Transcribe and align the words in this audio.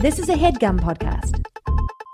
This 0.00 0.18
is 0.18 0.30
a 0.30 0.34
headgum 0.34 0.80
podcast. 0.80 1.44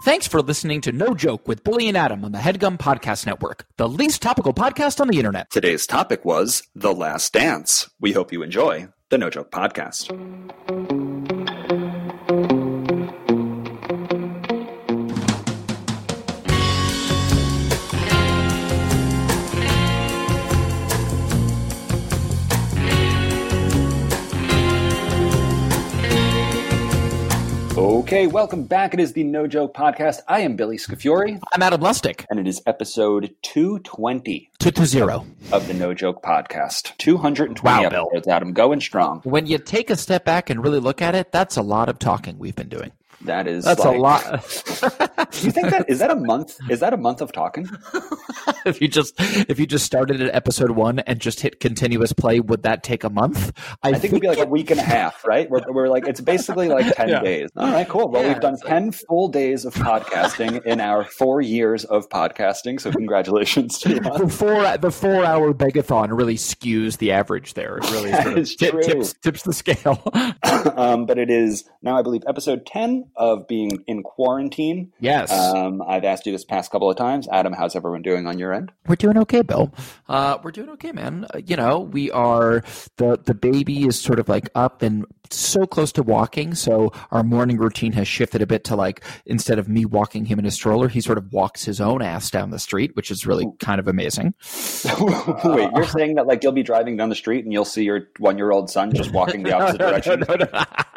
Thanks 0.02 0.26
for 0.26 0.42
listening 0.42 0.80
to 0.80 0.90
No 0.90 1.14
Joke 1.14 1.46
with 1.46 1.62
Billy 1.62 1.86
and 1.86 1.96
Adam 1.96 2.24
on 2.24 2.32
the 2.32 2.38
Headgum 2.38 2.78
Podcast 2.78 3.26
Network, 3.26 3.64
the 3.76 3.88
least 3.88 4.20
topical 4.20 4.52
podcast 4.52 5.00
on 5.00 5.06
the 5.06 5.18
internet. 5.18 5.52
Today's 5.52 5.86
topic 5.86 6.24
was 6.24 6.64
The 6.74 6.92
Last 6.92 7.32
Dance. 7.32 7.88
We 8.00 8.10
hope 8.10 8.32
you 8.32 8.42
enjoy 8.42 8.88
the 9.10 9.18
No 9.18 9.30
Joke 9.30 9.52
Podcast. 9.52 10.10
Okay, 28.06 28.28
welcome 28.28 28.62
back. 28.62 28.94
It 28.94 29.00
is 29.00 29.14
the 29.14 29.24
No 29.24 29.48
Joke 29.48 29.74
Podcast. 29.74 30.20
I 30.28 30.40
am 30.40 30.54
Billy 30.54 30.76
Scafuri, 30.76 31.40
I'm 31.52 31.60
Adam 31.62 31.80
Lustig. 31.80 32.24
and 32.30 32.38
it 32.38 32.46
is 32.46 32.62
episode 32.64 33.34
220 33.42 34.48
Two 34.60 34.70
to 34.70 34.86
zero. 34.86 35.26
of 35.50 35.66
the 35.66 35.74
No 35.74 35.92
Joke 35.92 36.22
Podcast. 36.22 36.96
220 36.98 37.62
Wow, 37.66 37.90
Bill. 37.90 38.08
Adam, 38.28 38.52
going 38.52 38.80
strong. 38.80 39.20
When 39.24 39.46
you 39.46 39.58
take 39.58 39.90
a 39.90 39.96
step 39.96 40.24
back 40.24 40.50
and 40.50 40.62
really 40.62 40.78
look 40.78 41.02
at 41.02 41.16
it, 41.16 41.32
that's 41.32 41.56
a 41.56 41.62
lot 41.62 41.88
of 41.88 41.98
talking 41.98 42.38
we've 42.38 42.54
been 42.54 42.68
doing. 42.68 42.92
That 43.26 43.46
is 43.46 43.64
That's 43.64 43.84
like- 43.84 43.96
a 43.96 44.00
lot. 44.00 44.22
Do 44.24 45.38
you 45.46 45.50
think 45.50 45.70
that 45.70 45.84
is 45.88 45.98
that 45.98 46.10
a 46.10 46.16
month? 46.16 46.56
Is 46.70 46.80
that 46.80 46.92
a 46.92 46.96
month 46.96 47.20
of 47.20 47.32
talking? 47.32 47.68
if 48.66 48.80
you 48.80 48.88
just 48.88 49.14
if 49.18 49.58
you 49.58 49.66
just 49.66 49.84
started 49.84 50.20
at 50.22 50.34
episode 50.34 50.70
one 50.72 51.00
and 51.00 51.20
just 51.20 51.40
hit 51.40 51.60
continuous 51.60 52.12
play, 52.12 52.40
would 52.40 52.62
that 52.62 52.82
take 52.82 53.04
a 53.04 53.10
month? 53.10 53.52
I 53.82 53.92
think 53.92 54.12
it'd 54.12 54.20
be 54.20 54.28
like 54.28 54.38
a 54.38 54.46
week 54.46 54.70
and 54.70 54.80
a 54.80 54.84
half, 54.84 55.24
right? 55.26 55.48
We're, 55.50 55.60
we're 55.70 55.88
like 55.88 56.06
it's 56.06 56.20
basically 56.20 56.68
like 56.68 56.94
ten 56.96 57.08
Yeah. 57.08 57.20
days. 57.22 57.50
All 57.56 57.70
right, 57.70 57.88
cool. 57.88 58.08
Well, 58.08 58.22
Yeah, 58.22 58.28
we've 58.34 58.40
done 58.40 58.54
it's 58.54 58.62
like- 58.62 58.72
ten 58.72 58.92
full 58.92 59.28
days 59.28 59.64
of 59.64 59.74
podcasting 59.74 60.64
in 60.64 60.80
our 60.80 61.04
four 61.04 61.40
years 61.40 61.84
of 61.84 62.08
podcasting. 62.08 62.80
So 62.80 62.90
congratulations 62.92 63.78
to 63.80 64.00
us. 64.10 64.20
the 64.20 64.28
four 64.28 64.76
the 64.78 64.90
four 64.90 65.24
hour 65.24 65.52
begathon 65.52 66.16
really 66.16 66.36
skews 66.36 66.98
the 66.98 67.12
average 67.12 67.54
there. 67.54 67.78
It 67.78 67.90
really 67.90 68.10
That 68.10 68.22
sort 68.24 68.32
of 68.34 68.38
is 68.42 68.56
tip- 68.56 68.80
tips 68.82 69.14
tips 69.14 69.42
the 69.42 69.52
scale. 69.52 70.02
um, 70.76 71.06
but 71.06 71.18
it 71.18 71.30
is 71.30 71.64
now, 71.82 71.98
I 71.98 72.02
believe, 72.02 72.22
episode 72.28 72.66
ten 72.66 73.08
of 73.16 73.46
being 73.48 73.82
in 73.86 74.02
quarantine. 74.02 74.92
yes. 75.00 75.32
Um, 75.32 75.82
I've 75.82 76.04
asked 76.04 76.26
you 76.26 76.32
this 76.32 76.44
past 76.44 76.70
couple 76.70 76.90
of 76.90 76.96
times, 76.96 77.28
Adam. 77.32 77.52
How's 77.52 77.74
everyone 77.76 78.02
doing 78.02 78.26
on 78.26 78.38
your 78.38 78.52
end? 78.52 78.72
We're 78.86 78.96
doing 78.96 79.16
okay, 79.18 79.42
Bill. 79.42 79.72
Uh, 80.08 80.38
we're 80.42 80.50
doing 80.52 80.68
okay, 80.70 80.92
man. 80.92 81.26
Uh, 81.34 81.38
you 81.44 81.56
know, 81.56 81.80
we 81.80 82.10
are 82.10 82.62
the 82.96 83.18
the 83.24 83.34
baby 83.34 83.86
is 83.86 83.98
sort 84.00 84.18
of 84.18 84.28
like 84.28 84.48
up 84.54 84.82
and 84.82 85.06
so 85.30 85.66
close 85.66 85.92
to 85.92 86.02
walking. 86.02 86.54
So 86.54 86.92
our 87.10 87.22
morning 87.22 87.56
routine 87.58 87.92
has 87.92 88.06
shifted 88.06 88.42
a 88.42 88.46
bit 88.46 88.64
to 88.64 88.76
like 88.76 89.02
instead 89.24 89.58
of 89.58 89.68
me 89.68 89.84
walking 89.84 90.26
him 90.26 90.38
in 90.38 90.46
a 90.46 90.50
stroller, 90.50 90.88
he 90.88 91.00
sort 91.00 91.18
of 91.18 91.32
walks 91.32 91.64
his 91.64 91.80
own 91.80 92.02
ass 92.02 92.30
down 92.30 92.50
the 92.50 92.58
street, 92.58 92.94
which 92.94 93.10
is 93.10 93.26
really 93.26 93.46
kind 93.58 93.80
of 93.80 93.88
amazing. 93.88 94.34
Wait, 94.84 95.70
you're 95.74 95.84
saying 95.84 96.14
that 96.16 96.26
like 96.26 96.42
you'll 96.42 96.52
be 96.52 96.62
driving 96.62 96.96
down 96.96 97.08
the 97.08 97.14
street 97.14 97.44
and 97.44 97.52
you'll 97.52 97.64
see 97.64 97.82
your 97.84 98.08
one-year-old 98.18 98.70
son 98.70 98.92
just 98.94 99.12
walking 99.12 99.42
the 99.42 99.52
opposite 99.52 99.78
direction? 99.78 100.16
No, 100.28 100.34
no, 100.34 100.46
no. 100.52 100.64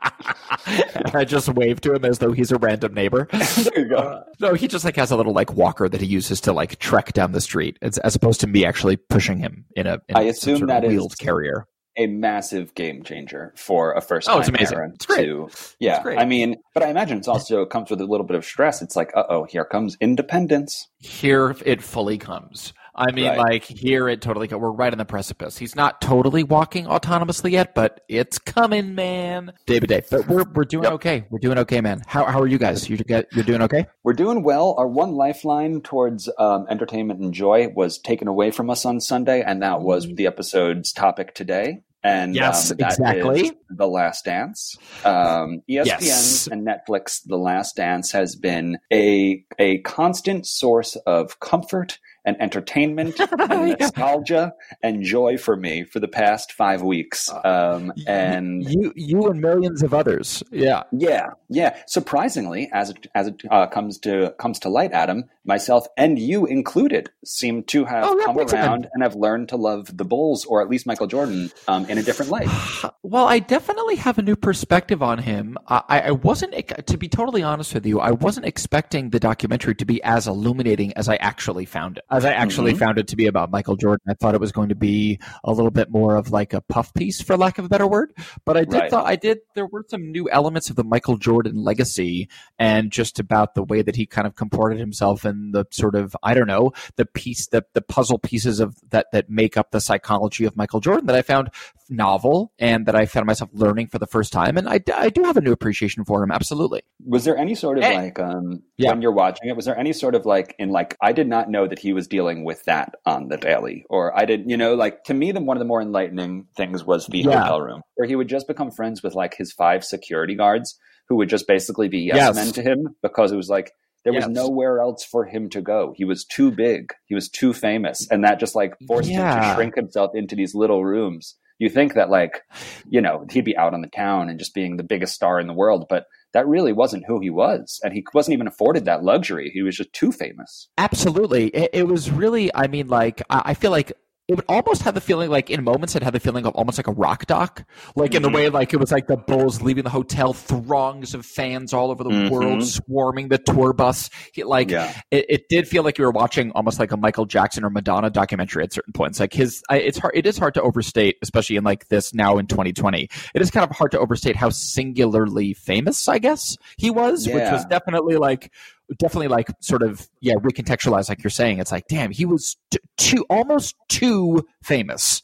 I 1.14 1.26
just 1.26 1.50
wave 1.50 1.82
to 1.82 1.94
him 1.94 2.06
as 2.06 2.20
though 2.20 2.32
he's 2.32 2.52
a 2.52 2.58
random 2.58 2.94
neighbor. 2.94 3.28
there 3.32 3.80
you 3.80 3.90
go. 3.90 3.98
Uh, 3.98 4.24
no, 4.40 4.54
he 4.54 4.68
just 4.68 4.86
like 4.86 4.96
has 4.96 5.12
a 5.12 5.16
little 5.18 5.34
like 5.34 5.54
walker 5.54 5.90
that 5.90 6.02
he 6.02 6.08
uses 6.08 6.40
to 6.42 6.54
like 6.54 6.80
trek 6.80 7.14
down 7.14 7.32
the 7.32 7.42
street, 7.42 7.78
as, 7.82 7.98
as 8.00 8.16
opposed 8.16 8.40
to 8.42 8.48
me 8.48 8.66
actually 8.66 8.96
pushing 8.98 9.40
him 9.40 9.66
in 9.76 9.88
a. 9.88 10.00
In 10.10 10.16
I 10.16 10.22
assume 10.24 10.68
that 10.68 10.84
is- 10.84 10.90
wheeled 10.90 11.18
carrier. 11.20 11.66
a 11.98 12.08
massive 12.08 12.74
game 12.76 13.04
changer 13.04 13.54
for 13.58 13.94
a 13.94 14.02
first 14.02 14.30
Oh, 14.30 14.40
it's 14.40 14.48
amazing. 14.48 14.76
parent 14.76 14.94
It's 14.96 15.06
great. 15.06 15.26
to 15.26 15.50
yeah 15.80 15.96
It's 15.96 16.04
great. 16.04 16.20
i 16.20 16.24
mean 16.24 16.56
but 16.74 16.84
i 16.84 16.88
imagine 16.88 17.18
it's 17.18 17.28
also 17.28 17.64
it 17.64 17.70
comes 17.72 17.90
with 17.90 18.00
a 18.00 18.06
little 18.06 18.26
bit 18.26 18.38
of 18.38 18.46
stress 18.46 18.82
it's 18.82 18.96
like 18.96 19.12
uh-oh 19.18 19.44
here 19.46 19.66
comes 19.66 19.98
independence 20.00 20.88
here 21.00 21.56
it 21.66 21.82
fully 21.82 22.18
comes. 22.18 22.74
I 23.00 23.12
mean, 23.12 23.28
Right. 23.28 23.38
like 23.38 23.64
here 23.64 24.08
it 24.10 24.22
totally. 24.22 24.48
We're 24.48 24.72
right 24.72 24.92
on 24.92 24.98
the 24.98 25.06
precipice. 25.06 25.58
He's 25.58 25.76
not 25.76 26.02
totally 26.02 26.44
walking 26.44 26.86
autonomously 26.86 27.52
yet, 27.52 27.74
but 27.74 28.02
it's 28.10 28.38
coming, 28.38 28.94
man. 28.94 29.54
Day 29.66 29.80
by 29.80 29.86
day, 29.88 30.02
but 30.12 30.28
we're 30.28 30.44
we're 30.54 30.66
doing 30.66 30.84
Yep. 30.84 30.94
okay. 30.94 31.26
We're 31.30 31.40
doing 31.40 31.58
okay, 31.60 31.82
man. 31.82 32.02
How 32.06 32.26
how 32.26 32.40
are 32.42 32.48
you 32.48 32.58
guys? 32.58 32.90
You 32.90 32.98
get 32.98 33.28
you're 33.34 33.46
doing 33.46 33.62
okay? 33.64 33.86
we're 34.04 34.14
doing 34.14 34.44
well 34.44 34.76
our 34.78 34.88
one 34.88 35.14
lifeline 35.14 35.82
towards 35.82 36.30
um, 36.38 36.66
entertainment 36.70 37.20
and 37.22 37.34
joy 37.34 37.70
was 37.76 37.98
taken 38.00 38.28
away 38.28 38.52
from 38.52 38.70
us 38.70 38.86
on 38.86 39.00
sunday 39.00 39.42
and 39.42 39.62
that 39.62 39.82
was 39.82 40.08
the 40.16 40.26
episode's 40.28 40.92
topic 40.92 41.34
today 41.36 41.80
and 42.04 42.34
Yes, 42.36 42.72
um, 42.72 42.78
exactly. 42.80 43.52
the 43.70 43.88
last 43.88 44.26
dance 44.26 44.76
um, 45.06 45.62
espn 45.70 45.86
Yes. 45.86 46.48
and 46.48 46.66
netflix 46.68 47.22
the 47.26 47.38
last 47.38 47.76
dance 47.76 48.12
has 48.12 48.36
been 48.36 48.78
a 48.92 49.44
a 49.60 49.80
constant 49.80 50.46
source 50.48 50.96
of 51.06 51.40
comfort 51.40 52.00
and 52.26 52.40
entertainment 52.42 53.20
and 53.40 53.78
nostalgia 53.80 54.54
and 54.82 55.04
joy 55.04 55.38
for 55.38 55.56
me 55.56 55.84
for 55.84 56.00
the 56.00 56.08
past 56.08 56.52
five 56.54 56.82
weeks. 56.82 57.30
Um, 57.44 57.94
and 58.08 58.64
you 58.70 58.94
you 58.96 59.28
and 59.28 59.42
millions 59.42 59.84
of 59.84 59.94
others. 59.94 60.44
Yeah. 60.52 60.84
yeah, 60.92 61.28
yeah. 61.50 61.78
Surprisingly, 61.88 62.70
as 62.74 62.90
it 62.90 63.08
as 63.16 63.28
it 63.28 63.42
uh, 63.50 63.68
comes 63.68 63.98
to 64.00 64.34
comes 64.40 64.60
to 64.60 64.70
light, 64.70 64.92
Adam, 64.92 65.26
myself 65.46 65.88
and 65.98 66.18
you 66.18 66.46
included, 66.46 67.10
seem 67.26 67.64
to 67.64 67.86
have 67.86 68.06
Oh, 68.06 68.18
yeah, 68.18 68.26
come 68.26 68.38
around 68.38 68.88
and 68.94 69.04
have 69.04 69.16
learned 69.16 69.50
to 69.50 69.58
love 69.58 69.96
the 69.96 70.06
Bulls, 70.06 70.46
or 70.46 70.62
at 70.62 70.70
least 70.70 70.86
Michael 70.86 71.08
Jordan, 71.08 71.52
um, 71.68 71.86
in 71.86 71.98
a 71.98 72.04
different 72.04 72.32
light. 72.32 72.48
Well, 73.02 73.28
I 73.28 73.40
definitely 73.40 73.96
have 73.96 74.20
a 74.20 74.22
new 74.22 74.36
perspective 74.36 75.02
on 75.02 75.18
him. 75.18 75.58
I, 75.68 76.02
I 76.02 76.12
wasn't, 76.12 76.54
to 76.86 76.98
be 76.98 77.08
totally 77.08 77.42
honest 77.42 77.74
with 77.74 77.86
you, 77.86 78.00
I 78.00 78.12
wasn't 78.12 78.46
expecting 78.46 79.10
the 79.10 79.20
documentary 79.20 79.74
to 79.76 79.86
be 79.86 80.04
as 80.04 80.28
illuminating 80.28 80.94
as 80.94 81.10
I 81.10 81.16
actually 81.16 81.66
found 81.66 81.98
it. 81.98 82.06
As 82.12 82.26
I 82.26 82.32
actually 82.32 82.74
Mhm. 82.74 82.80
found 82.80 82.98
it 82.98 83.08
to 83.10 83.16
be 83.16 83.28
about 83.28 83.52
Michael 83.52 83.76
Jordan, 83.76 84.02
I 84.10 84.14
thought 84.16 84.34
it 84.34 84.42
was 84.42 84.52
going 84.52 84.70
to 84.70 84.76
be 84.76 85.20
a 85.44 85.52
little 85.52 85.72
bit 85.72 85.92
more 85.92 86.16
of 86.16 86.32
like 86.32 86.54
a 86.54 86.62
puff 86.62 86.94
piece, 86.94 87.22
for 87.22 87.38
lack 87.38 87.58
of 87.58 87.66
a 87.66 87.70
better 87.70 87.86
word. 87.88 88.14
But 88.46 88.58
I 88.58 88.62
did 88.66 88.74
Right. 88.74 88.90
thought 88.90 89.06
I 89.06 89.16
did. 89.16 89.40
There 89.56 89.68
were 89.68 89.86
some 89.88 90.12
new 90.12 90.30
elements 90.30 90.70
of 90.70 90.76
the 90.76 90.84
Michael 90.84 91.18
Jordan 91.18 91.56
legacy, 91.64 92.28
and 92.58 92.92
just 92.92 93.20
about 93.20 93.54
the 93.56 93.64
way 93.64 93.82
that 93.82 93.96
he 93.96 94.06
kind 94.06 94.26
of 94.26 94.36
comported 94.36 94.80
himself 94.80 95.24
and 95.24 95.54
the 95.54 95.66
sort 95.72 95.96
of 95.96 96.16
I 96.24 96.34
don't 96.34 96.48
know 96.48 96.72
the 96.96 97.06
piece, 97.06 97.48
the 97.48 97.64
the 97.74 97.82
puzzle 97.82 98.18
pieces 98.18 98.60
of 98.60 98.76
that 98.90 99.08
that 99.12 99.30
make 99.30 99.56
up 99.58 99.72
the 99.72 99.80
psychology 99.82 100.46
of 100.46 100.58
Michael 100.58 100.80
Jordan 100.80 101.06
that 101.08 101.16
I 101.16 101.22
found 101.22 101.50
novel 101.90 102.52
and 102.60 102.86
that 102.86 102.96
I 102.96 103.06
found 103.06 103.26
myself 103.26 103.50
learning 103.54 103.88
for 103.88 103.98
the 104.00 104.08
first 104.08 104.32
time. 104.32 104.58
And 104.58 104.70
I, 104.70 104.80
I 104.96 105.10
do 105.10 105.24
have 105.24 105.38
a 105.38 105.42
new 105.42 105.52
appreciation 105.52 106.06
for 106.06 106.24
him. 106.24 106.32
Absolutely. 106.32 106.82
Was 107.06 107.26
there 107.26 107.38
any 107.38 107.56
sort 107.56 107.78
of 107.80 107.84
Eh. 107.84 107.94
like 107.96 108.20
um, 108.20 108.62
Yeah. 108.78 108.92
when 108.92 109.02
you're 109.02 109.12
watching 109.12 109.50
it? 109.50 109.56
Was 109.56 109.66
there 109.66 109.78
any 109.78 109.94
sort 109.94 110.16
of 110.16 110.26
like 110.26 110.56
in 110.60 110.70
like 110.70 110.96
I 111.02 111.12
did 111.12 111.28
not 111.28 111.50
know 111.50 111.68
that 111.68 111.80
he 111.80 111.94
was 111.94 112.08
dealing 112.08 112.44
with 112.44 112.64
that 112.66 112.94
on 113.06 113.28
the 113.28 113.38
daily, 113.38 113.86
or 113.90 114.18
I 114.18 114.26
didn't, 114.26 114.50
you 114.50 114.58
know, 114.58 114.76
like 114.76 115.04
to 115.06 115.14
me, 115.14 115.32
the 115.32 115.42
one 115.42 115.58
of 115.58 115.60
the 115.60 115.66
more 115.66 115.82
enlightening 115.82 116.46
things 116.56 116.84
was 116.86 117.08
the 117.08 117.20
Yeah. 117.20 117.42
hotel 117.42 117.62
room 117.62 117.82
where 117.96 118.08
he 118.08 118.16
would 118.16 118.30
just 118.30 118.48
become 118.48 118.72
friends 118.72 119.02
with 119.04 119.16
like 119.16 119.36
his 119.36 119.52
five 119.52 119.84
security 119.84 120.36
guards 120.36 120.78
who 121.08 121.16
would 121.18 121.30
just 121.30 121.48
basically 121.48 121.88
be 121.88 122.00
yes, 122.02 122.16
Yes. 122.18 122.36
men 122.36 122.52
to 122.54 122.62
him 122.62 122.96
because 123.02 123.32
it 123.32 123.36
was 123.38 123.50
like 123.50 123.72
there 124.06 124.14
was 124.14 124.28
nowhere 124.28 124.80
else 124.80 125.04
for 125.04 125.26
him 125.26 125.50
to 125.50 125.62
go. 125.62 125.94
He 125.98 126.06
was 126.06 126.24
too 126.24 126.52
big, 126.52 126.94
he 127.08 127.16
was 127.16 127.28
too 127.30 127.52
famous, 127.52 128.08
and 128.10 128.24
that 128.24 128.40
just 128.40 128.56
like 128.56 128.76
forced 128.88 129.10
him 129.10 129.22
to 129.22 129.54
shrink 129.56 129.76
himself 129.76 130.12
into 130.14 130.36
these 130.36 130.56
little 130.56 130.86
rooms. 130.86 131.36
You 131.60 131.70
think 131.70 131.94
that 131.94 132.10
like, 132.10 132.42
you 132.90 133.02
know, 133.02 133.26
he'd 133.30 133.46
be 133.46 133.58
out 133.58 133.74
on 133.74 133.82
the 133.82 133.88
town 133.88 134.30
and 134.30 134.40
just 134.40 134.54
being 134.54 134.78
the 134.78 134.84
biggest 134.84 135.14
star 135.14 135.40
in 135.40 135.48
the 135.48 135.54
world, 135.54 135.86
but 135.90 136.06
that 136.34 136.48
really 136.48 136.74
wasn't 136.74 137.06
who 137.06 137.20
he 137.20 137.30
was. 137.30 137.80
And 137.84 137.94
he 137.94 138.04
wasn't 138.14 138.34
even 138.34 138.48
afforded 138.48 138.86
that 138.86 139.04
luxury. 139.04 139.52
He 139.54 139.62
was 139.62 139.76
just 139.76 139.94
too 139.94 140.12
famous. 140.12 140.70
Absolutely. 140.78 141.48
It, 141.48 141.70
it 141.74 141.88
was 141.88 142.10
really, 142.10 142.50
I 142.56 142.68
mean, 142.68 142.88
like, 142.88 143.22
I, 143.30 143.42
I 143.46 143.54
feel 143.54 143.72
like 143.72 143.92
it 144.30 144.36
would 144.36 144.46
almost 144.48 144.84
have 144.84 144.94
the 144.94 145.02
feeling 145.02 145.30
like 145.30 145.50
in 145.50 145.64
moments 145.64 145.96
it 145.96 146.04
had 146.04 146.14
the 146.14 146.20
feeling 146.20 146.46
of 146.46 146.54
almost 146.56 146.78
like 146.78 146.88
a 146.88 146.92
rock 146.92 147.26
doc 147.26 147.64
like 147.96 148.14
in 148.14 148.22
the 148.22 148.30
Mhm. 148.30 148.36
way 148.36 148.50
like 148.50 148.74
it 148.74 148.78
was 148.78 148.92
like 148.92 149.08
the 149.08 149.18
bulls 149.18 149.62
leaving 149.62 149.84
the 149.84 149.90
hotel 149.90 150.34
throngs 150.34 151.14
of 151.16 151.26
fans 151.26 151.74
all 151.74 151.90
over 151.90 152.04
the 152.04 152.12
Mhm. 152.12 152.30
world 152.30 152.64
swarming 152.64 153.28
the 153.30 153.40
tour 153.40 153.74
bus 153.74 154.10
He- 154.32 154.44
like 154.44 154.70
Yeah. 154.70 154.94
it, 155.12 155.26
it 155.30 155.50
did 155.50 155.68
feel 155.68 155.82
like 155.84 155.98
you 155.98 156.06
were 156.06 156.12
watching 156.12 156.52
almost 156.52 156.80
like 156.80 156.92
a 156.92 156.98
michael 156.98 157.26
jackson 157.26 157.64
or 157.66 157.70
madonna 157.72 158.10
documentary 158.12 158.64
at 158.64 158.72
certain 158.72 158.94
points 158.94 159.20
like 159.20 159.34
his 159.34 159.64
I, 159.70 159.78
it's 159.78 159.98
hard 159.98 160.14
it 160.16 160.28
is 160.28 160.38
hard 160.38 160.54
to 160.54 160.62
overstate 160.62 161.18
especially 161.24 161.56
in 161.56 161.64
like 161.64 161.88
this 161.88 162.14
now 162.14 162.38
in 162.38 162.46
2020 162.46 163.10
it 163.34 163.42
is 163.42 163.50
kind 163.50 163.70
of 163.70 163.76
hard 163.76 163.92
to 163.92 164.00
overstate 164.00 164.36
how 164.36 164.50
singularly 164.50 165.54
famous 165.54 166.08
i 166.08 166.20
guess 166.20 166.56
he 166.78 166.92
was 166.92 167.26
which 167.28 167.52
was 167.52 167.66
definitely 167.66 168.16
like 168.18 168.52
definitely 168.98 169.28
like 169.28 169.50
sort 169.62 169.84
of 169.84 170.08
yeah 170.22 170.34
recontextualize 170.36 171.10
like 171.10 171.24
you're 171.24 171.30
saying 171.30 171.60
it's 171.60 171.72
like 171.72 171.86
damn 171.88 172.10
he 172.12 172.26
was 172.26 172.58
t- 172.72 172.80
too 172.98 173.26
almost 173.30 173.76
too 173.88 174.46
famous 174.64 175.22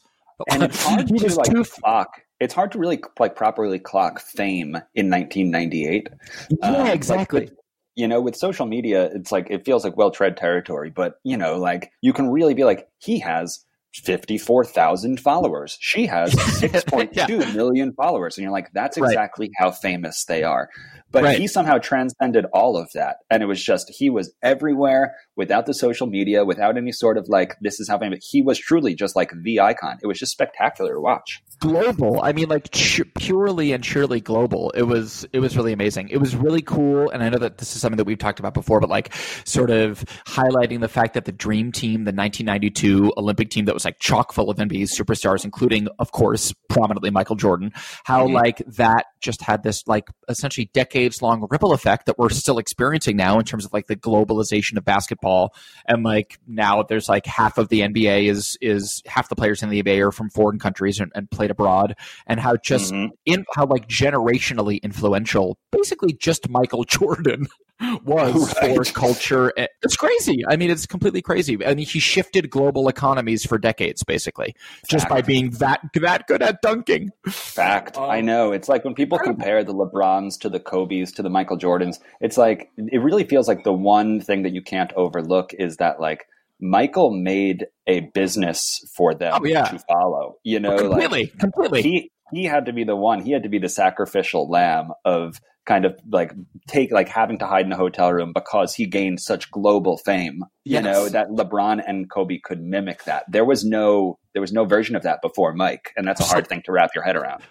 And 0.50 0.62
it's 0.62 0.84
hard 0.84 1.08
to 1.08 1.34
like 1.34 1.50
too 1.50 1.64
clock. 1.64 2.20
It's 2.40 2.52
hard 2.52 2.70
to 2.72 2.78
really 2.78 3.00
like 3.18 3.34
properly 3.34 3.78
clock 3.78 4.20
fame 4.20 4.76
in 4.94 5.10
1998. 5.10 6.08
yeah 6.50 6.68
Um, 6.68 6.86
exactly 6.88 7.40
with- 7.42 7.52
you 7.94 8.06
know, 8.06 8.20
with 8.20 8.36
social 8.36 8.66
media, 8.66 9.08
it's 9.14 9.32
like 9.32 9.46
it 9.50 9.64
feels 9.64 9.82
like 9.82 9.96
well 9.96 10.10
tread 10.10 10.36
territory. 10.36 10.90
But 10.90 11.14
you 11.24 11.34
know, 11.38 11.56
like 11.56 11.90
you 12.02 12.12
can 12.12 12.28
really 12.28 12.52
be 12.52 12.64
like, 12.64 12.86
he 12.98 13.18
has 13.20 13.64
54,000 13.94 15.18
followers. 15.18 15.78
She 15.80 16.06
has 16.06 16.34
6.2 16.60 17.10
yeah. 17.16 17.52
million 17.54 17.92
followers. 17.94 18.36
And 18.36 18.42
you're 18.42 18.52
like, 18.52 18.70
that's 18.74 18.98
exactly 18.98 19.46
right. 19.46 19.54
how 19.58 19.70
famous 19.70 20.24
they 20.26 20.42
are. 20.42 20.68
But 21.10 21.22
right. 21.22 21.38
he 21.38 21.46
somehow 21.46 21.78
transcended 21.78 22.46
all 22.52 22.76
of 22.76 22.90
that. 22.94 23.18
And 23.30 23.42
it 23.42 23.46
was 23.46 23.62
just, 23.62 23.90
he 23.90 24.10
was 24.10 24.34
everywhere 24.42 25.14
without 25.36 25.66
the 25.66 25.74
social 25.74 26.06
media, 26.06 26.44
without 26.44 26.76
any 26.76 26.92
sort 26.92 27.16
of 27.16 27.28
like, 27.28 27.56
this 27.60 27.78
is 27.78 27.88
how 27.88 27.98
famous. 27.98 28.28
He 28.28 28.42
was 28.42 28.58
truly 28.58 28.94
just 28.94 29.14
like 29.14 29.30
the 29.42 29.60
icon. 29.60 29.98
It 30.02 30.06
was 30.08 30.18
just 30.18 30.32
spectacular 30.32 30.94
to 30.94 31.00
watch. 31.00 31.42
Global. 31.60 32.20
I 32.22 32.32
mean, 32.32 32.48
like 32.48 32.70
ch- 32.70 33.02
purely 33.16 33.72
and 33.72 33.84
surely 33.84 34.20
global. 34.20 34.70
It 34.70 34.82
was, 34.82 35.26
it 35.32 35.38
was 35.38 35.56
really 35.56 35.72
amazing. 35.72 36.08
It 36.08 36.18
was 36.18 36.34
really 36.34 36.62
cool. 36.62 37.08
And 37.10 37.22
I 37.22 37.28
know 37.28 37.38
that 37.38 37.58
this 37.58 37.74
is 37.74 37.80
something 37.80 37.96
that 37.96 38.04
we've 38.04 38.18
talked 38.18 38.40
about 38.40 38.52
before, 38.54 38.80
but 38.80 38.90
like 38.90 39.14
sort 39.44 39.70
of 39.70 40.04
highlighting 40.26 40.80
the 40.80 40.88
fact 40.88 41.14
that 41.14 41.24
the 41.24 41.32
dream 41.32 41.72
team, 41.72 42.04
the 42.04 42.12
1992 42.12 43.14
Olympic 43.16 43.50
team 43.50 43.64
that 43.66 43.74
was 43.74 43.84
like 43.84 43.98
chock 44.00 44.32
full 44.32 44.50
of 44.50 44.58
NBA 44.58 44.82
superstars, 44.82 45.44
including, 45.44 45.88
of 45.98 46.12
course, 46.12 46.52
prominently 46.68 47.10
Michael 47.10 47.36
Jordan, 47.36 47.72
how 48.04 48.24
mm-hmm. 48.24 48.34
like 48.34 48.58
that 48.66 49.06
just 49.20 49.40
had 49.40 49.62
this 49.62 49.86
like 49.86 50.08
essentially 50.28 50.70
decades 50.96 51.20
long 51.20 51.46
ripple 51.50 51.72
effect 51.72 52.06
that 52.06 52.18
we're 52.18 52.30
still 52.30 52.58
experiencing 52.58 53.16
now 53.16 53.38
in 53.38 53.44
terms 53.44 53.64
of 53.64 53.72
like 53.72 53.86
the 53.86 53.96
globalization 53.96 54.76
of 54.76 54.84
basketball. 54.84 55.54
And 55.86 56.02
like 56.02 56.38
now 56.46 56.82
there's 56.82 57.08
like 57.08 57.26
half 57.26 57.58
of 57.58 57.68
the 57.68 57.80
NBA 57.80 58.30
is 58.30 58.56
is 58.60 59.02
half 59.06 59.28
the 59.28 59.36
players 59.36 59.62
in 59.62 59.68
the 59.68 59.82
NBA 59.82 60.06
are 60.06 60.12
from 60.12 60.30
foreign 60.30 60.58
countries 60.58 60.98
and, 61.00 61.12
and 61.14 61.30
played 61.30 61.50
abroad, 61.50 61.94
and 62.26 62.40
how 62.40 62.56
just 62.56 62.92
mm-hmm. 62.92 63.12
in 63.26 63.44
how 63.54 63.66
like 63.66 63.88
generationally 63.88 64.82
influential, 64.82 65.58
basically 65.70 66.14
just 66.14 66.48
Michael 66.48 66.84
Jordan 66.96 67.46
was 68.04 68.54
right. 68.62 68.74
for 68.74 68.84
culture. 68.84 69.52
It's 69.82 69.96
crazy. 69.96 70.42
I 70.48 70.56
mean, 70.56 70.70
it's 70.70 70.86
completely 70.86 71.22
crazy. 71.22 71.64
I 71.64 71.74
mean, 71.74 71.86
he 71.86 71.98
shifted 72.00 72.50
global 72.50 72.88
economies 72.88 73.44
for 73.44 73.58
decades, 73.58 74.02
basically, 74.02 74.54
Fact. 74.58 74.90
just 74.90 75.08
by 75.08 75.22
being 75.22 75.50
that 75.50 75.80
that 75.94 76.26
good 76.26 76.42
at 76.42 76.62
dunking. 76.62 77.10
Fact. 77.26 77.96
Um, 77.96 78.10
I 78.10 78.20
know. 78.20 78.52
It's 78.52 78.68
like 78.68 78.84
when 78.84 78.94
people 78.94 79.18
compare 79.18 79.62
the 79.62 79.74
LeBrons 79.74 80.38
to 80.40 80.48
the 80.48 80.60
Kobe's 80.60 81.12
to 81.12 81.22
the 81.22 81.30
Michael 81.30 81.58
Jordans. 81.58 81.98
It's 82.20 82.38
like 82.38 82.70
it 82.76 83.02
really 83.02 83.24
feels 83.24 83.48
like 83.48 83.64
the 83.64 83.72
one 83.72 84.20
thing 84.20 84.42
that 84.44 84.52
you 84.52 84.62
can't 84.62 84.92
overlook 84.94 85.52
is 85.54 85.76
that 85.76 86.00
like 86.00 86.26
Michael 86.60 87.10
made 87.10 87.66
a 87.86 88.00
business 88.14 88.88
for 88.94 89.14
them 89.14 89.34
oh, 89.42 89.44
yeah. 89.44 89.64
to 89.64 89.78
follow. 89.80 90.36
You 90.42 90.60
know, 90.60 90.78
completely, 90.78 91.24
like, 91.24 91.38
completely. 91.38 91.82
He 91.82 92.10
he 92.32 92.44
had 92.44 92.66
to 92.66 92.72
be 92.72 92.84
the 92.84 92.96
one. 92.96 93.20
He 93.20 93.32
had 93.32 93.42
to 93.42 93.48
be 93.48 93.58
the 93.58 93.68
sacrificial 93.68 94.48
lamb 94.48 94.90
of 95.04 95.40
kind 95.66 95.84
of 95.84 95.98
like 96.10 96.32
take 96.66 96.90
like 96.92 97.08
having 97.08 97.38
to 97.38 97.46
hide 97.46 97.66
in 97.66 97.72
a 97.72 97.76
hotel 97.76 98.12
room 98.12 98.32
because 98.32 98.74
he 98.74 98.86
gained 98.86 99.20
such 99.20 99.50
global 99.50 99.98
fame 99.98 100.44
yes. 100.64 100.78
you 100.78 100.90
know 100.90 101.08
that 101.08 101.28
lebron 101.28 101.82
and 101.86 102.08
kobe 102.08 102.38
could 102.38 102.62
mimic 102.62 103.04
that 103.04 103.24
there 103.28 103.44
was 103.44 103.64
no 103.64 104.18
there 104.32 104.40
was 104.40 104.52
no 104.52 104.64
version 104.64 104.96
of 104.96 105.02
that 105.02 105.20
before 105.20 105.52
mike 105.52 105.92
and 105.96 106.06
that's 106.06 106.20
a 106.20 106.24
hard 106.24 106.46
thing 106.46 106.62
to 106.64 106.72
wrap 106.72 106.90
your 106.94 107.04
head 107.04 107.16
around 107.16 107.42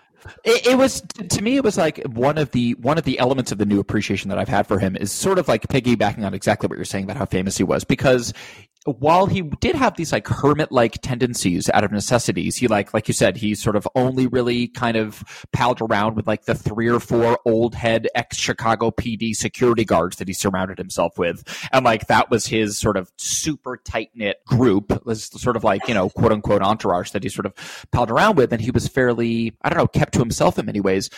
it, 0.43 0.65
it, 0.65 0.77
was 0.77 1.03
to 1.29 1.41
me. 1.43 1.55
It 1.55 1.63
was 1.63 1.77
like 1.77 2.03
one 2.05 2.39
of 2.39 2.49
the 2.51 2.73
one 2.75 2.97
of 2.97 3.03
the 3.03 3.19
elements 3.19 3.51
of 3.51 3.59
the 3.59 3.65
new 3.65 3.79
appreciation 3.79 4.29
that 4.29 4.39
I've 4.39 4.47
had 4.47 4.65
for 4.65 4.79
him 4.79 4.95
is 4.95 5.11
sort 5.11 5.37
of 5.37 5.47
like 5.47 5.67
piggybacking 5.67 6.25
on 6.25 6.33
exactly 6.33 6.67
what 6.67 6.77
you're 6.77 6.85
saying 6.85 7.03
about 7.03 7.17
how 7.17 7.25
famous 7.25 7.57
he 7.57 7.63
was 7.63 7.83
because 7.83 8.33
while 8.85 9.25
he 9.25 9.41
did 9.41 9.75
have 9.75 9.95
these 9.97 10.11
like 10.11 10.27
hermit 10.27 10.71
like 10.71 11.01
tendencies 11.01 11.69
out 11.71 11.83
of 11.83 11.91
necessities, 11.91 12.55
he 12.55 12.67
like 12.67 12.93
like 12.93 13.07
you 13.07 13.15
said, 13.15 13.35
he 13.35 13.55
sort 13.55 13.75
of 13.75 13.87
only 13.95 14.27
really 14.27 14.67
kind 14.67 14.95
of 14.95 15.23
palled 15.51 15.81
around 15.81 16.15
with 16.15 16.27
like 16.27 16.45
the 16.45 16.53
three 16.53 16.87
or 16.87 16.99
four 16.99 17.39
old 17.45 17.73
head 17.73 18.07
ex 18.13 18.37
Chicago 18.37 18.91
PD 18.91 19.35
security 19.35 19.85
guards 19.85 20.17
that 20.17 20.27
he 20.27 20.33
surrounded 20.35 20.77
himself 20.77 21.17
with. 21.17 21.43
And 21.71 21.83
like 21.83 22.05
that 22.07 22.29
was 22.29 22.45
his 22.45 22.77
sort 22.77 22.95
of 22.95 23.11
super 23.17 23.77
tight 23.77 24.11
knit 24.13 24.37
group, 24.45 25.03
was 25.03 25.25
sort 25.41 25.55
of 25.55 25.63
like, 25.63 25.87
you 25.87 25.95
know, 25.95 26.09
quote 26.09 26.31
unquote 26.31 26.61
entourage 26.61 27.09
that 27.11 27.23
he 27.23 27.29
sort 27.29 27.47
of 27.47 27.87
palled 27.91 28.11
around 28.11 28.37
with. 28.37 28.53
And 28.53 28.61
he 28.61 28.69
was 28.69 28.87
fairly, 28.87 29.55
I 29.63 29.69
don't 29.69 29.79
know, 29.79 29.87
kept 29.87 30.13
to 30.13 30.19
himself 30.19 30.59
in 30.59 30.67
many 30.67 30.79
ways. 30.79 31.09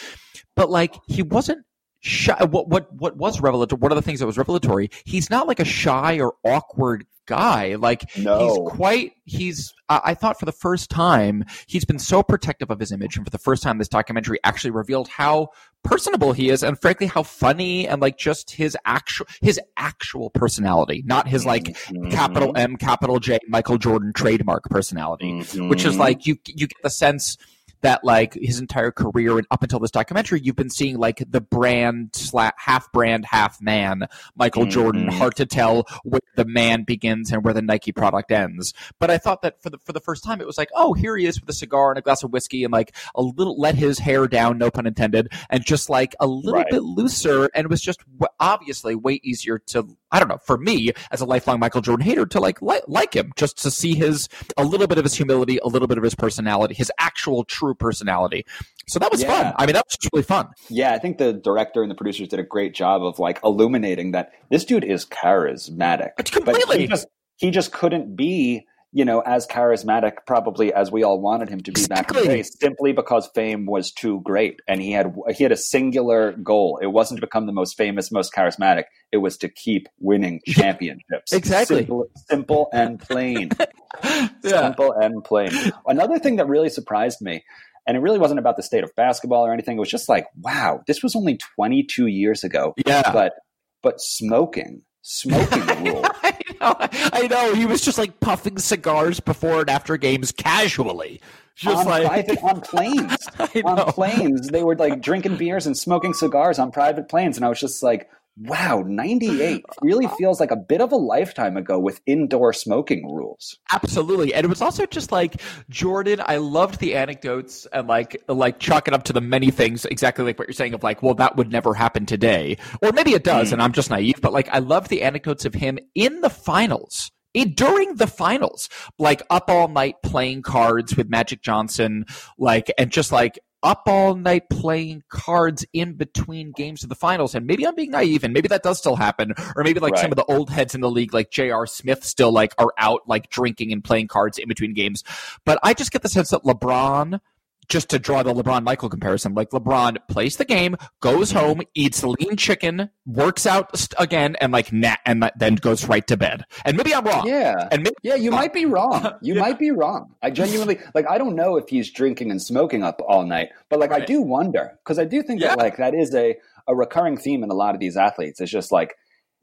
But 0.56 0.70
like 0.70 0.96
he 1.08 1.22
wasn't 1.22 1.66
shy. 2.08 2.44
What 2.44 2.68
what 2.68 2.92
what 2.94 3.18
was 3.18 3.42
revelatory? 3.42 3.80
One 3.80 3.92
of 3.92 3.98
the 3.98 4.02
things 4.02 4.20
that 4.20 4.26
was 4.26 4.38
revelatory. 4.38 4.90
He's 5.06 5.30
not 5.30 5.48
like 5.48 5.60
a 5.60 5.66
shy 5.66 6.20
or 6.20 6.36
awkward 6.44 7.06
guy. 7.28 7.76
Like 7.76 8.18
no. 8.18 8.40
he's 8.40 8.58
quite. 8.76 9.14
He's. 9.26 9.74
I, 9.90 10.02
I 10.06 10.14
thought 10.16 10.40
for 10.40 10.46
the 10.46 10.52
first 10.52 10.90
time 10.90 11.44
he's 11.68 11.86
been 11.86 12.00
so 12.00 12.24
protective 12.24 12.72
of 12.72 12.80
his 12.80 12.92
image, 12.92 13.18
and 13.18 13.26
for 13.26 13.30
the 13.30 13.38
first 13.38 13.62
time 13.62 13.78
this 13.78 13.88
documentary 13.88 14.40
actually 14.44 14.72
revealed 14.72 15.10
how 15.10 15.50
personable 15.84 16.34
he 16.34 16.50
is, 16.50 16.64
and 16.64 16.82
frankly 16.82 17.06
how 17.06 17.22
funny 17.22 17.88
and 17.88 18.02
like 18.02 18.18
just 18.18 18.52
his 18.52 18.76
actual 18.86 19.28
his 19.42 19.60
actual 19.76 20.32
personality, 20.32 21.04
not 21.06 21.28
his 21.28 21.46
like 21.46 21.66
mm-hmm. 21.66 22.10
capital 22.10 22.54
M 22.58 22.78
capital 22.78 23.20
J 23.20 23.40
Michael 23.48 23.78
Jordan 23.78 24.14
trademark 24.14 24.64
personality, 24.66 25.34
mm-hmm. 25.34 25.70
which 25.70 25.86
is 25.86 25.98
like 25.98 26.26
you 26.26 26.38
you 26.48 26.68
get 26.68 26.82
the 26.82 26.90
sense 26.90 27.38
that 27.82 28.04
like 28.04 28.34
his 28.34 28.60
entire 28.60 28.92
career 28.92 29.38
and 29.38 29.48
up 29.52 29.64
until 29.64 29.80
this 29.80 29.92
documentary, 29.92 30.42
you've 30.42 30.56
been 30.56 30.70
seeing 30.70 30.98
like 30.98 31.24
the 31.30 31.42
brand 31.42 32.10
slash 32.14 32.54
half 32.58 32.92
brand, 32.92 33.26
half 33.26 33.62
man, 33.62 34.08
Michael 34.36 34.64
mm-hmm. 34.64 34.72
Jordan. 34.72 35.08
Hard 35.08 35.36
to 35.36 35.46
tell 35.46 35.86
where 36.04 36.22
the 36.36 36.46
man 36.46 36.84
begins 36.84 37.32
and 37.32 37.44
where 37.44 37.54
the 37.54 37.62
Nike 37.62 37.92
product 37.92 38.32
ends. 38.32 38.74
But 39.00 39.12
I 39.12 39.18
thought 39.18 39.42
that 39.42 39.62
for 39.62 39.70
the 39.70 39.78
for 39.80 39.94
the 39.94 40.00
first 40.00 40.24
time, 40.24 40.42
it 40.42 40.48
was 40.48 40.58
like, 40.58 40.70
oh, 40.76 40.94
here 40.94 41.16
he 41.16 41.26
is 41.26 41.40
with 41.40 41.50
a 41.50 41.54
cigar 41.54 41.92
and 41.92 42.00
a 42.00 42.02
glass 42.02 42.24
of 42.24 42.32
whiskey 42.32 42.64
and 42.64 42.72
like 42.72 42.96
a 43.16 43.22
little 43.22 43.60
let 43.60 43.76
his 43.76 44.00
hair 44.00 44.28
down, 44.28 44.58
no 44.58 44.72
pun 44.72 44.88
intended, 44.88 45.32
and 45.50 45.66
just 45.66 45.90
like 45.90 46.16
a 46.20 46.28
little 46.28 46.54
right. 46.54 46.70
bit 46.70 46.84
looser, 46.84 47.50
and 47.54 47.70
was 47.70 47.82
just 47.82 48.00
obviously 48.40 48.96
way 48.96 49.20
easier 49.24 49.60
to 49.60 49.88
I 50.12 50.20
don't 50.20 50.30
know 50.30 50.38
for 50.38 50.58
me 50.58 50.92
as 51.12 51.22
a 51.22 51.26
lifelong 51.26 51.60
Michael 51.60 51.82
Jordan 51.82 52.06
hater 52.06 52.26
to 52.26 52.40
like 52.40 52.62
like, 52.62 52.84
like 52.88 53.16
him 53.16 53.34
just 53.36 53.62
to 53.64 53.72
see 53.72 53.94
his 53.96 54.30
a 54.56 54.64
little 54.64 54.88
bit 54.88 54.98
of 54.98 55.04
his 55.04 55.14
humility, 55.14 55.60
a 55.64 55.68
little 55.68 55.88
bit 55.88 55.98
of 55.98 56.04
his 56.04 56.16
personality, 56.16 56.74
his 56.74 56.92
actual 57.00 57.44
true 57.44 57.67
true 57.68 57.76
personality. 57.76 58.46
So 58.88 59.00
that 59.00 59.12
was 59.12 59.22
yeah. 59.22 59.28
fun. 59.28 59.54
I 59.58 59.66
mean, 59.66 59.74
that 59.74 59.86
was 59.86 59.98
really 60.14 60.24
fun. 60.24 60.50
Yeah, 60.70 60.94
I 60.94 61.00
think 61.00 61.18
the 61.18 61.34
director 61.34 61.82
and 61.82 61.92
the 61.92 61.96
producers 61.96 62.30
did 62.30 62.40
a 62.40 62.44
great 62.44 62.74
job 62.74 63.04
of 63.04 63.20
like 63.20 63.40
illuminating 63.44 64.12
that 64.12 64.32
this 64.50 64.64
dude 64.64 64.86
is 64.86 65.06
charismatic. 65.06 66.16
Completely. 66.16 66.64
But 66.66 66.80
he 66.80 66.88
just 66.88 67.08
he 67.36 67.52
just 67.52 67.72
couldn't 67.72 68.16
be 68.16 68.66
you 68.92 69.04
know, 69.06 69.20
as 69.20 69.46
charismatic 69.46 70.14
probably 70.26 70.74
as 70.74 70.92
we 70.92 71.04
all 71.04 71.20
wanted 71.20 71.50
him 71.50 71.60
to 71.62 71.72
be 71.72 71.82
exactly. 71.82 72.16
back 72.16 72.24
in 72.24 72.30
the 72.30 72.38
day, 72.38 72.44
simply 72.44 72.94
because 72.94 73.30
fame 73.36 73.66
was 73.66 73.92
too 73.92 74.22
great, 74.24 74.60
and 74.68 74.82
he 74.82 74.92
had 74.92 75.14
he 75.36 75.44
had 75.44 75.52
a 75.52 75.58
singular 75.58 76.32
goal. 76.32 76.80
It 76.82 76.88
wasn't 76.88 77.20
to 77.20 77.26
become 77.26 77.46
the 77.46 77.52
most 77.52 77.76
famous, 77.76 78.12
most 78.12 78.34
charismatic. 78.34 78.86
It 79.12 79.18
was 79.18 79.38
to 79.38 79.50
keep 79.50 79.88
winning 80.00 80.42
championships. 80.48 81.34
exactly, 81.34 81.80
simple, 81.80 82.08
simple 82.30 82.70
and 82.72 83.00
plain. 83.00 83.50
yeah. 84.04 84.28
Simple 84.44 84.94
and 84.94 85.24
plain. 85.24 85.52
Another 85.86 86.20
thing 86.20 86.38
that 86.38 86.48
really 86.48 86.70
surprised 86.70 87.22
me. 87.22 87.44
And 87.86 87.96
it 87.96 88.02
really 88.02 88.20
wasn't 88.20 88.40
about 88.40 88.58
the 88.58 88.64
state 88.64 88.84
of 88.84 88.94
basketball 88.98 89.46
or 89.46 89.54
anything. 89.54 89.78
It 89.78 89.80
was 89.80 89.90
just 89.90 90.10
like, 90.10 90.28
wow, 90.42 90.82
this 90.88 91.02
was 91.02 91.16
only 91.16 91.40
22 91.56 92.08
years 92.08 92.44
ago. 92.44 92.74
Yeah. 92.86 93.14
But 93.14 93.34
but 93.82 94.02
smoking 94.02 94.82
smoking 95.08 95.66
rule. 95.84 96.06
I, 96.62 96.90
know, 96.92 97.10
I 97.14 97.28
know. 97.28 97.54
He 97.56 97.66
was 97.66 97.82
just 97.82 97.98
like 97.98 98.20
puffing 98.20 98.58
cigars 98.58 99.20
before 99.20 99.62
and 99.62 99.70
after 99.70 99.98
games 99.98 100.32
casually. 100.32 101.22
Just 101.56 101.78
on 101.78 101.86
like 101.86 102.06
private 102.06 102.44
on 102.44 102.62
planes. 102.62 103.28
on 103.66 103.78
planes. 103.92 104.50
They 104.50 104.64
were 104.64 104.76
like 104.76 105.02
drinking 105.02 105.38
beers 105.38 105.66
and 105.66 105.76
smoking 105.76 106.14
cigars 106.14 106.60
on 106.60 106.72
private 106.72 107.10
planes. 107.10 107.38
And 107.38 107.46
I 107.46 107.50
was 107.50 107.60
just 107.60 107.82
like, 107.82 108.10
Wow, 108.40 108.84
98 108.86 109.66
really 109.82 110.08
feels 110.20 110.40
like 110.40 110.52
a 110.52 110.56
bit 110.56 110.80
of 110.80 110.92
a 110.92 110.96
lifetime 110.96 111.58
ago 111.58 111.80
with 111.80 112.02
indoor 112.06 112.54
smoking 112.54 113.12
rules. 113.12 113.58
Absolutely. 113.74 114.32
And 114.34 114.46
it 114.46 114.48
was 114.48 114.62
also 114.62 114.86
just 114.86 115.12
like 115.12 115.42
Jordan, 115.70 116.22
I 116.24 116.38
loved 116.38 116.80
the 116.80 116.96
anecdotes 116.96 117.66
and 117.74 117.88
like 117.88 118.22
like 118.28 118.60
chalk 118.60 118.88
it 118.88 118.94
up 118.94 119.04
to 119.04 119.14
the 119.14 119.22
many 119.22 119.50
things 119.50 119.86
exactly 119.86 120.24
like 120.24 120.38
what 120.38 120.48
you're 120.48 120.54
saying 120.54 120.76
of 120.76 120.84
like, 120.84 121.02
well, 121.02 121.16
that 121.16 121.36
would 121.36 121.52
never 121.52 121.74
happen 121.74 122.06
today. 122.06 122.58
Or 122.84 122.92
maybe 122.92 123.14
it 123.14 123.24
does, 123.24 123.50
mm. 123.50 123.54
and 123.54 123.62
I'm 123.62 123.72
just 123.72 123.90
naive, 123.90 124.22
but 124.22 124.34
like 124.34 124.50
I 124.50 124.60
love 124.60 124.88
the 124.90 125.02
anecdotes 125.02 125.46
of 125.46 125.56
him 125.56 125.80
in 125.96 126.22
the 126.22 126.30
finals. 126.30 127.12
It, 127.34 127.56
during 127.56 127.96
the 127.96 128.08
finals, 128.08 128.70
like 128.98 129.22
up 129.30 129.50
all 129.50 129.68
night 129.68 129.96
playing 130.02 130.42
cards 130.42 130.96
with 130.96 131.10
Magic 131.10 131.42
Johnson, 131.42 132.06
like, 132.40 132.72
and 132.80 132.92
just 132.92 133.12
like 133.12 133.38
up 133.64 133.84
all 133.88 134.16
night 134.16 134.50
playing 134.50 135.04
cards 135.10 135.66
in 135.74 135.94
between 135.94 136.52
games 136.52 136.84
of 136.84 136.90
the 136.90 136.96
finals. 136.96 137.36
And 137.36 137.46
maybe 137.48 137.66
I'm 137.66 137.76
being 137.76 137.92
naive, 137.92 138.24
and 138.24 138.34
maybe 138.34 138.48
that 138.50 138.64
does 138.64 138.78
still 138.78 138.96
happen. 138.96 139.34
Or 139.56 139.64
maybe 139.64 139.80
like 139.80 139.94
right. 139.94 140.02
some 140.02 140.12
of 140.12 140.16
the 140.16 140.26
old 140.26 140.50
heads 140.50 140.76
in 140.76 140.82
the 140.82 140.90
league, 140.90 141.14
like 141.14 141.32
J.R. 141.32 141.66
Smith, 141.66 142.04
still 142.04 142.32
like 142.32 142.54
are 142.58 142.74
out 142.78 143.02
like 143.08 143.30
drinking 143.30 143.72
and 143.72 143.84
playing 143.84 144.08
cards 144.08 144.38
in 144.38 144.48
between 144.48 144.74
games. 144.74 145.04
But 145.46 145.60
I 145.64 145.74
just 145.74 145.92
get 145.92 146.02
the 146.02 146.10
sense 146.10 146.30
that 146.30 146.44
LeBron 146.44 147.20
just 147.70 147.90
to 147.90 148.00
draw 148.00 148.24
the 148.24 148.34
LeBron 148.34 148.64
Michael 148.64 148.90
comparison, 148.90 149.34
like 149.34 149.50
LeBron 149.50 149.98
plays 150.08 150.38
the 150.38 150.46
game, 150.46 150.76
goes 151.02 151.32
home, 151.32 151.62
eats 151.74 152.04
lean 152.04 152.38
chicken, 152.38 152.90
works 153.06 153.46
out 153.46 153.88
again, 153.98 154.36
and 154.40 154.54
like 154.54 154.72
and 154.72 155.32
then 155.36 155.56
goes 155.56 155.88
right 155.88 156.06
to 156.08 156.18
bed. 156.18 156.46
And 156.66 156.78
maybe 156.78 156.94
I'm 156.94 157.06
wrong. 157.06 157.28
Yeah, 157.28 157.68
and 157.72 157.84
maybe, 157.84 157.96
yeah, 158.04 158.16
you 158.16 158.32
might 158.32 158.54
be 158.54 158.66
wrong. 158.66 158.88
You 159.22 159.34
yeah. 159.34 159.42
might 159.42 159.60
be 159.60 159.72
wrong. 159.72 160.14
I 160.22 160.30
genuinely 160.30 160.80
like. 160.94 161.06
I 161.10 161.18
don't 161.18 161.36
know 161.36 161.58
if 161.58 161.68
he's 161.70 161.92
drinking 161.92 162.32
and 162.32 162.42
smoking 162.42 162.84
up 162.84 163.02
all 163.08 163.26
night, 163.26 163.50
but 163.70 163.80
like 163.80 163.90
right. 163.92 164.04
I 164.04 164.06
do 164.06 164.22
wonder 164.22 164.78
because 164.84 165.00
I 165.00 165.06
do 165.06 165.22
think 165.24 165.42
yeah. 165.42 165.50
that 165.50 165.58
like 165.58 165.78
that 165.78 165.94
is 165.94 166.14
a 166.14 166.38
a 166.68 166.76
recurring 166.76 167.18
theme 167.18 167.44
in 167.44 167.50
a 167.50 167.54
lot 167.54 167.74
of 167.74 167.82
these 167.82 167.98
athletes. 167.98 168.40
It's 168.40 168.52
just 168.52 168.72
like 168.72 168.96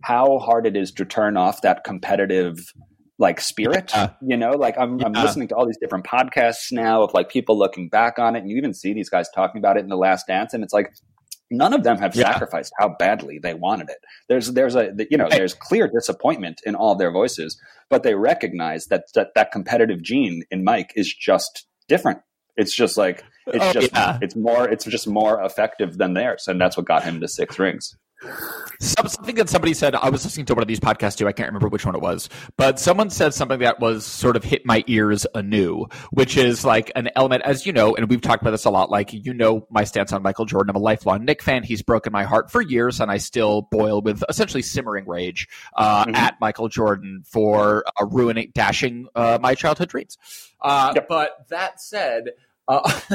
how 0.03 0.39
hard 0.39 0.67
it 0.67 0.77
is 0.77 0.93
to 0.93 1.05
turn 1.05 1.37
off 1.37 1.63
that 1.63 1.85
competitive 1.85 2.73
like 3.19 3.41
spirit. 3.41 3.91
Yeah. 3.95 4.11
You 4.21 4.37
know, 4.37 4.53
like 4.53 4.77
I'm, 4.79 5.03
I'm 5.05 5.13
listening 5.13 5.49
to 5.49 5.55
all 5.55 5.67
these 5.67 5.79
different 5.79 6.05
podcasts 6.05 6.73
now 6.73 7.03
of 7.03 7.15
like 7.15 7.29
people 7.29 7.59
looking 7.59 7.89
back 7.89 8.19
on 8.19 8.37
it, 8.37 8.41
and 8.41 8.51
you 8.51 8.57
even 8.57 8.75
see 8.75 8.93
these 8.93 9.09
guys 9.09 9.29
talking 9.35 9.59
about 9.59 9.77
it 9.77 9.81
in 9.81 9.89
the 9.89 9.97
Last 9.97 10.27
Dance, 10.27 10.53
and 10.55 10.65
it's 10.65 10.73
like 10.73 10.93
none 11.51 11.73
of 11.75 11.85
them 11.85 11.99
have 11.99 12.15
Yeah. 12.17 12.33
sacrificed 12.33 12.73
how 12.79 12.89
badly 12.99 13.39
they 13.39 13.55
wanted 13.55 13.89
it. 13.91 13.99
There's 14.29 14.53
there's 14.53 14.75
a 14.75 14.93
you 15.11 15.17
know 15.17 15.29
there's 15.31 15.55
clear 15.55 15.89
disappointment 15.89 16.61
in 16.65 16.75
all 16.75 16.97
their 16.97 17.13
voices, 17.13 17.61
but 17.91 18.03
they 18.03 18.15
recognize 18.15 18.87
that 18.87 19.05
that, 19.15 19.29
that 19.35 19.53
competitive 19.53 20.03
gene 20.03 20.43
in 20.51 20.65
Mike 20.65 20.93
is 20.97 21.13
just 21.15 21.67
different. 21.89 22.21
It's 22.57 22.75
just 22.75 22.97
like 22.97 23.23
it's 23.47 23.65
Oh, 23.65 23.73
just 23.73 23.93
yeah. 23.93 24.19
it's 24.23 24.35
more 24.37 24.69
it's 24.69 24.85
just 24.87 25.07
more 25.07 25.41
effective 25.43 25.99
than 25.99 26.15
theirs, 26.15 26.49
and 26.49 26.61
that's 26.61 26.77
what 26.77 26.87
got 26.87 27.05
him 27.05 27.21
to 27.21 27.29
six 27.29 27.59
rings. 27.59 27.97
Some, 28.81 29.09
something 29.09 29.37
that 29.37 29.49
somebody 29.49 29.73
said, 29.73 29.95
I 29.95 30.11
was 30.11 30.25
listening 30.25 30.47
to 30.47 30.55
one 30.55 30.63
of 30.63 30.69
these 30.69 30.81
podcasts 30.81 31.17
too. 31.17 31.27
I 31.29 31.33
can't 31.33 31.49
remember 31.49 31.69
which 31.69 31.87
one 31.87 31.95
it 31.95 32.03
was, 32.03 32.29
but 32.57 32.79
someone 32.81 33.09
said 33.09 33.33
something 33.33 33.61
that 33.61 33.81
was 33.81 34.05
sort 34.05 34.37
of 34.37 34.45
hit 34.45 34.67
my 34.67 34.85
ears 34.89 35.27
anew, 35.35 35.87
which 36.11 36.37
is 36.37 36.65
like 36.65 36.91
an 36.97 37.09
element, 37.17 37.43
as 37.45 37.65
you 37.67 37.73
know, 37.73 37.95
and 37.95 38.11
we've 38.11 38.21
talked 38.21 38.43
about 38.43 38.51
this 38.51 38.65
a 38.65 38.71
lot. 38.71 38.91
Like, 38.91 39.13
you 39.13 39.33
know, 39.33 39.67
my 39.71 39.85
stance 39.85 40.13
on 40.13 40.23
Michael 40.23 40.45
Jordan. 40.45 40.71
I'm 40.71 40.77
a 40.77 40.85
lifelong 40.85 41.25
Knick 41.25 41.43
fan. 41.43 41.63
He's 41.63 41.83
broken 41.83 42.13
my 42.13 42.25
heart 42.25 42.51
for 42.51 42.61
years, 42.61 43.01
and 43.01 43.11
I 43.11 43.19
still 43.19 43.63
boil 43.71 44.03
with 44.03 44.23
essentially 44.29 44.63
simmering 44.63 45.07
rage 45.07 45.49
uh, 45.77 46.05
Mhm. 46.07 46.15
at 46.17 46.41
Michael 46.41 46.69
Jordan 46.69 47.23
for 47.27 47.85
uh, 48.01 48.05
ruining, 48.07 48.51
dashing 48.55 49.07
uh, 49.15 49.39
my 49.41 49.55
childhood 49.55 49.89
dreams. 49.89 50.19
Uh, 50.61 50.93
Yep. 50.95 51.09
But 51.09 51.31
that 51.51 51.81
said, 51.81 52.31
uh, 52.69 52.81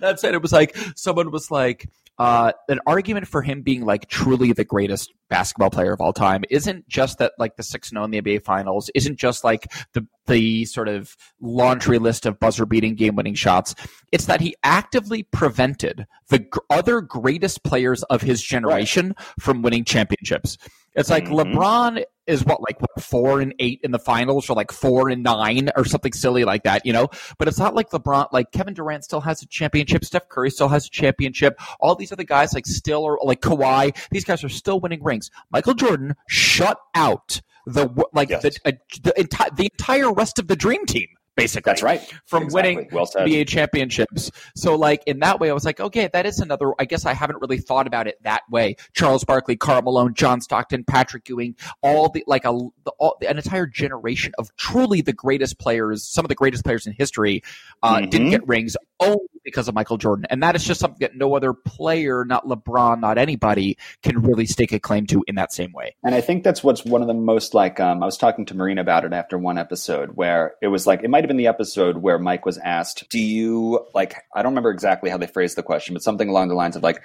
that 0.00 0.16
said, 0.18 0.34
it 0.34 0.42
was 0.42 0.52
like 0.52 0.76
someone 0.96 1.30
was 1.30 1.50
like, 1.50 1.86
uh, 2.18 2.52
an 2.68 2.80
argument 2.86 3.28
for 3.28 3.42
him 3.42 3.62
being 3.62 3.84
like 3.84 4.08
truly 4.08 4.52
the 4.52 4.64
greatest 4.64 5.12
basketball 5.30 5.70
player 5.70 5.92
of 5.92 6.00
all 6.00 6.12
time 6.12 6.42
isn't 6.50 6.88
just 6.88 7.18
that 7.18 7.32
like 7.38 7.56
the 7.56 7.62
six 7.62 7.90
and 7.90 7.96
zero 7.96 8.04
in 8.04 8.10
the 8.10 8.20
NBA 8.20 8.42
Finals 8.42 8.90
isn't 8.94 9.18
just 9.18 9.44
like 9.44 9.70
the 9.92 10.06
the 10.26 10.64
sort 10.64 10.88
of 10.88 11.16
laundry 11.40 11.98
list 11.98 12.26
of 12.26 12.38
buzzer 12.40 12.66
beating 12.66 12.94
game 12.94 13.14
winning 13.16 13.34
shots. 13.34 13.74
It's 14.12 14.26
that 14.26 14.40
he 14.40 14.56
actively 14.64 15.22
prevented 15.22 16.06
the 16.28 16.40
gr- 16.40 16.58
other 16.70 17.00
greatest 17.00 17.62
players 17.62 18.02
of 18.04 18.22
his 18.22 18.42
generation 18.42 19.14
from 19.38 19.62
winning 19.62 19.84
championships. 19.84 20.58
It's 20.94 21.10
like 21.10 21.26
Mhm. 21.26 21.54
LeBron 21.54 22.04
is 22.28 22.44
what 22.44 22.60
like 22.60 22.80
what, 22.80 23.02
four 23.02 23.40
and 23.40 23.54
eight 23.58 23.80
in 23.82 23.90
the 23.90 23.98
finals 23.98 24.48
or 24.48 24.54
like 24.54 24.70
four 24.70 25.08
and 25.08 25.22
nine 25.22 25.70
or 25.76 25.84
something 25.84 26.12
silly 26.12 26.44
like 26.44 26.62
that, 26.62 26.86
you 26.86 26.92
know. 26.92 27.08
But 27.38 27.48
it's 27.48 27.58
not 27.58 27.74
like 27.74 27.90
LeBron, 27.90 28.28
like 28.32 28.52
Kevin 28.52 28.74
Durant 28.74 29.02
still 29.04 29.22
has 29.22 29.42
a 29.42 29.46
championship, 29.46 30.04
Steph 30.04 30.28
Curry 30.28 30.50
still 30.50 30.68
has 30.68 30.86
a 30.86 30.90
championship. 30.90 31.58
All 31.80 31.94
these 31.96 32.12
other 32.12 32.24
guys 32.24 32.54
like 32.54 32.66
still 32.66 33.04
are 33.06 33.18
like 33.22 33.40
Kawhi. 33.40 33.96
These 34.10 34.24
guys 34.24 34.44
are 34.44 34.48
still 34.48 34.78
winning 34.78 35.02
rings. 35.02 35.30
Michael 35.50 35.74
Jordan 35.74 36.14
shut 36.28 36.78
out 36.94 37.40
the 37.66 37.88
like 38.12 38.30
Yes. 38.30 38.42
the 38.42 38.58
uh, 38.64 38.72
the, 39.02 39.12
enti- 39.18 39.56
the 39.56 39.64
entire 39.72 40.12
rest 40.12 40.38
of 40.38 40.46
the 40.46 40.56
dream 40.56 40.86
team. 40.86 41.08
Basically, 41.38 41.70
That's 41.70 41.82
right. 41.82 42.00
From 42.26 42.44
Exactly. 42.44 42.74
winning 42.76 42.88
Well 42.92 43.06
said. 43.06 43.26
NBA 43.26 43.46
championships. 43.48 44.30
So, 44.56 44.74
like 44.76 45.02
in 45.06 45.20
that 45.20 45.40
way, 45.40 45.50
I 45.50 45.52
was 45.52 45.64
like, 45.64 45.80
okay, 45.80 46.08
that 46.12 46.26
is 46.26 46.40
another. 46.40 46.72
I 46.78 46.84
guess 46.84 47.06
I 47.06 47.14
haven't 47.14 47.40
really 47.40 47.58
thought 47.58 47.86
about 47.86 48.06
it 48.06 48.22
that 48.24 48.42
way. 48.50 48.76
Charles 48.94 49.24
Barkley, 49.24 49.56
Karl 49.56 49.82
Malone, 49.82 50.14
John 50.14 50.40
Stockton, 50.40 50.84
Patrick 50.84 51.28
Ewing, 51.28 51.54
all 51.82 52.08
the 52.10 52.24
like 52.26 52.44
a 52.44 52.52
the, 52.84 52.90
all, 52.98 53.16
an 53.26 53.36
entire 53.36 53.66
generation 53.66 54.32
of 54.38 54.54
truly 54.56 55.00
the 55.00 55.12
greatest 55.12 55.58
players, 55.58 56.04
some 56.04 56.24
of 56.24 56.28
the 56.28 56.34
greatest 56.34 56.64
players 56.64 56.86
in 56.86 56.92
history, 56.92 57.42
uh, 57.82 57.96
Mhm. 57.98 58.10
didn't 58.10 58.30
get 58.30 58.46
rings 58.48 58.76
only 59.00 59.18
because 59.44 59.68
of 59.68 59.74
Michael 59.74 59.96
Jordan, 59.96 60.26
and 60.28 60.42
that 60.42 60.56
is 60.56 60.64
just 60.64 60.80
something 60.80 60.98
that 61.00 61.16
no 61.16 61.34
other 61.34 61.54
player, 61.54 62.24
not 62.24 62.44
LeBron, 62.46 63.00
not 63.00 63.16
anybody, 63.16 63.78
can 64.02 64.20
really 64.20 64.44
stake 64.44 64.72
a 64.72 64.78
claim 64.80 65.06
to 65.06 65.24
in 65.26 65.36
that 65.36 65.52
same 65.52 65.72
way. 65.72 65.94
And 66.04 66.14
I 66.14 66.20
think 66.20 66.42
that's 66.44 66.62
what's 66.62 66.84
one 66.84 67.00
of 67.00 67.06
the 67.08 67.14
most 67.14 67.54
like. 67.54 67.80
Um, 67.80 68.02
I 68.02 68.06
was 68.06 68.18
talking 68.18 68.44
to 68.46 68.56
Marina 68.56 68.80
about 68.82 69.04
it 69.04 69.12
after 69.12 69.38
one 69.38 69.56
episode 69.56 70.10
where 70.16 70.54
it 70.60 70.68
was 70.68 70.86
like 70.86 71.02
it 71.02 71.08
might 71.10 71.22
have 71.28 71.36
been 71.36 71.36
the 71.36 71.46
episode 71.46 71.98
where 71.98 72.18
Mike 72.18 72.46
was 72.46 72.58
asked, 72.58 73.08
"Do 73.10 73.20
you 73.20 73.86
like?" 73.94 74.14
I 74.34 74.42
don't 74.42 74.52
remember 74.52 74.70
exactly 74.70 75.10
how 75.10 75.18
they 75.18 75.26
phrased 75.26 75.56
the 75.56 75.62
question, 75.62 75.94
but 75.94 76.02
something 76.02 76.28
along 76.28 76.48
the 76.48 76.54
lines 76.54 76.74
of 76.74 76.82
like, 76.82 77.02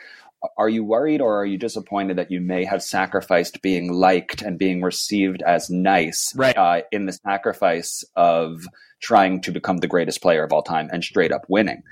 "Are 0.58 0.70
you 0.70 0.84
worried 0.84 1.22
or 1.22 1.40
are 1.40 1.46
you 1.46 1.58
disappointed 1.58 2.18
that 2.18 2.32
you 2.32 2.42
may 2.42 2.66
have 2.66 2.84
sacrificed 2.84 3.62
being 3.62 3.92
liked 3.92 4.42
and 4.42 4.58
being 4.58 4.82
received 4.82 5.42
as 5.46 5.70
nice 5.70 6.34
Right. 6.36 6.58
uh, 6.58 6.82
in 6.92 7.06
the 7.06 7.14
sacrifice 7.14 8.04
of?" 8.16 8.66
trying 9.02 9.42
to 9.42 9.52
become 9.52 9.76
the 9.80 9.88
greatest 9.90 10.22
player 10.22 10.46
of 10.46 10.54
all 10.54 10.62
time 10.62 10.90
and 10.94 11.04
straight 11.04 11.34
up 11.34 11.44
winning 11.50 11.84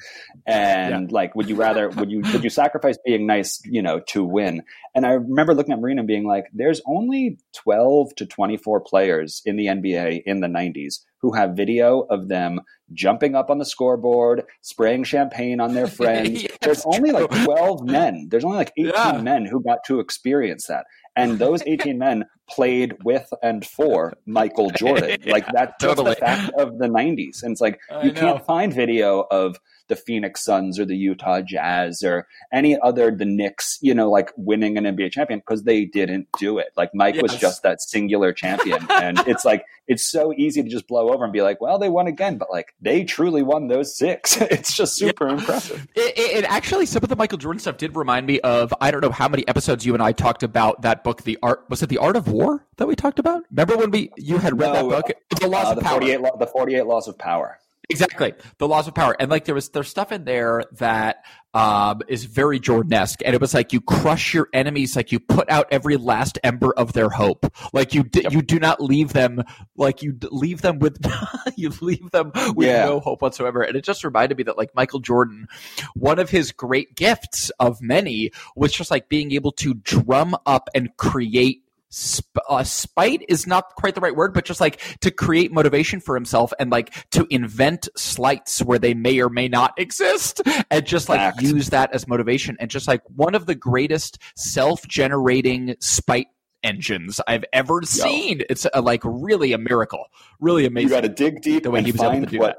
and 0.48 1.12
like 1.12 1.36
would 1.36 1.50
you 1.50 1.56
rather 1.58 1.90
would 1.90 2.10
you 2.10 2.22
would 2.22 2.42
you 2.42 2.50
sacrifice 2.50 2.98
being 3.06 3.28
nice 3.28 3.62
you 3.66 3.82
know 3.82 4.00
to 4.08 4.24
win 4.24 4.64
and 4.94 5.06
I 5.06 5.12
remember 5.12 5.54
looking 5.54 5.74
at 5.74 5.80
Marina 5.80 6.02
and 6.02 6.08
being 6.08 6.26
like, 6.26 6.46
there's 6.54 6.82
only 6.86 7.38
12 7.56 8.16
to 8.16 8.26
24 8.26 8.82
players 8.82 9.42
in 9.46 9.56
the 9.56 9.68
NBA 9.68 10.24
in 10.26 10.42
the 10.42 10.48
90s 10.48 11.00
who 11.22 11.34
have 11.34 11.56
video 11.56 12.02
of 12.02 12.28
them 12.28 12.62
jumping 12.94 13.36
up 13.36 13.50
on 13.50 13.58
the 13.58 13.66
scoreboard, 13.66 14.44
spraying 14.62 15.04
champagne 15.04 15.60
on 15.60 15.74
their 15.74 15.88
friends. 16.00 16.44
Yeah, 16.44 16.50
there's 16.62 16.84
only 16.86 17.12
like 17.12 17.30
12 17.46 17.84
men. 17.86 18.28
There's 18.30 18.44
only 18.44 18.58
like 18.58 18.72
18 18.78 18.92
Yeah. 18.94 19.22
men 19.22 19.46
who 19.46 19.62
got 19.62 19.84
to 19.86 20.00
experience 20.00 20.68
that. 20.68 20.86
And 21.16 21.40
those 21.40 21.62
18 21.66 21.98
men 21.98 22.26
played 22.52 22.96
with 23.04 23.32
and 23.42 23.66
for 23.66 24.14
Michael 24.26 24.70
Jordan. 24.76 25.18
Yeah, 25.24 25.32
like 25.32 25.46
that's 25.52 25.74
just 25.82 25.98
totally. 25.98 26.12
the 26.12 26.20
fact 26.20 26.54
of 26.58 26.78
the 26.78 26.88
90s. 26.88 27.44
And 27.44 27.52
it's 27.52 27.62
like, 27.62 27.80
I 27.90 28.04
you 28.04 28.12
know. 28.12 28.20
can't 28.20 28.46
find 28.46 28.74
video 28.74 29.26
of 29.32 29.58
the 29.92 29.96
Phoenix 29.98 30.42
Suns 30.42 30.80
or 30.80 30.86
the 30.86 30.96
Utah 30.96 31.42
Jazz 31.42 32.02
or 32.02 32.26
any 32.54 32.80
other 32.80 33.12
the 33.12 33.26
Knicks, 33.26 33.78
you 33.82 33.94
know, 33.94 34.10
like 34.10 34.32
winning 34.38 34.78
an 34.78 34.86
NBA 34.86 35.12
champion 35.12 35.40
because 35.40 35.64
they 35.64 35.84
didn't 35.84 36.30
do 36.40 36.60
it. 36.60 36.68
Like 36.78 36.92
Mike 36.96 37.22
was 37.22 37.36
just 37.36 37.62
that 37.64 37.82
singular 37.82 38.32
champion, 38.32 38.80
and 38.90 39.20
it's 39.28 39.44
like 39.44 39.66
it's 39.90 40.10
so 40.10 40.34
easy 40.38 40.64
to 40.64 40.70
just 40.70 40.88
blow 40.88 41.10
over 41.10 41.26
and 41.26 41.34
be 41.34 41.42
like, 41.42 41.60
well, 41.60 41.78
they 41.78 41.90
won 41.90 42.08
again, 42.08 42.38
but 42.38 42.50
like 42.50 42.74
they 42.80 43.04
truly 43.04 43.44
won 43.44 43.68
those 43.68 43.98
six. 43.98 44.40
it's 44.42 44.74
just 44.74 44.96
super 44.96 45.28
impressive. 45.28 45.86
It, 45.94 46.18
it, 46.18 46.38
it 46.38 46.46
actually 46.46 46.86
some 46.86 47.04
of 47.04 47.10
the 47.10 47.18
Michael 47.18 47.38
Jordan 47.38 47.60
stuff 47.60 47.76
did 47.76 47.94
remind 47.94 48.26
me 48.26 48.40
of 48.40 48.74
I 48.80 48.92
don't 48.92 49.02
know 49.02 49.12
how 49.12 49.28
many 49.28 49.46
episodes 49.50 49.86
you 49.86 49.94
and 49.94 50.02
I 50.02 50.14
talked 50.14 50.42
about 50.42 50.84
that 50.84 51.04
book, 51.04 51.24
the 51.24 51.38
art 51.44 51.66
was 51.68 51.84
it 51.84 51.90
the 51.90 51.98
Art 51.98 52.16
of 52.16 52.30
War 52.30 52.41
that 52.78 52.88
we 52.88 52.96
talked 52.96 53.20
about? 53.20 53.44
Remember 53.52 53.78
when 53.78 53.92
we 53.92 54.12
you 54.18 54.38
had 54.38 54.60
read 54.60 54.74
No, 54.74 54.90
that 54.90 55.06
book, 55.08 55.40
the 55.40 55.48
Laws 55.48 55.68
Uh, 55.68 55.70
of 55.72 55.76
the 55.78 55.82
Power. 55.84 56.00
48 56.00 56.22
law, 56.22 56.36
the 56.38 56.48
48 56.48 56.86
laws 56.86 57.08
of 57.08 57.18
power. 57.18 57.58
Exactly, 57.90 58.34
the 58.58 58.68
Laws 58.70 58.88
of 58.88 58.96
Power, 58.96 59.18
and 59.20 59.30
like 59.30 59.44
there 59.44 59.56
was 59.56 59.68
there's 59.70 59.90
stuff 59.90 60.14
in 60.14 60.24
there 60.24 60.64
that 60.78 61.26
um, 61.54 62.00
is 62.08 62.24
very 62.24 62.58
Jordan-esque, 62.58 63.20
and 63.26 63.36
it 63.36 63.42
was 63.42 63.54
like 63.54 63.74
you 63.74 63.82
crush 63.82 64.34
your 64.34 64.48
enemies, 64.54 64.96
like 64.96 65.12
you 65.12 65.20
put 65.20 65.50
out 65.50 65.68
every 65.72 65.98
last 65.98 66.40
ember 66.42 66.72
of 66.78 66.94
their 66.94 67.10
hope, 67.10 67.52
like 67.74 67.94
you 67.94 68.04
d- 68.04 68.26
you 68.32 68.42
do 68.42 68.60
not 68.60 68.82
leave 68.82 69.12
them, 69.12 69.44
like 69.76 70.02
you 70.04 70.14
d- 70.14 70.30
leave 70.32 70.62
them 70.62 70.80
with 70.80 71.04
you 71.58 71.70
leave 71.82 72.10
them 72.12 72.32
with 72.56 72.68
Yeah. 72.70 72.86
no 72.86 73.02
hope 73.02 73.22
whatsoever, 73.22 73.62
and 73.62 73.76
it 73.76 73.84
just 73.84 74.06
reminded 74.06 74.38
me 74.38 74.44
that 74.46 74.58
like 74.58 74.74
Michael 74.74 75.00
Jordan, 75.02 75.48
one 75.94 76.18
of 76.20 76.30
his 76.30 76.54
great 76.54 76.96
gifts 76.96 77.50
of 77.60 77.82
many 77.82 78.32
was 78.56 78.72
just 78.72 78.90
like 78.90 79.10
being 79.10 79.34
able 79.34 79.52
to 79.54 79.74
drum 79.74 80.34
up 80.46 80.70
and 80.74 80.96
create 80.96 81.64
sp- 81.92 82.42
uh, 82.50 82.64
spite 82.64 83.24
is 83.30 83.46
not 83.46 83.76
quite 83.76 83.94
the 83.96 84.02
right 84.02 84.16
word, 84.16 84.34
but 84.34 84.46
just 84.46 84.62
like 84.62 84.82
to 85.02 85.12
create 85.12 85.52
motivation 85.52 86.00
for 86.00 86.16
himself 86.16 86.52
and 86.60 86.72
like 86.72 86.94
to 87.12 87.28
invent 87.30 87.88
slights 87.96 88.62
where 88.64 88.80
they 88.80 88.94
may 88.94 89.20
or 89.22 89.30
may 89.30 89.48
not 89.48 89.74
exist 89.78 90.42
and 90.72 90.86
just 90.86 91.10
like 91.10 91.20
Fact. 91.20 91.42
use 91.42 91.70
that 91.70 91.94
as 91.94 92.08
motivation 92.08 92.58
and 92.60 92.72
just 92.72 92.88
like 92.88 93.02
one 93.16 93.36
of 93.36 93.46
the 93.46 93.56
greatest 93.56 94.18
self-generating 94.36 95.76
spite 95.80 96.28
engines 96.64 97.20
I've 97.28 97.46
ever 97.54 97.82
seen. 97.84 98.42
It's 98.50 98.66
uh 98.74 98.82
like 98.82 99.02
really 99.04 99.54
a 99.54 99.58
miracle, 99.58 100.06
really 100.40 100.66
amazing. 100.66 100.90
You 100.90 100.96
got 100.96 101.02
to 101.02 101.10
dig 101.10 101.42
deep 101.42 101.64
The 101.64 101.72
way 101.72 101.84
he 101.84 101.92
was 101.92 102.02
able 102.02 102.22
to 102.22 102.26
do 102.26 102.40
what. 102.40 102.58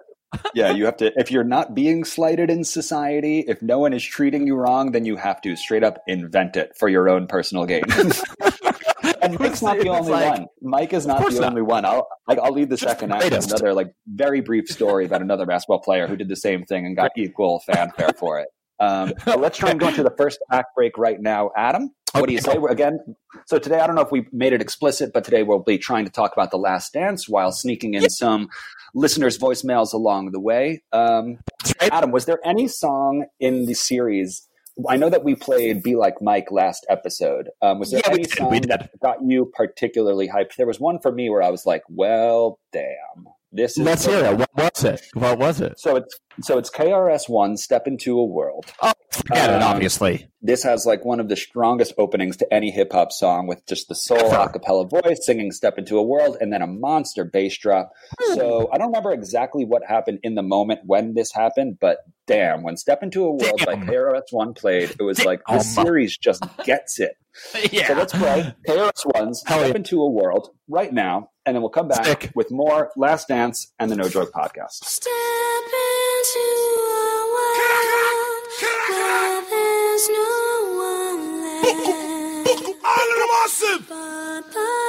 yeah, 0.54 0.70
you 0.74 0.84
have 0.86 0.96
to. 0.98 1.12
If 1.18 1.30
you're 1.30 1.44
not 1.44 1.74
being 1.74 2.04
slighted 2.04 2.50
in 2.50 2.64
society, 2.64 3.44
if 3.46 3.62
no 3.62 3.78
one 3.78 3.92
is 3.92 4.02
treating 4.02 4.46
you 4.46 4.56
wrong, 4.56 4.92
then 4.92 5.04
you 5.04 5.16
have 5.16 5.40
to 5.42 5.54
straight 5.56 5.84
up 5.84 6.02
invent 6.06 6.56
it 6.56 6.76
for 6.76 6.88
your 6.88 7.08
own 7.08 7.26
personal 7.26 7.64
gain. 7.64 7.82
and 9.22 9.38
Mike's 9.38 9.62
not 9.62 9.78
the 9.78 9.88
only 9.88 10.12
like- 10.12 10.38
one. 10.38 10.46
Mike 10.60 10.92
is 10.92 11.06
not 11.06 11.28
the 11.28 11.40
not. 11.40 11.50
only 11.50 11.62
one. 11.62 11.84
I'll 11.84 12.08
like, 12.26 12.38
I'll 12.38 12.52
lead 12.52 12.70
the 12.70 12.76
Just 12.76 12.88
second 12.88 13.12
act 13.12 13.24
with 13.24 13.46
another 13.46 13.74
like 13.74 13.94
very 14.06 14.40
brief 14.40 14.68
story 14.68 15.04
about 15.04 15.22
another 15.22 15.46
basketball 15.46 15.80
player 15.80 16.06
who 16.06 16.16
did 16.16 16.28
the 16.28 16.36
same 16.36 16.64
thing 16.64 16.86
and 16.86 16.96
got 16.96 17.10
equal 17.16 17.60
fanfare 17.66 18.10
for 18.18 18.40
it. 18.40 18.48
Um, 18.80 19.12
let's 19.38 19.58
try 19.58 19.70
and 19.70 19.78
go 19.78 19.88
into 19.88 20.02
the 20.02 20.14
first 20.16 20.40
act 20.50 20.74
break 20.74 20.98
right 20.98 21.20
now, 21.20 21.50
Adam. 21.56 21.90
What 22.14 22.26
do 22.26 22.34
you 22.34 22.40
say? 22.40 22.56
Again, 22.68 22.98
so 23.46 23.58
today 23.58 23.80
I 23.80 23.86
don't 23.86 23.96
know 23.96 24.02
if 24.02 24.10
we 24.10 24.26
made 24.32 24.52
it 24.52 24.60
explicit, 24.60 25.12
but 25.14 25.24
today 25.24 25.44
we'll 25.44 25.60
be 25.62 25.78
trying 25.78 26.04
to 26.04 26.10
talk 26.10 26.32
about 26.34 26.50
the 26.50 26.58
Last 26.58 26.92
Dance 26.92 27.28
while 27.28 27.52
sneaking 27.52 27.94
in 27.94 28.10
some 28.10 28.48
listeners' 28.94 29.38
voicemails 29.38 29.94
along 29.94 30.32
the 30.32 30.40
way. 30.40 30.82
Um, 30.92 31.38
right. 31.80 31.90
Adam, 31.92 32.10
was 32.10 32.26
there 32.26 32.38
any 32.44 32.68
song 32.68 33.26
in 33.40 33.64
the 33.64 33.74
series? 33.74 34.46
I 34.88 34.96
know 34.96 35.10
that 35.10 35.24
we 35.24 35.34
played 35.34 35.82
"Be 35.82 35.96
Like 35.96 36.22
Mike" 36.22 36.50
last 36.50 36.86
episode. 36.88 37.50
Um, 37.60 37.78
was 37.78 37.90
there 37.90 38.00
Yeah, 38.04 38.10
we 38.10 38.14
any 38.14 38.22
did, 38.24 38.32
song 38.36 38.50
we 38.50 38.60
did. 38.60 38.70
that 38.70 38.90
got 39.00 39.18
you 39.26 39.50
particularly 39.54 40.28
hyped? 40.28 40.56
There 40.56 40.66
was 40.66 40.80
one 40.80 40.98
for 40.98 41.12
me 41.12 41.28
where 41.30 41.42
I 41.42 41.50
was 41.50 41.66
like, 41.66 41.82
"Well, 41.88 42.58
damn, 42.72 43.26
this 43.52 43.72
is." 43.72 43.84
Let's 43.84 44.06
hear 44.06 44.24
it. 44.24 44.38
What 44.38 44.50
was 44.56 44.84
it? 44.84 45.02
What 45.14 45.38
was 45.38 45.60
it? 45.60 45.78
So 45.78 45.96
it's 45.96 46.18
so 46.40 46.58
it's 46.58 46.70
KRS-One 46.70 47.56
Step 47.56 47.86
into 47.86 48.18
a 48.18 48.24
World. 48.24 48.66
Oh, 48.80 48.92
forget 49.10 49.50
um, 49.50 49.56
it, 49.56 49.62
obviously. 49.62 50.28
This 50.40 50.62
has 50.62 50.86
like 50.86 51.04
one 51.04 51.20
of 51.20 51.28
the 51.28 51.36
strongest 51.36 51.92
openings 51.98 52.36
to 52.38 52.52
any 52.52 52.70
hip 52.70 52.92
hop 52.92 53.12
song 53.12 53.46
with 53.46 53.64
just 53.66 53.88
the 53.88 53.94
soul 53.94 54.32
a 54.32 54.48
cappella 54.48 54.86
voice 54.86 55.24
singing 55.24 55.52
Step 55.52 55.78
into 55.78 55.98
a 55.98 56.02
World 56.02 56.36
and 56.40 56.52
then 56.52 56.62
a 56.62 56.66
monster 56.66 57.24
bass 57.24 57.56
drop. 57.58 57.92
Hmm. 58.20 58.34
So 58.34 58.70
I 58.72 58.78
don't 58.78 58.88
remember 58.88 59.12
exactly 59.12 59.64
what 59.64 59.82
happened 59.86 60.20
in 60.22 60.34
the 60.34 60.42
moment 60.42 60.80
when 60.84 61.14
this 61.14 61.32
happened, 61.32 61.78
but 61.80 61.98
damn, 62.26 62.62
when 62.62 62.76
Step 62.76 63.02
into 63.02 63.24
a 63.24 63.30
World 63.30 63.60
damn. 63.64 63.86
by 63.86 63.92
KRS-One 63.92 64.54
played, 64.54 64.90
it 64.98 65.02
was 65.02 65.18
damn. 65.18 65.26
like 65.26 65.42
the 65.48 65.60
series 65.60 66.16
just 66.16 66.44
gets 66.64 66.98
it. 66.98 67.16
yeah. 67.72 67.88
So 67.88 67.94
let's 67.94 68.12
play 68.12 68.54
KRS-One's 68.68 69.40
Step 69.40 69.68
yeah. 69.68 69.74
into 69.74 70.02
a 70.02 70.08
World 70.08 70.50
right 70.68 70.92
now, 70.92 71.30
and 71.46 71.54
then 71.54 71.62
we'll 71.62 71.70
come 71.70 71.88
back 71.88 72.32
with 72.34 72.50
more 72.50 72.90
Last 72.96 73.28
Dance 73.28 73.72
and 73.78 73.90
the 73.90 73.96
No 73.96 74.08
Joke 74.08 74.32
podcast. 74.32 74.84
Step 74.84 75.12
in. 75.12 76.01
There's 80.04 80.18
no 80.18 80.24
one 80.82 81.42
left. 81.42 82.66
All 82.84 83.08
of 83.12 83.18
them 83.18 83.30
awesome. 83.38 84.81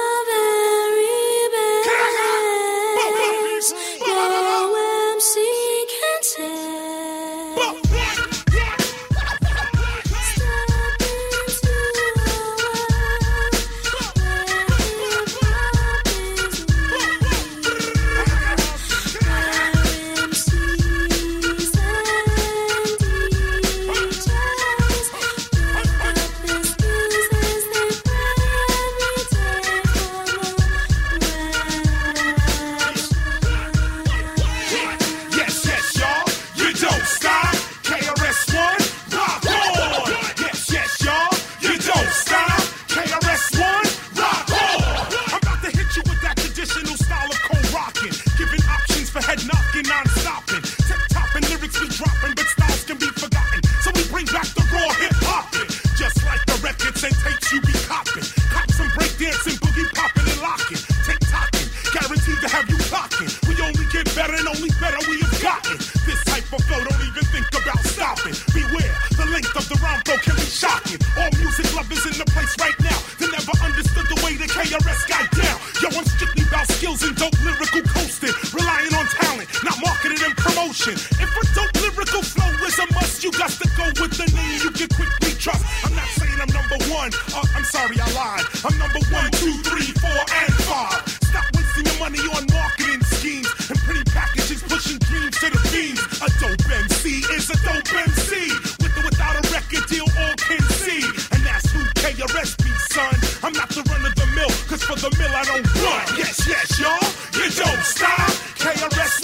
for 104.88 104.96
the 104.96 105.10
mill 105.18 105.31
I 105.31 105.44
don't 105.46 105.66
want. 105.84 106.18
Yes, 106.18 106.46
yes, 106.48 106.79
y'all. 106.79 107.00
You 107.40 107.50
don't 107.51 107.84
stop. 107.84 108.29
KRS 108.60 109.23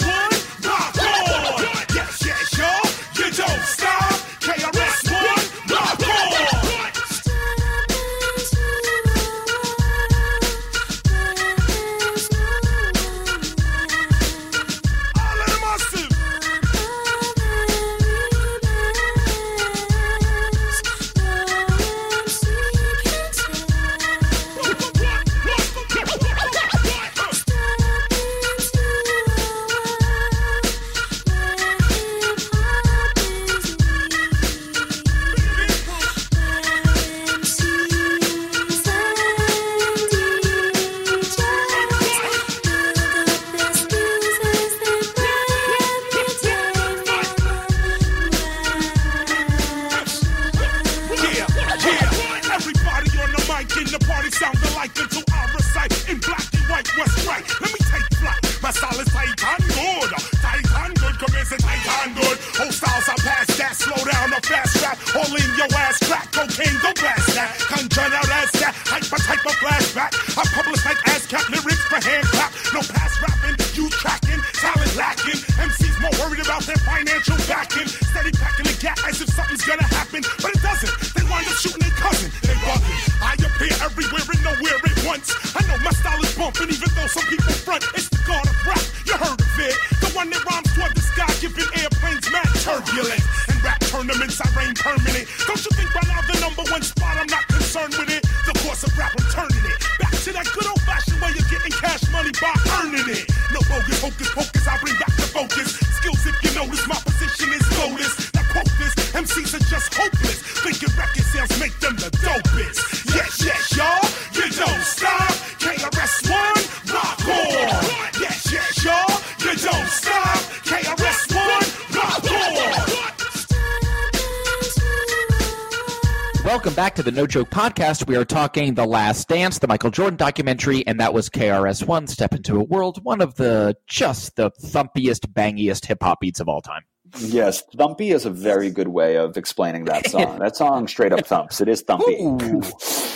back 126.80 126.94
to 126.94 127.02
the 127.02 127.10
No 127.12 127.26
Joke 127.26 127.50
Podcast. 127.50 128.08
We 128.08 128.16
are 128.16 128.24
talking 128.24 128.72
The 128.72 128.86
Last 128.86 129.28
Dance, 129.28 129.58
the 129.58 129.68
Michael 129.68 129.90
Jordan 129.90 130.16
documentary, 130.16 130.82
and 130.86 130.98
that 130.98 131.12
was 131.12 131.28
KRS 131.28 131.86
One, 131.86 132.06
Step 132.06 132.32
Into 132.32 132.56
a 132.56 132.62
World, 132.62 133.04
one 133.04 133.20
of 133.20 133.34
the 133.34 133.76
just 133.86 134.36
the 134.36 134.50
thumpiest, 134.62 135.30
bangiest 135.34 135.84
hip 135.84 135.98
hop 136.02 136.20
beats 136.20 136.40
of 136.40 136.48
all 136.48 136.62
time. 136.62 136.80
Yes, 137.18 137.62
thumpy 137.76 138.14
is 138.14 138.24
a 138.24 138.30
very 138.30 138.70
good 138.70 138.88
way 138.88 139.18
of 139.18 139.36
explaining 139.36 139.84
that 139.84 140.08
song. 140.08 140.38
that 140.38 140.56
song 140.56 140.88
straight 140.88 141.12
up 141.12 141.26
thumps. 141.26 141.60
It 141.60 141.68
is 141.68 141.84
thumpy. 141.84 142.18
Ooh, 142.18 142.62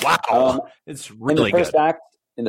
wow, 0.05 0.51
um, 0.51 0.61
it's 0.87 1.11
really 1.11 1.49
in 1.49 1.57
the 1.57 1.59
first 1.59 1.73
good. 1.73 1.81
Act, 1.81 2.01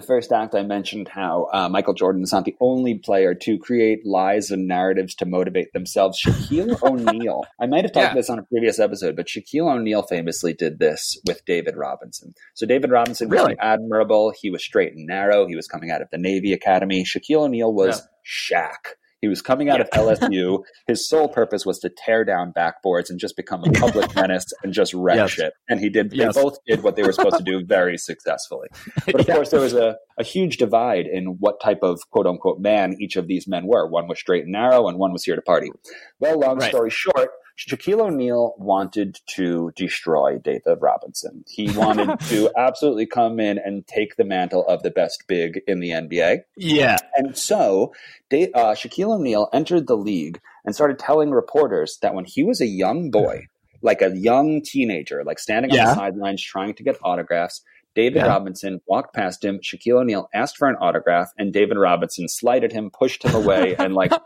first 0.01 0.31
act, 0.31 0.55
I 0.55 0.63
mentioned 0.63 1.07
how 1.07 1.47
uh, 1.53 1.69
Michael 1.69 1.93
Jordan 1.93 2.23
is 2.23 2.31
not 2.31 2.45
the 2.45 2.55
only 2.59 2.95
player 2.97 3.35
to 3.35 3.57
create 3.59 4.05
lies 4.05 4.49
and 4.51 4.67
narratives 4.67 5.13
to 5.15 5.25
motivate 5.25 5.73
themselves. 5.73 6.19
Shaquille 6.19 6.81
O'Neal, 6.83 7.43
I 7.59 7.67
might 7.67 7.83
have 7.85 7.91
talked 7.93 7.97
Yeah. 8.03 8.05
about 8.11 8.15
this 8.15 8.29
on 8.29 8.39
a 8.39 8.43
previous 8.43 8.79
episode, 8.79 9.15
but 9.15 9.27
Shaquille 9.27 9.71
O'Neal 9.71 10.01
famously 10.03 10.53
did 10.53 10.79
this 10.79 11.19
with 11.27 11.45
David 11.45 11.75
Robinson. 11.77 12.33
So 12.55 12.65
David 12.65 12.89
Robinson 12.91 13.29
was 13.29 13.39
Really? 13.39 13.55
admirable. 13.59 14.33
He 14.39 14.49
was 14.49 14.63
straight 14.63 14.93
and 14.93 15.05
narrow. 15.05 15.47
He 15.47 15.55
was 15.55 15.67
coming 15.67 15.91
out 15.91 16.01
of 16.01 16.09
the 16.11 16.17
Navy 16.17 16.51
Academy. 16.53 17.03
Shaquille 17.03 17.41
O'Neal 17.45 17.73
was 17.73 18.01
Shaq. 18.25 18.95
He 19.25 19.27
was 19.27 19.41
coming 19.41 19.69
out 19.69 19.81
of 19.81 19.89
LSU. 19.89 20.61
His 20.87 21.09
sole 21.09 21.27
purpose 21.27 21.65
was 21.65 21.79
to 21.79 21.89
tear 21.89 22.23
down 22.23 22.53
backboards 22.55 23.09
and 23.09 23.19
just 23.19 23.35
become 23.35 23.63
a 23.63 23.71
public 23.71 24.13
menace 24.15 24.45
and 24.63 24.71
just 24.71 24.93
wreck 24.93 25.15
Yes. 25.17 25.31
shit. 25.31 25.53
And 25.67 25.79
he 25.79 25.89
did. 25.89 26.13
Yes. 26.13 26.35
They 26.35 26.43
both 26.43 26.59
did 26.67 26.83
what 26.83 26.95
they 26.95 27.01
were 27.01 27.11
supposed 27.11 27.37
to 27.37 27.43
do 27.43 27.65
very 27.67 27.97
successfully. 27.97 28.67
But 29.07 29.21
of 29.21 29.27
Yeah. 29.27 29.33
course, 29.33 29.49
there 29.49 29.59
was 29.61 29.73
a, 29.73 29.95
a 30.19 30.23
huge 30.23 30.57
divide 30.57 31.07
in 31.07 31.37
what 31.39 31.59
type 31.59 31.79
of 31.81 31.99
quote 32.11 32.27
unquote 32.27 32.59
man 32.59 32.95
each 32.99 33.15
of 33.15 33.27
these 33.27 33.47
men 33.47 33.65
were. 33.65 33.87
One 33.89 34.07
was 34.07 34.19
straight 34.19 34.43
and 34.43 34.51
narrow, 34.51 34.87
and 34.87 34.99
one 34.99 35.11
was 35.11 35.23
here 35.23 35.35
to 35.35 35.41
party. 35.41 35.71
Well, 36.19 36.39
long 36.39 36.59
Right. 36.59 36.69
story 36.69 36.91
short, 36.91 37.31
Shaquille 37.57 38.01
O'Neal 38.01 38.53
wanted 38.57 39.19
to 39.27 39.71
destroy 39.75 40.37
David 40.37 40.77
Robinson. 40.81 41.43
He 41.47 41.69
wanted 41.71 42.19
to 42.29 42.51
absolutely 42.57 43.05
come 43.05 43.39
in 43.39 43.57
and 43.57 43.87
take 43.87 44.17
the 44.17 44.25
mantle 44.25 44.67
of 44.67 44.83
the 44.83 44.91
best 44.91 45.23
big 45.27 45.61
in 45.67 45.79
the 45.79 45.91
NBA. 45.91 46.39
Yeah. 46.57 46.97
And 47.15 47.37
so 47.37 47.93
uh, 48.33 48.75
Shaquille 48.75 49.15
O'Neal 49.15 49.47
entered 49.53 49.87
the 49.87 49.95
league 49.97 50.39
and 50.65 50.75
started 50.75 50.99
telling 50.99 51.31
reporters 51.31 51.97
that 52.01 52.13
when 52.13 52.25
he 52.25 52.43
was 52.43 52.59
a 52.59 52.67
young 52.67 53.09
boy, 53.09 53.45
like 53.81 54.01
a 54.01 54.15
young 54.17 54.61
teenager, 54.61 55.23
like 55.23 55.39
standing 55.39 55.71
on 55.71 55.77
Yeah. 55.77 55.85
the 55.89 55.95
sidelines 55.95 56.43
trying 56.43 56.73
to 56.75 56.83
get 56.83 56.97
autographs, 57.03 57.61
David 57.95 58.17
Yeah. 58.23 58.27
Robinson 58.27 58.81
walked 58.87 59.13
past 59.15 59.45
him. 59.45 59.59
Shaquille 59.63 60.01
O'Neal 60.01 60.27
asked 60.33 60.57
for 60.57 60.67
an 60.67 60.75
autograph, 60.81 61.29
and 61.37 61.53
David 61.53 61.77
Robinson 61.77 62.27
slighted 62.27 62.73
him, 62.73 62.91
pushed 62.91 63.23
him 63.23 63.33
away, 63.33 63.77
and 63.77 63.93
like. 63.95 64.11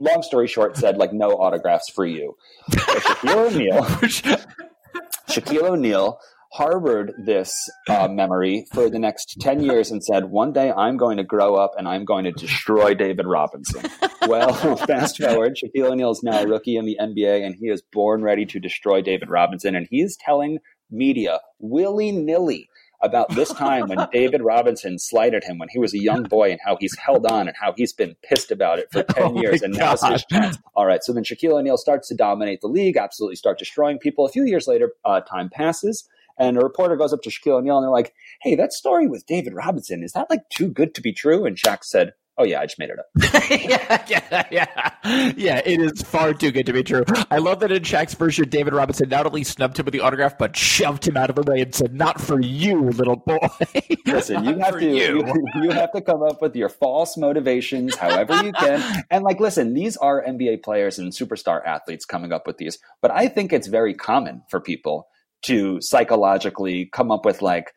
Long 0.00 0.22
story 0.22 0.46
short, 0.46 0.76
said 0.76 0.96
like 0.96 1.12
no 1.12 1.32
autographs 1.32 1.90
for 1.90 2.06
you. 2.06 2.36
So 2.70 2.78
Shaquille 2.78 3.52
O'Neal 3.52 3.82
Shaquille 5.28 5.70
O'Neal 5.70 6.18
harbored 6.52 7.12
this 7.18 7.68
uh, 7.88 8.08
memory 8.08 8.64
for 8.72 8.88
the 8.88 8.98
next 8.98 9.36
10 9.40 9.60
years 9.60 9.90
and 9.90 10.02
said, 10.02 10.26
One 10.26 10.52
day 10.52 10.72
I'm 10.72 10.96
going 10.96 11.18
to 11.18 11.24
grow 11.24 11.56
up 11.56 11.72
and 11.76 11.86
I'm 11.86 12.04
going 12.04 12.24
to 12.24 12.32
destroy 12.32 12.94
David 12.94 13.26
Robinson. 13.26 13.84
well, 14.26 14.76
fast 14.86 15.18
forward, 15.18 15.56
Shaquille 15.56 15.90
O'Neal 15.90 16.10
is 16.10 16.22
now 16.22 16.42
a 16.42 16.46
rookie 16.46 16.76
in 16.76 16.86
the 16.86 16.96
NBA 17.00 17.44
and 17.44 17.54
he 17.54 17.66
is 17.66 17.82
born 17.92 18.22
ready 18.22 18.46
to 18.46 18.60
destroy 18.60 19.02
David 19.02 19.28
Robinson. 19.28 19.74
And 19.74 19.86
he 19.90 20.00
is 20.00 20.16
telling 20.16 20.58
media 20.90 21.40
willy 21.58 22.12
nilly 22.12 22.68
about 23.00 23.28
this 23.34 23.52
time 23.52 23.88
when 23.88 24.06
David 24.12 24.42
Robinson 24.42 24.98
slighted 24.98 25.44
him 25.44 25.58
when 25.58 25.68
he 25.70 25.78
was 25.78 25.94
a 25.94 25.98
young 25.98 26.24
boy 26.24 26.50
and 26.50 26.60
how 26.64 26.76
he's 26.80 26.96
held 26.96 27.26
on 27.26 27.48
and 27.48 27.56
how 27.60 27.72
he's 27.76 27.92
been 27.92 28.16
pissed 28.22 28.50
about 28.50 28.78
it 28.78 28.88
for 28.90 29.02
10 29.14 29.24
Oh 29.24 29.40
years. 29.40 29.62
And 29.62 29.74
now 29.74 29.92
it's 29.92 30.06
his 30.06 30.24
chance. 30.26 30.58
All 30.74 30.86
right. 30.86 31.02
So 31.02 31.12
then 31.12 31.24
Shaquille 31.24 31.58
O'Neal 31.58 31.76
starts 31.76 32.08
to 32.08 32.14
dominate 32.14 32.60
the 32.60 32.68
league, 32.68 32.96
absolutely 32.96 33.36
start 33.36 33.58
destroying 33.58 33.98
people. 33.98 34.24
A 34.26 34.30
few 34.30 34.44
years 34.44 34.66
later, 34.66 34.92
uh, 35.04 35.20
time 35.20 35.48
passes. 35.50 36.08
And 36.40 36.56
a 36.56 36.60
reporter 36.60 36.96
goes 36.96 37.12
up 37.12 37.22
to 37.22 37.30
Shaquille 37.30 37.58
O'Neal 37.58 37.78
and 37.78 37.84
they're 37.84 37.90
like, 37.90 38.14
Hey, 38.42 38.54
that 38.54 38.72
story 38.72 39.08
with 39.08 39.26
David 39.26 39.54
Robinson, 39.54 40.02
is 40.02 40.12
that 40.12 40.30
like 40.30 40.48
too 40.50 40.68
good 40.68 40.94
to 40.94 41.00
be 41.00 41.12
true? 41.12 41.44
And 41.44 41.56
Shaq 41.56 41.84
said, 41.84 42.12
Oh, 42.38 42.44
yeah, 42.44 42.60
I 42.60 42.66
just 42.66 42.78
made 42.78 42.90
it 42.90 42.98
up. 43.00 43.06
yeah, 43.50 44.04
yeah, 44.08 44.46
yeah. 44.50 45.32
Yeah, 45.36 45.60
it 45.64 45.80
is 45.80 46.02
far 46.02 46.32
too 46.34 46.52
good 46.52 46.66
to 46.66 46.72
be 46.72 46.84
true. 46.84 47.04
I 47.30 47.38
love 47.38 47.58
that 47.60 47.72
in 47.72 47.82
Shaq's 47.82 48.14
version, 48.14 48.48
David 48.48 48.74
Robinson 48.74 49.08
not 49.08 49.26
only 49.26 49.42
snubbed 49.42 49.78
him 49.78 49.84
with 49.84 49.92
the 49.92 50.00
autograph, 50.00 50.38
but 50.38 50.56
shoved 50.56 51.06
him 51.06 51.16
out 51.16 51.30
of 51.30 51.36
the 51.36 51.42
way 51.42 51.60
and 51.60 51.74
said, 51.74 51.94
Not 51.94 52.20
for 52.20 52.40
you, 52.40 52.90
little 52.90 53.16
boy. 53.16 53.38
Listen, 54.06 54.44
you 54.44 54.58
have 54.58 54.78
to 54.78 54.86
you. 54.86 55.24
you 55.62 55.70
have 55.70 55.92
to 55.92 56.00
come 56.00 56.22
up 56.22 56.40
with 56.40 56.54
your 56.54 56.68
false 56.68 57.16
motivations 57.16 57.96
however 57.96 58.42
you 58.44 58.52
can. 58.52 59.04
And 59.10 59.24
like 59.24 59.40
listen, 59.40 59.74
these 59.74 59.96
are 59.96 60.24
NBA 60.24 60.62
players 60.62 60.98
and 60.98 61.12
superstar 61.12 61.64
athletes 61.66 62.04
coming 62.04 62.32
up 62.32 62.46
with 62.46 62.58
these, 62.58 62.78
but 63.02 63.10
I 63.10 63.28
think 63.28 63.52
it's 63.52 63.66
very 63.66 63.94
common 63.94 64.42
for 64.48 64.60
people 64.60 65.08
to 65.42 65.80
psychologically 65.80 66.86
come 66.86 67.10
up 67.10 67.24
with 67.24 67.42
like 67.42 67.72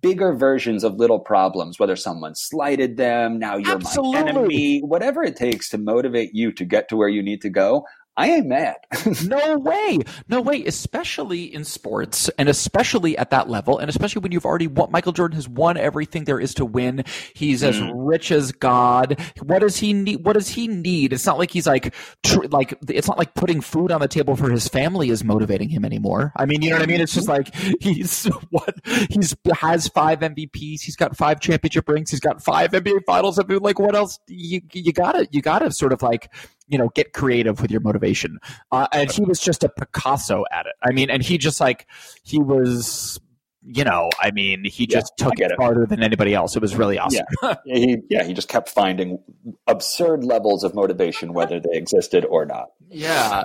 bigger 0.00 0.32
versions 0.32 0.84
of 0.84 0.94
little 0.94 1.18
problems 1.18 1.78
whether 1.78 1.96
someone 1.96 2.34
slighted 2.34 2.96
them 2.96 3.38
now 3.38 3.56
you're 3.56 3.74
Absolutely. 3.74 4.22
my 4.22 4.28
enemy 4.28 4.80
whatever 4.80 5.22
it 5.24 5.36
takes 5.36 5.68
to 5.68 5.76
motivate 5.76 6.30
you 6.32 6.52
to 6.52 6.64
get 6.64 6.88
to 6.88 6.96
where 6.96 7.08
you 7.08 7.22
need 7.22 7.40
to 7.42 7.50
go 7.50 7.84
i 8.16 8.30
ain't 8.30 8.46
mad 8.46 8.76
no 9.26 9.58
way. 9.58 9.98
No 10.28 10.40
way. 10.40 10.64
Especially 10.64 11.52
in 11.52 11.64
sports 11.64 12.28
and 12.38 12.48
especially 12.48 13.16
at 13.16 13.30
that 13.30 13.48
level. 13.48 13.78
And 13.78 13.88
especially 13.88 14.20
when 14.20 14.32
you've 14.32 14.44
already 14.44 14.66
won. 14.66 14.90
Michael 14.90 15.12
Jordan 15.12 15.36
has 15.36 15.48
won 15.48 15.76
everything 15.76 16.24
there 16.24 16.40
is 16.40 16.54
to 16.54 16.64
win. 16.64 17.04
He's 17.34 17.62
as 17.62 17.76
mm. 17.76 17.90
rich 17.94 18.30
as 18.30 18.52
God. 18.52 19.20
What 19.42 19.60
does 19.60 19.76
he 19.76 19.92
need? 19.92 20.24
What 20.24 20.34
does 20.34 20.48
he 20.48 20.68
need? 20.68 21.12
It's 21.12 21.26
not 21.26 21.38
like 21.38 21.50
he's 21.50 21.66
like, 21.66 21.94
tr- 22.22 22.46
like, 22.50 22.74
it's 22.88 23.08
not 23.08 23.18
like 23.18 23.34
putting 23.34 23.60
food 23.60 23.90
on 23.90 24.00
the 24.00 24.08
table 24.08 24.36
for 24.36 24.50
his 24.50 24.68
family 24.68 25.10
is 25.10 25.24
motivating 25.24 25.68
him 25.68 25.84
anymore. 25.84 26.32
I 26.36 26.46
mean, 26.46 26.62
you 26.62 26.70
know 26.70 26.76
what 26.76 26.82
I 26.82 26.86
mean? 26.86 27.00
It's 27.00 27.14
just 27.14 27.28
like 27.28 27.54
he's 27.80 28.24
what 28.50 28.74
he's 29.10 29.34
has 29.54 29.88
five 29.88 30.20
MVPs. 30.20 30.82
He's 30.82 30.96
got 30.96 31.16
five 31.16 31.40
championship 31.40 31.88
rings. 31.88 32.10
He's 32.10 32.20
got 32.20 32.42
five 32.42 32.72
NBA 32.72 33.04
finals. 33.06 33.38
I 33.38 33.44
mean, 33.44 33.60
like, 33.60 33.78
what 33.78 33.94
else? 33.94 34.18
You, 34.26 34.60
you 34.72 34.92
gotta, 34.92 35.28
you 35.30 35.42
gotta 35.42 35.70
sort 35.70 35.92
of 35.92 36.02
like, 36.02 36.30
you 36.68 36.78
know, 36.78 36.88
get 36.94 37.12
creative 37.12 37.60
with 37.60 37.70
your 37.70 37.80
motivation. 37.80 38.38
Uh, 38.70 38.86
and 38.92 39.10
he 39.10 39.22
was 39.22 39.40
just 39.40 39.64
a 39.64 39.68
Picasso 39.68 40.44
at 40.52 40.66
it. 40.66 40.72
I 40.82 40.92
mean, 40.92 41.10
and 41.10 41.22
he 41.22 41.38
just 41.38 41.60
like 41.60 41.86
he 42.22 42.38
was, 42.38 43.20
you 43.64 43.84
know, 43.84 44.10
I 44.20 44.30
mean, 44.32 44.64
he 44.64 44.86
Yeah, 44.88 45.00
just 45.00 45.12
took 45.16 45.38
it 45.38 45.50
it. 45.50 45.56
farther 45.56 45.86
than 45.86 46.02
anybody 46.02 46.34
else. 46.34 46.56
It 46.56 46.62
was 46.62 46.74
really 46.76 46.98
awesome. 46.98 47.24
Yeah, 47.42 47.76
he 47.76 47.96
yeah 48.10 48.24
he 48.24 48.32
just 48.32 48.48
kept 48.48 48.68
finding 48.68 49.18
absurd 49.66 50.24
levels 50.24 50.64
of 50.64 50.74
motivation, 50.74 51.32
whether 51.32 51.60
they 51.60 51.76
existed 51.76 52.24
or 52.24 52.44
not. 52.44 52.68
Yeah. 52.88 53.44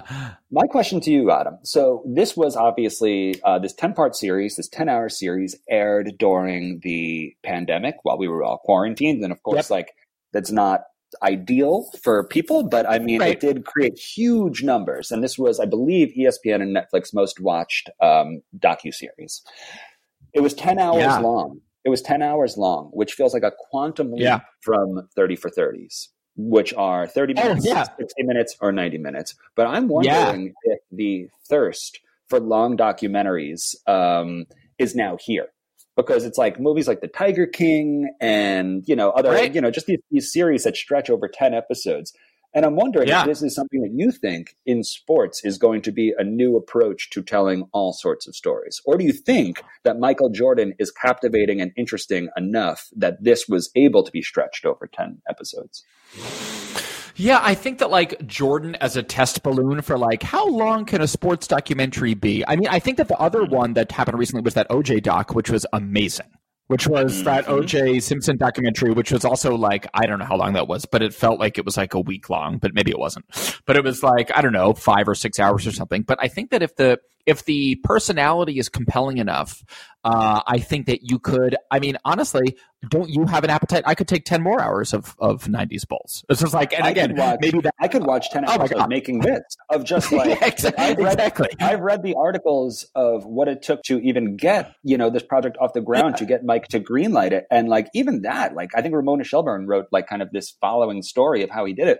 My 0.52 0.66
question 0.68 1.00
to 1.02 1.12
you, 1.12 1.32
Adam. 1.32 1.58
So 1.64 2.04
this 2.06 2.36
was 2.36 2.56
obviously 2.56 3.42
uh, 3.44 3.60
this 3.60 3.74
ten 3.74 3.94
part 3.94 4.16
series, 4.16 4.56
this 4.56 4.68
ten 4.70 4.90
hour 4.90 5.10
series 5.10 5.56
aired 5.70 6.14
during 6.18 6.80
the 6.84 7.36
pandemic 7.44 7.96
while 8.04 8.18
we 8.18 8.28
were 8.28 8.44
all 8.44 8.58
quarantined, 8.60 9.24
and 9.24 9.32
of 9.32 9.42
course, 9.44 9.70
like 9.70 9.94
that's 10.34 10.52
not 10.52 10.82
ideal 11.24 11.90
for 12.04 12.24
people, 12.28 12.64
but 12.64 12.88
I 12.90 13.00
mean, 13.00 13.20
Right. 13.20 13.32
it 13.34 13.40
did 13.40 13.66
create 13.66 13.98
huge 13.98 14.64
numbers, 14.64 15.12
and 15.12 15.24
this 15.24 15.38
was, 15.38 15.60
I 15.60 15.66
believe, 15.66 16.14
ESPN 16.18 16.62
and 16.62 16.76
Netflix 16.76 17.14
most 17.14 17.40
watched 17.40 17.90
um, 18.02 18.42
docu 18.58 18.94
series. 18.94 19.42
It 20.34 20.42
was 20.42 20.54
ten 20.54 20.80
hours 20.80 21.02
Yeah. 21.02 21.20
long. 21.20 21.62
It 21.86 21.90
was 21.90 22.02
ten 22.02 22.22
hours 22.22 22.58
long, 22.58 22.90
which 22.94 23.14
feels 23.14 23.34
like 23.34 23.44
a 23.44 23.52
quantum 23.70 24.12
leap 24.12 24.22
Yeah. 24.22 24.40
from 24.62 25.08
thirty 25.16 25.36
for 25.36 25.50
thirties, 25.50 26.10
which 26.36 26.74
are 26.74 27.08
30 27.08 27.34
minutes, 27.34 27.66
yeah. 27.66 27.86
sixty 27.98 28.24
minutes, 28.24 28.56
or 28.62 28.72
ninety 28.72 28.98
minutes. 28.98 29.36
But 29.56 29.68
I'm 29.68 29.88
wondering 29.88 30.54
if 30.64 30.80
the 30.92 31.30
thirst 31.50 32.00
for 32.28 32.40
long 32.40 32.76
documentaries 32.76 33.76
um, 33.88 34.46
is 34.78 34.96
now 34.96 35.18
here 35.20 35.48
because 35.98 36.24
it's 36.24 36.38
like 36.38 36.60
movies 36.60 36.88
like 36.88 37.02
The 37.02 37.08
Tiger 37.10 37.46
King 37.46 38.10
and 38.22 38.84
you 38.88 38.96
know 38.96 39.10
other 39.10 39.32
Right. 39.32 39.54
you 39.54 39.60
know 39.60 39.72
just 39.72 39.88
these, 39.88 40.00
these 40.12 40.32
series 40.32 40.64
that 40.64 40.78
stretch 40.78 41.10
over 41.10 41.28
ten 41.28 41.54
episodes. 41.54 42.14
And 42.54 42.66
I'm 42.66 42.78
wondering 42.78 43.10
Yeah. 43.10 43.22
if 43.22 43.28
this 43.28 43.44
is 43.44 43.54
something 43.54 43.82
that 43.82 43.92
you 43.94 44.10
think 44.12 44.56
in 44.66 44.82
sports 44.84 45.42
is 45.44 45.58
going 45.58 45.82
to 45.82 45.92
be 45.92 46.14
a 46.18 46.24
new 46.24 46.56
approach 46.56 47.10
to 47.12 47.22
telling 47.22 47.68
all 47.74 47.92
sorts 47.92 48.26
of 48.28 48.36
stories. 48.36 48.80
Or 48.86 48.98
do 48.98 49.04
you 49.04 49.12
think 49.12 49.62
that 49.84 50.00
Michael 50.00 50.30
Jordan 50.30 50.74
is 50.80 50.90
captivating 50.90 51.60
and 51.60 51.72
interesting 51.78 52.30
enough 52.38 52.88
that 52.96 53.22
this 53.22 53.48
was 53.50 53.70
able 53.76 54.02
to 54.04 54.12
be 54.12 54.22
stretched 54.22 54.66
over 54.66 54.88
10 54.88 55.22
episodes? 55.30 55.84
Yeah, 57.20 57.40
I 57.42 57.56
think 57.56 57.80
that 57.80 57.90
like 57.90 58.26
Jordan 58.28 58.76
as 58.76 58.96
a 58.96 59.04
test 59.04 59.42
balloon 59.44 59.82
for 59.82 59.98
like 59.98 60.22
how 60.24 60.48
long 60.48 60.86
can 60.86 61.02
a 61.02 61.08
sports 61.08 61.48
documentary 61.48 62.14
be? 62.14 62.44
I 62.48 62.56
mean, 62.56 62.68
I 62.70 62.80
think 62.80 62.98
that 62.98 63.08
the 63.08 63.18
other 63.18 63.44
one 63.44 63.74
that 63.74 63.92
happened 63.92 64.20
recently 64.20 64.44
was 64.44 64.54
that 64.54 64.70
OJ 64.70 65.02
doc, 65.02 65.34
which 65.34 65.50
was 65.50 65.66
amazing. 65.74 66.28
Which 66.68 66.86
was 66.86 67.24
that 67.24 67.46
Mhm. 67.46 67.64
OJ 67.64 68.00
Simpson 68.04 68.38
documentary, 68.38 68.92
which 68.92 69.12
was 69.12 69.24
also 69.26 69.56
like 69.56 69.88
I 69.94 70.06
don't 70.06 70.20
know 70.20 70.26
how 70.26 70.36
long 70.36 70.54
that 70.54 70.68
was, 70.68 70.86
but 70.86 71.02
it 71.02 71.14
felt 71.14 71.40
like 71.40 71.58
it 71.58 71.66
was 71.66 71.78
like 71.78 71.94
a 71.94 72.00
week 72.00 72.30
long, 72.30 72.58
but 72.58 72.74
maybe 72.74 72.92
it 72.92 73.00
wasn't. 73.00 73.26
But 73.66 73.78
it 73.78 73.84
was 73.84 74.04
like 74.04 74.30
I 74.36 74.42
don't 74.42 74.54
know, 74.54 74.74
five 74.74 75.08
or 75.08 75.16
six 75.16 75.40
hours 75.40 75.66
or 75.66 75.72
something. 75.72 76.04
But 76.04 76.20
I 76.22 76.28
think 76.28 76.52
that 76.52 76.62
if 76.62 76.76
the 76.76 77.00
if 77.28 77.46
the 77.46 77.76
personality 77.84 78.58
is 78.58 78.70
compelling 78.70 79.18
enough, 79.18 79.64
uh, 80.04 80.42
I 80.48 80.60
think 80.60 80.86
that 80.88 81.02
you 81.04 81.20
could. 81.20 81.56
I 81.70 81.80
mean, 81.80 81.98
honestly, 82.06 82.58
don't 82.90 83.10
you 83.10 83.26
have 83.26 83.44
an 83.44 83.50
appetite? 83.50 83.84
I 83.86 83.94
could 83.94 84.08
take 84.08 84.24
ten 84.24 84.42
more 84.42 84.62
hours 84.62 84.94
of 84.94 85.16
of 85.20 85.44
'90s 85.44 85.86
Bulls. 85.88 86.24
It's 86.30 86.40
just 86.40 86.54
like, 86.54 86.74
and 86.74 86.84
I 86.86 86.90
again, 86.92 87.16
watch- 87.16 87.40
maybe 87.42 87.60
that. 87.62 87.74
I 87.80 87.88
could 87.90 88.06
watch 88.06 88.30
10 88.32 88.46
Oh 88.48 88.56
of 88.56 88.88
making 88.90 89.20
this, 89.20 89.42
of 89.70 89.84
just 89.94 90.12
like, 90.12 90.40
Yeah, 90.40 90.48
exactly. 90.48 90.84
I've 90.86 90.98
read, 90.98 91.14
exactly. 91.14 91.50
I've 91.60 91.82
read 91.82 92.02
the 92.04 92.16
articles 92.16 92.88
of 92.96 93.26
what 93.26 93.48
it 93.50 93.62
took 93.62 93.84
to 93.84 94.00
even 94.00 94.38
get, 94.38 94.74
you 94.84 94.98
know, 94.98 95.10
this 95.10 95.24
project 95.24 95.58
off 95.60 95.74
the 95.74 95.82
ground 95.82 96.18
to 96.18 96.26
get 96.26 96.46
Mike 96.46 96.70
to 96.70 96.80
greenlight 96.80 97.32
it. 97.34 97.46
And 97.52 97.68
like, 97.68 97.90
even 97.94 98.22
that, 98.22 98.56
like, 98.56 98.70
I 98.76 98.82
think 98.82 98.96
Ramona 98.96 99.26
Shelburne 99.26 99.68
wrote 99.68 99.88
like 99.92 100.08
kind 100.08 100.22
of 100.22 100.32
this 100.32 100.52
following 100.62 101.02
story 101.02 101.44
of 101.44 101.50
how 101.50 101.66
he 101.66 101.74
did 101.74 101.88
it. 101.90 102.00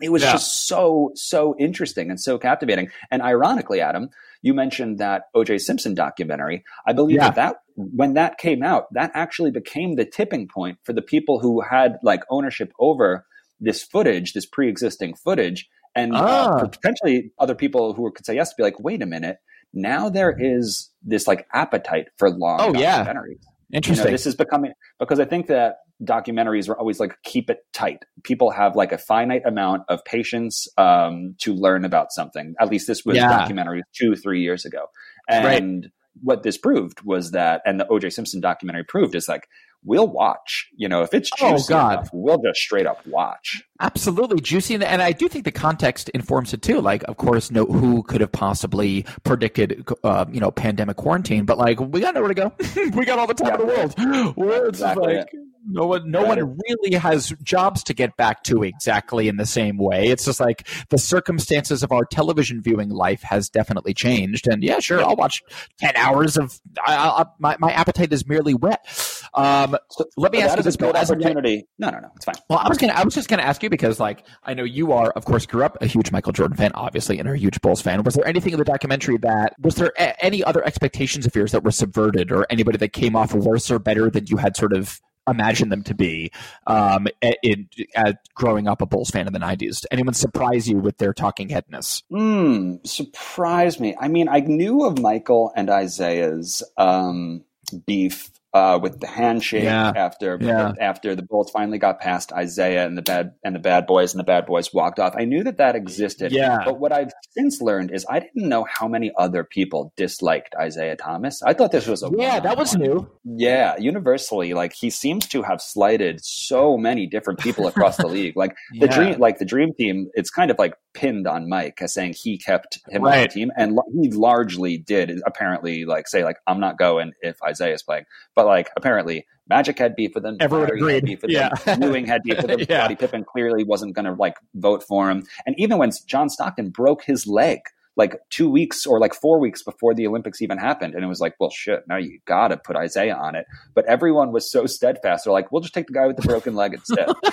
It 0.00 0.10
was 0.10 0.22
Yeah. 0.22 0.32
just 0.32 0.66
so, 0.66 1.12
so 1.14 1.54
interesting 1.58 2.10
and 2.10 2.20
so 2.20 2.36
captivating. 2.38 2.90
And 3.10 3.22
ironically, 3.22 3.80
Adam, 3.80 4.10
you 4.46 4.54
mentioned 4.54 4.98
that 4.98 5.22
OJ 5.34 5.60
Simpson 5.60 5.94
documentary. 5.94 6.64
I 6.86 6.92
believe 6.92 7.16
Yeah. 7.16 7.30
that, 7.30 7.34
that 7.36 7.56
when 7.98 8.14
that 8.14 8.38
came 8.38 8.62
out, 8.62 8.84
that 8.98 9.10
actually 9.14 9.50
became 9.50 9.96
the 9.96 10.04
tipping 10.18 10.46
point 10.48 10.78
for 10.84 10.92
the 10.92 11.02
people 11.02 11.40
who 11.40 11.60
had 11.60 11.96
like 12.02 12.22
ownership 12.30 12.70
over 12.78 13.26
this 13.60 13.82
footage, 13.82 14.32
this 14.32 14.46
pre-existing 14.46 15.14
footage, 15.24 15.68
and 15.94 16.14
uh, 16.14 16.20
Ah. 16.24 16.58
for 16.60 16.68
potentially 16.68 17.32
other 17.38 17.54
people 17.54 17.94
who 17.94 18.10
could 18.12 18.24
say 18.26 18.34
yes 18.34 18.50
to 18.50 18.54
be 18.56 18.62
like, 18.62 18.78
wait 18.88 19.02
a 19.02 19.06
minute, 19.06 19.38
now 19.74 20.08
there 20.08 20.34
is 20.38 20.90
this 21.02 21.26
like 21.26 21.46
appetite 21.52 22.06
for 22.18 22.30
long 22.30 22.58
Oh, 22.62 22.72
yeah. 22.78 23.04
documentaries. 23.04 23.42
You 23.68 23.72
know, 23.72 23.78
Interesting. 23.78 24.12
this 24.12 24.26
is 24.26 24.36
becoming 24.36 24.72
because 25.00 25.18
I 25.18 25.24
think 25.24 25.48
that 25.48 25.76
documentaries 26.04 26.68
are 26.68 26.78
always 26.78 27.00
like 27.00 27.16
keep 27.24 27.48
it 27.50 27.58
tight. 27.72 28.04
People 28.22 28.50
have 28.50 28.76
like 28.76 28.92
a 28.92 28.98
finite 28.98 29.42
amount 29.46 29.82
of 29.88 30.04
patience 30.04 30.66
um, 30.76 31.34
to 31.40 31.54
learn 31.54 31.84
about 31.84 32.12
something. 32.12 32.54
At 32.60 32.70
least 32.70 32.86
this 32.86 33.04
was 33.04 33.16
Yeah. 33.16 33.28
documentary 33.28 33.82
two, 33.94 34.14
three 34.16 34.42
years 34.42 34.64
ago. 34.64 34.86
Right. 35.30 35.60
And 35.62 35.90
what 36.22 36.42
this 36.42 36.56
proved 36.58 37.02
was 37.02 37.32
that, 37.32 37.62
and 37.66 37.78
the 37.80 37.84
OJ 37.86 38.12
Simpson 38.12 38.40
documentary 38.40 38.84
proved 38.84 39.14
is 39.14 39.28
like 39.28 39.46
we'll 39.84 40.08
watch. 40.08 40.66
You 40.74 40.88
know, 40.88 41.02
if 41.02 41.14
it's 41.14 41.30
Oh, 41.40 41.50
juicy 41.52 41.72
God. 41.72 41.92
enough, 41.92 42.08
we'll 42.12 42.38
just 42.42 42.58
straight 42.58 42.86
up 42.86 43.06
watch. 43.06 43.62
Absolutely 43.80 44.40
juicy, 44.40 44.74
and- 44.74 44.82
and 44.82 45.00
I 45.00 45.12
do 45.12 45.28
think 45.28 45.44
the 45.44 45.52
context 45.52 46.08
informs 46.08 46.52
it 46.52 46.60
too. 46.62 46.80
Like, 46.80 47.04
of 47.04 47.18
course, 47.18 47.52
no 47.52 47.66
who 47.66 48.02
could 48.02 48.20
have 48.20 48.32
possibly 48.32 49.04
predicted, 49.22 49.86
uh, 50.02 50.24
you 50.32 50.40
know, 50.40 50.50
pandemic 50.50 50.96
quarantine, 50.96 51.44
but 51.44 51.56
like, 51.56 51.78
we 51.78 52.00
got 52.00 52.14
nowhere 52.14 52.30
to 52.30 52.34
go. 52.34 52.52
we 52.96 53.04
got 53.04 53.20
all 53.20 53.28
the 53.28 53.34
time 53.34 53.60
in 53.60 53.66
the 53.66 54.34
world. 54.36 54.66
It's 54.66 54.78
Exactly 54.80 55.16
like 55.18 55.28
no 55.68 55.86
one, 55.86 56.10
no 56.10 56.24
one 56.24 56.58
really 56.68 56.96
has 56.96 57.34
jobs 57.42 57.82
to 57.84 57.94
get 57.94 58.16
back 58.16 58.42
to 58.44 58.62
exactly 58.62 59.28
in 59.28 59.36
the 59.36 59.46
same 59.46 59.78
way. 59.78 60.06
It's 60.08 60.24
just 60.24 60.40
like 60.40 60.66
the 60.90 60.98
circumstances 60.98 61.82
of 61.82 61.92
our 61.92 62.04
television 62.04 62.62
viewing 62.62 62.90
life 62.90 63.22
has 63.22 63.48
definitely 63.48 63.94
changed. 63.94 64.46
And 64.46 64.62
yeah, 64.62 64.80
sure, 64.80 65.02
I'll 65.02 65.16
watch 65.16 65.42
ten 65.78 65.94
hours 65.96 66.36
of. 66.36 66.60
I, 66.86 66.94
I, 66.94 67.24
my 67.38 67.56
my 67.58 67.72
appetite 67.72 68.12
is 68.12 68.26
merely 68.26 68.54
wet. 68.54 68.86
Um, 69.34 69.76
let 70.16 70.32
me 70.32 70.40
ask 70.40 70.54
you 70.54 70.60
is 70.60 70.64
this, 70.64 70.76
Bill, 70.76 70.92
opportunity. 70.92 71.66
No, 71.78 71.90
no, 71.90 71.98
no, 71.98 72.08
it's 72.16 72.24
fine. 72.24 72.36
well, 72.48 72.58
I 72.58 72.68
was 72.68 72.78
gonna, 72.78 72.94
I 72.94 73.04
was 73.04 73.14
just 73.14 73.28
gonna 73.28 73.42
ask 73.42 73.62
you 73.62 73.68
because, 73.70 74.00
like, 74.00 74.24
I 74.44 74.54
know 74.54 74.64
you 74.64 74.92
are, 74.92 75.10
of 75.10 75.24
course, 75.24 75.46
grew 75.46 75.64
up 75.64 75.76
a 75.82 75.86
huge 75.86 76.10
Michael 76.12 76.32
Jordan 76.32 76.56
fan, 76.56 76.70
obviously, 76.74 77.18
and 77.18 77.28
are 77.28 77.34
a 77.34 77.38
huge 77.38 77.60
Bulls 77.60 77.82
fan. 77.82 78.02
Was 78.02 78.14
there 78.14 78.26
anything 78.26 78.52
in 78.52 78.58
the 78.58 78.64
documentary 78.64 79.18
that 79.18 79.54
was 79.60 79.74
there 79.74 79.92
a- 79.98 80.24
any 80.24 80.42
other 80.42 80.64
expectations 80.64 81.26
of 81.26 81.34
yours 81.34 81.52
that 81.52 81.64
were 81.64 81.70
subverted, 81.70 82.32
or 82.32 82.46
anybody 82.50 82.78
that 82.78 82.92
came 82.92 83.16
off 83.16 83.34
worse 83.34 83.70
or 83.70 83.78
better 83.78 84.10
than 84.10 84.26
you 84.26 84.36
had 84.36 84.56
sort 84.56 84.72
of 84.72 85.00
imagined 85.28 85.72
them 85.72 85.82
to 85.84 85.94
be 85.94 86.30
um, 86.66 87.08
in 87.42 87.68
uh, 87.96 88.12
growing 88.34 88.68
up 88.68 88.82
a 88.82 88.86
Bulls 88.86 89.10
fan 89.10 89.26
in 89.26 89.32
the 89.32 89.38
'90s? 89.38 89.80
Did 89.80 89.88
anyone 89.90 90.14
surprise 90.14 90.68
you 90.68 90.78
with 90.78 90.98
their 90.98 91.12
talking 91.12 91.48
headness? 91.48 92.02
Hmm, 92.10 92.76
surprise 92.84 93.80
me. 93.80 93.96
I 93.98 94.08
mean, 94.08 94.28
I 94.28 94.40
knew 94.40 94.84
of 94.84 94.98
Michael 94.98 95.52
and 95.56 95.68
Isiah's 95.68 96.62
um, 96.76 97.44
beef 97.86 98.30
uh, 98.56 98.78
with 98.84 98.94
the 99.00 99.06
handshake 99.06 99.64
Yeah. 99.64 99.92
after 100.06 100.38
Yeah. 100.40 100.72
after 100.80 101.14
the 101.14 101.22
Bulls 101.30 101.50
finally 101.50 101.78
got 101.86 102.00
past 102.00 102.32
Isiah 102.42 102.86
and 102.86 102.96
the 102.96 103.02
bad 103.12 103.32
and 103.44 103.54
the 103.54 103.58
bad 103.70 103.86
boys 103.86 104.12
and 104.14 104.18
the 104.20 104.24
bad 104.34 104.46
boys 104.46 104.72
walked 104.72 104.98
off. 104.98 105.14
I 105.22 105.24
knew 105.30 105.42
that 105.44 105.58
that 105.58 105.74
existed. 105.76 106.32
Yeah. 106.32 106.58
But 106.64 106.80
what 106.80 106.92
I've 106.92 107.12
since 107.36 107.60
learned 107.60 107.90
is 107.96 108.06
I 108.08 108.18
didn't 108.20 108.48
know 108.48 108.64
how 108.78 108.86
many 108.88 109.08
other 109.24 109.42
people 109.44 109.92
disliked 109.96 110.54
Isiah 110.66 110.96
Thomas. 110.96 111.42
I 111.42 111.52
thought 111.52 111.72
this 111.72 111.86
was 111.86 112.02
a 112.02 112.10
Yeah, 112.16 112.40
that 112.40 112.56
was 112.56 112.72
one-on-one. 112.74 113.08
new. 113.24 113.36
Yeah, 113.46 113.76
universally, 113.78 114.54
like 114.54 114.72
he 114.72 114.88
seems 114.90 115.26
to 115.28 115.42
have 115.42 115.60
slighted 115.60 116.20
so 116.24 116.76
many 116.78 117.06
different 117.06 117.38
people 117.40 117.66
across 117.66 117.96
the 117.98 118.08
league. 118.16 118.36
Like 118.36 118.52
the 118.80 118.86
Yeah. 118.86 118.96
dream, 118.96 119.14
like 119.26 119.38
the 119.38 119.44
dream 119.44 119.70
team, 119.78 120.08
it's 120.14 120.30
kind 120.30 120.50
of 120.50 120.56
like 120.58 120.74
pinned 120.96 121.26
on 121.28 121.48
Mike 121.48 121.80
as 121.80 121.94
saying 121.94 122.14
he 122.16 122.36
kept 122.38 122.80
him 122.88 123.04
on 123.04 123.12
the 123.22 123.28
team, 123.28 123.52
and 123.56 123.78
he 123.94 124.10
largely 124.10 124.78
did 124.78 125.20
apparently 125.26 125.84
like 125.84 126.08
say 126.08 126.24
like 126.24 126.38
I'm 126.48 126.58
not 126.58 126.78
going 126.78 127.12
if 127.22 127.38
Isiah's 127.48 127.82
playing, 127.84 128.06
but 128.34 128.46
like 128.46 128.70
apparently 128.76 129.26
Magic 129.48 129.78
had 129.78 129.94
beef 129.94 130.10
with 130.14 130.26
him, 130.26 130.36
Everyone 130.40 130.66
Larry 130.66 130.80
agreed. 130.80 130.94
had 130.94 131.04
beef 131.04 131.22
with 131.22 131.30
Yeah. 131.30 131.50
him, 131.58 131.82
Ewing 131.84 132.06
had 132.06 132.22
beef 132.24 132.38
with 132.42 132.50
him, 132.50 132.58
Yeah. 132.68 132.80
Scottie 132.80 132.96
Pippen 132.96 133.24
clearly 133.24 133.62
wasn't 133.62 133.94
going 133.94 134.06
to 134.06 134.14
like 134.14 134.36
vote 134.54 134.82
for 134.82 135.08
him, 135.10 135.24
and 135.46 135.54
even 135.58 135.78
when 135.78 135.90
John 136.06 136.28
Stockton 136.28 136.70
broke 136.70 137.04
his 137.04 137.26
leg. 137.26 137.60
Like 137.96 138.18
two 138.30 138.50
weeks 138.50 138.86
or 138.86 139.00
like 139.00 139.14
four 139.14 139.40
weeks 139.40 139.62
before 139.62 139.94
the 139.94 140.06
Olympics 140.06 140.42
even 140.42 140.58
happened. 140.58 140.94
And 140.94 141.02
it 141.02 141.06
was 141.06 141.20
like, 141.20 141.34
well, 141.40 141.50
shit, 141.50 141.84
now 141.88 141.96
you 141.96 142.18
got 142.26 142.48
to 142.48 142.56
put 142.56 142.76
Isiah 142.76 143.14
on 143.14 143.34
it. 143.34 143.46
But 143.74 143.86
everyone 143.86 144.32
was 144.32 144.50
so 144.50 144.66
steadfast. 144.66 145.24
They're 145.24 145.32
like, 145.32 145.50
we'll 145.50 145.62
just 145.62 145.74
take 145.74 145.86
the 145.86 145.94
guy 145.94 146.06
with 146.06 146.16
the 146.16 146.22
broken 146.22 146.54
leg 146.54 146.74
instead. 146.74 147.08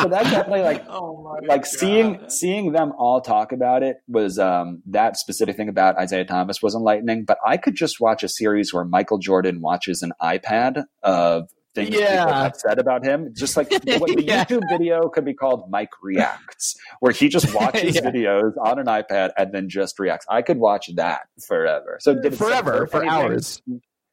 so 0.00 0.08
that 0.08 0.24
definitely 0.24 0.62
like 0.62 0.84
oh 0.88 1.22
my 1.22 1.46
like 1.46 1.66
seeing 1.66 2.20
seeing 2.28 2.72
them 2.72 2.92
all 2.98 3.20
talk 3.20 3.52
about 3.52 3.82
it 3.82 3.96
was 4.06 4.38
um 4.38 4.82
that 4.86 5.16
specific 5.16 5.56
thing 5.56 5.68
about 5.68 6.00
Isiah 6.02 6.24
Thomas 6.24 6.62
was 6.62 6.74
enlightening. 6.74 7.24
But 7.24 7.38
I 7.46 7.56
could 7.56 7.74
just 7.74 8.00
watch 8.00 8.22
a 8.22 8.28
series 8.28 8.72
where 8.72 8.84
Michael 8.84 9.18
Jordan 9.18 9.60
watches 9.60 10.02
an 10.02 10.12
iPad 10.22 10.84
of 11.02 11.48
things 11.74 11.90
Yeah. 11.90 12.24
people 12.24 12.34
have 12.42 12.56
said 12.56 12.78
about 12.78 13.04
him. 13.04 13.32
Just 13.36 13.56
like 13.56 13.68
the, 13.70 13.98
what 13.98 14.14
the 14.16 14.24
Yeah. 14.24 14.44
YouTube 14.44 14.68
video 14.70 15.08
could 15.08 15.24
be 15.24 15.34
called 15.34 15.70
Mike 15.70 15.90
Reacts, 16.02 16.76
where 17.00 17.12
he 17.12 17.28
just 17.28 17.54
watches 17.54 17.96
Yeah. 17.96 18.02
videos 18.02 18.52
on 18.62 18.78
an 18.78 18.86
iPad 18.86 19.30
and 19.36 19.52
then 19.52 19.68
just 19.68 19.98
reacts. 19.98 20.26
I 20.28 20.42
could 20.42 20.58
watch 20.58 20.90
that 20.96 21.22
forever. 21.46 21.98
So 22.00 22.14
did 22.20 22.36
forever 22.36 22.86
for 22.86 23.02
anything? 23.02 23.10
hours. 23.10 23.62